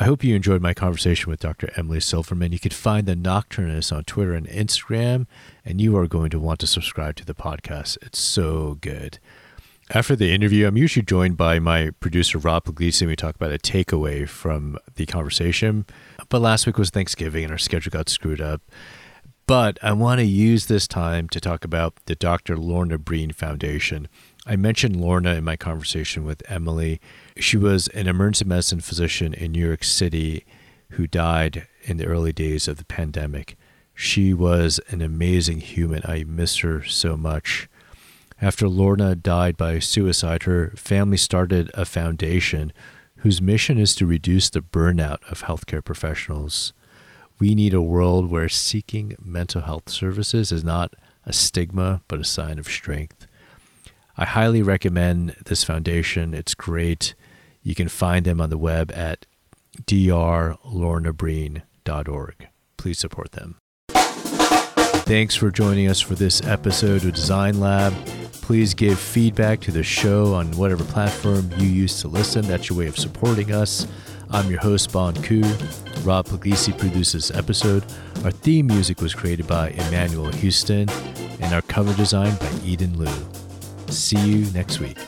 I 0.02 0.04
hope 0.04 0.24
you 0.24 0.34
enjoyed 0.34 0.60
my 0.60 0.74
conversation 0.74 1.30
with 1.30 1.38
Dr. 1.38 1.70
Emily 1.76 2.00
Silverman. 2.00 2.50
You 2.50 2.58
can 2.58 2.72
find 2.72 3.06
the 3.06 3.14
Nocturnists 3.14 3.94
on 3.94 4.02
Twitter 4.02 4.34
and 4.34 4.48
Instagram, 4.48 5.26
and 5.64 5.80
you 5.80 5.96
are 5.96 6.08
going 6.08 6.30
to 6.30 6.40
want 6.40 6.58
to 6.58 6.66
subscribe 6.66 7.14
to 7.16 7.24
the 7.24 7.36
podcast. 7.36 7.98
It's 8.02 8.18
so 8.18 8.78
good. 8.80 9.20
After 9.94 10.16
the 10.16 10.32
interview, 10.32 10.66
I'm 10.66 10.78
usually 10.78 11.04
joined 11.04 11.36
by 11.36 11.58
my 11.58 11.90
producer, 12.00 12.38
Rob 12.38 12.64
Puglisi, 12.64 13.02
and 13.02 13.10
we 13.10 13.16
talk 13.16 13.34
about 13.34 13.52
a 13.52 13.58
takeaway 13.58 14.26
from 14.26 14.78
the 14.94 15.04
conversation. 15.04 15.84
But 16.30 16.40
last 16.40 16.66
week 16.66 16.78
was 16.78 16.88
Thanksgiving 16.88 17.44
and 17.44 17.52
our 17.52 17.58
schedule 17.58 17.90
got 17.90 18.08
screwed 18.08 18.40
up. 18.40 18.62
But 19.46 19.78
I 19.82 19.92
want 19.92 20.20
to 20.20 20.24
use 20.24 20.64
this 20.64 20.88
time 20.88 21.28
to 21.28 21.40
talk 21.40 21.62
about 21.62 21.96
the 22.06 22.14
Dr. 22.14 22.56
Lorna 22.56 22.96
Breen 22.96 23.32
Foundation. 23.32 24.08
I 24.46 24.56
mentioned 24.56 24.96
Lorna 24.96 25.34
in 25.34 25.44
my 25.44 25.56
conversation 25.56 26.24
with 26.24 26.42
Emily. 26.50 26.98
She 27.36 27.58
was 27.58 27.88
an 27.88 28.06
emergency 28.06 28.46
medicine 28.46 28.80
physician 28.80 29.34
in 29.34 29.52
New 29.52 29.66
York 29.66 29.84
City 29.84 30.46
who 30.92 31.06
died 31.06 31.68
in 31.82 31.98
the 31.98 32.06
early 32.06 32.32
days 32.32 32.66
of 32.66 32.78
the 32.78 32.86
pandemic. 32.86 33.58
She 33.92 34.32
was 34.32 34.80
an 34.88 35.02
amazing 35.02 35.60
human. 35.60 36.00
I 36.06 36.24
miss 36.24 36.60
her 36.60 36.82
so 36.82 37.18
much. 37.18 37.68
After 38.42 38.68
Lorna 38.68 39.14
died 39.14 39.56
by 39.56 39.78
suicide, 39.78 40.42
her 40.42 40.72
family 40.74 41.16
started 41.16 41.70
a 41.74 41.84
foundation 41.84 42.72
whose 43.18 43.40
mission 43.40 43.78
is 43.78 43.94
to 43.94 44.04
reduce 44.04 44.50
the 44.50 44.60
burnout 44.60 45.22
of 45.30 45.44
healthcare 45.44 45.84
professionals. 45.84 46.72
We 47.38 47.54
need 47.54 47.72
a 47.72 47.80
world 47.80 48.32
where 48.32 48.48
seeking 48.48 49.14
mental 49.22 49.60
health 49.60 49.90
services 49.90 50.50
is 50.50 50.64
not 50.64 50.94
a 51.24 51.32
stigma, 51.32 52.02
but 52.08 52.18
a 52.18 52.24
sign 52.24 52.58
of 52.58 52.66
strength. 52.66 53.28
I 54.16 54.24
highly 54.24 54.60
recommend 54.60 55.36
this 55.44 55.62
foundation. 55.62 56.34
It's 56.34 56.54
great. 56.54 57.14
You 57.62 57.76
can 57.76 57.86
find 57.86 58.26
them 58.26 58.40
on 58.40 58.50
the 58.50 58.58
web 58.58 58.90
at 58.90 59.24
drlornabreen.org. 59.84 62.48
Please 62.76 62.98
support 62.98 63.30
them. 63.32 63.58
Thanks 63.92 65.36
for 65.36 65.52
joining 65.52 65.88
us 65.88 66.00
for 66.00 66.16
this 66.16 66.42
episode 66.42 67.04
of 67.04 67.14
Design 67.14 67.60
Lab. 67.60 67.94
Please 68.52 68.74
give 68.74 68.98
feedback 68.98 69.60
to 69.60 69.70
the 69.70 69.82
show 69.82 70.34
on 70.34 70.50
whatever 70.58 70.84
platform 70.84 71.48
you 71.56 71.66
use 71.66 72.02
to 72.02 72.08
listen. 72.08 72.46
That's 72.46 72.68
your 72.68 72.78
way 72.78 72.86
of 72.86 72.98
supporting 72.98 73.50
us. 73.50 73.86
I'm 74.28 74.50
your 74.50 74.60
host, 74.60 74.92
Bon 74.92 75.14
Ku. 75.22 75.40
Rob 76.02 76.26
Puglisi 76.26 76.76
produces 76.76 77.28
this 77.28 77.38
episode. 77.38 77.82
Our 78.24 78.30
theme 78.30 78.66
music 78.66 79.00
was 79.00 79.14
created 79.14 79.46
by 79.46 79.70
Emmanuel 79.70 80.30
Houston, 80.32 80.86
and 81.40 81.54
our 81.54 81.62
cover 81.62 81.94
design 81.94 82.36
by 82.36 82.50
Eden 82.62 82.98
Liu. 82.98 83.10
See 83.88 84.20
you 84.20 84.52
next 84.52 84.80
week. 84.80 84.98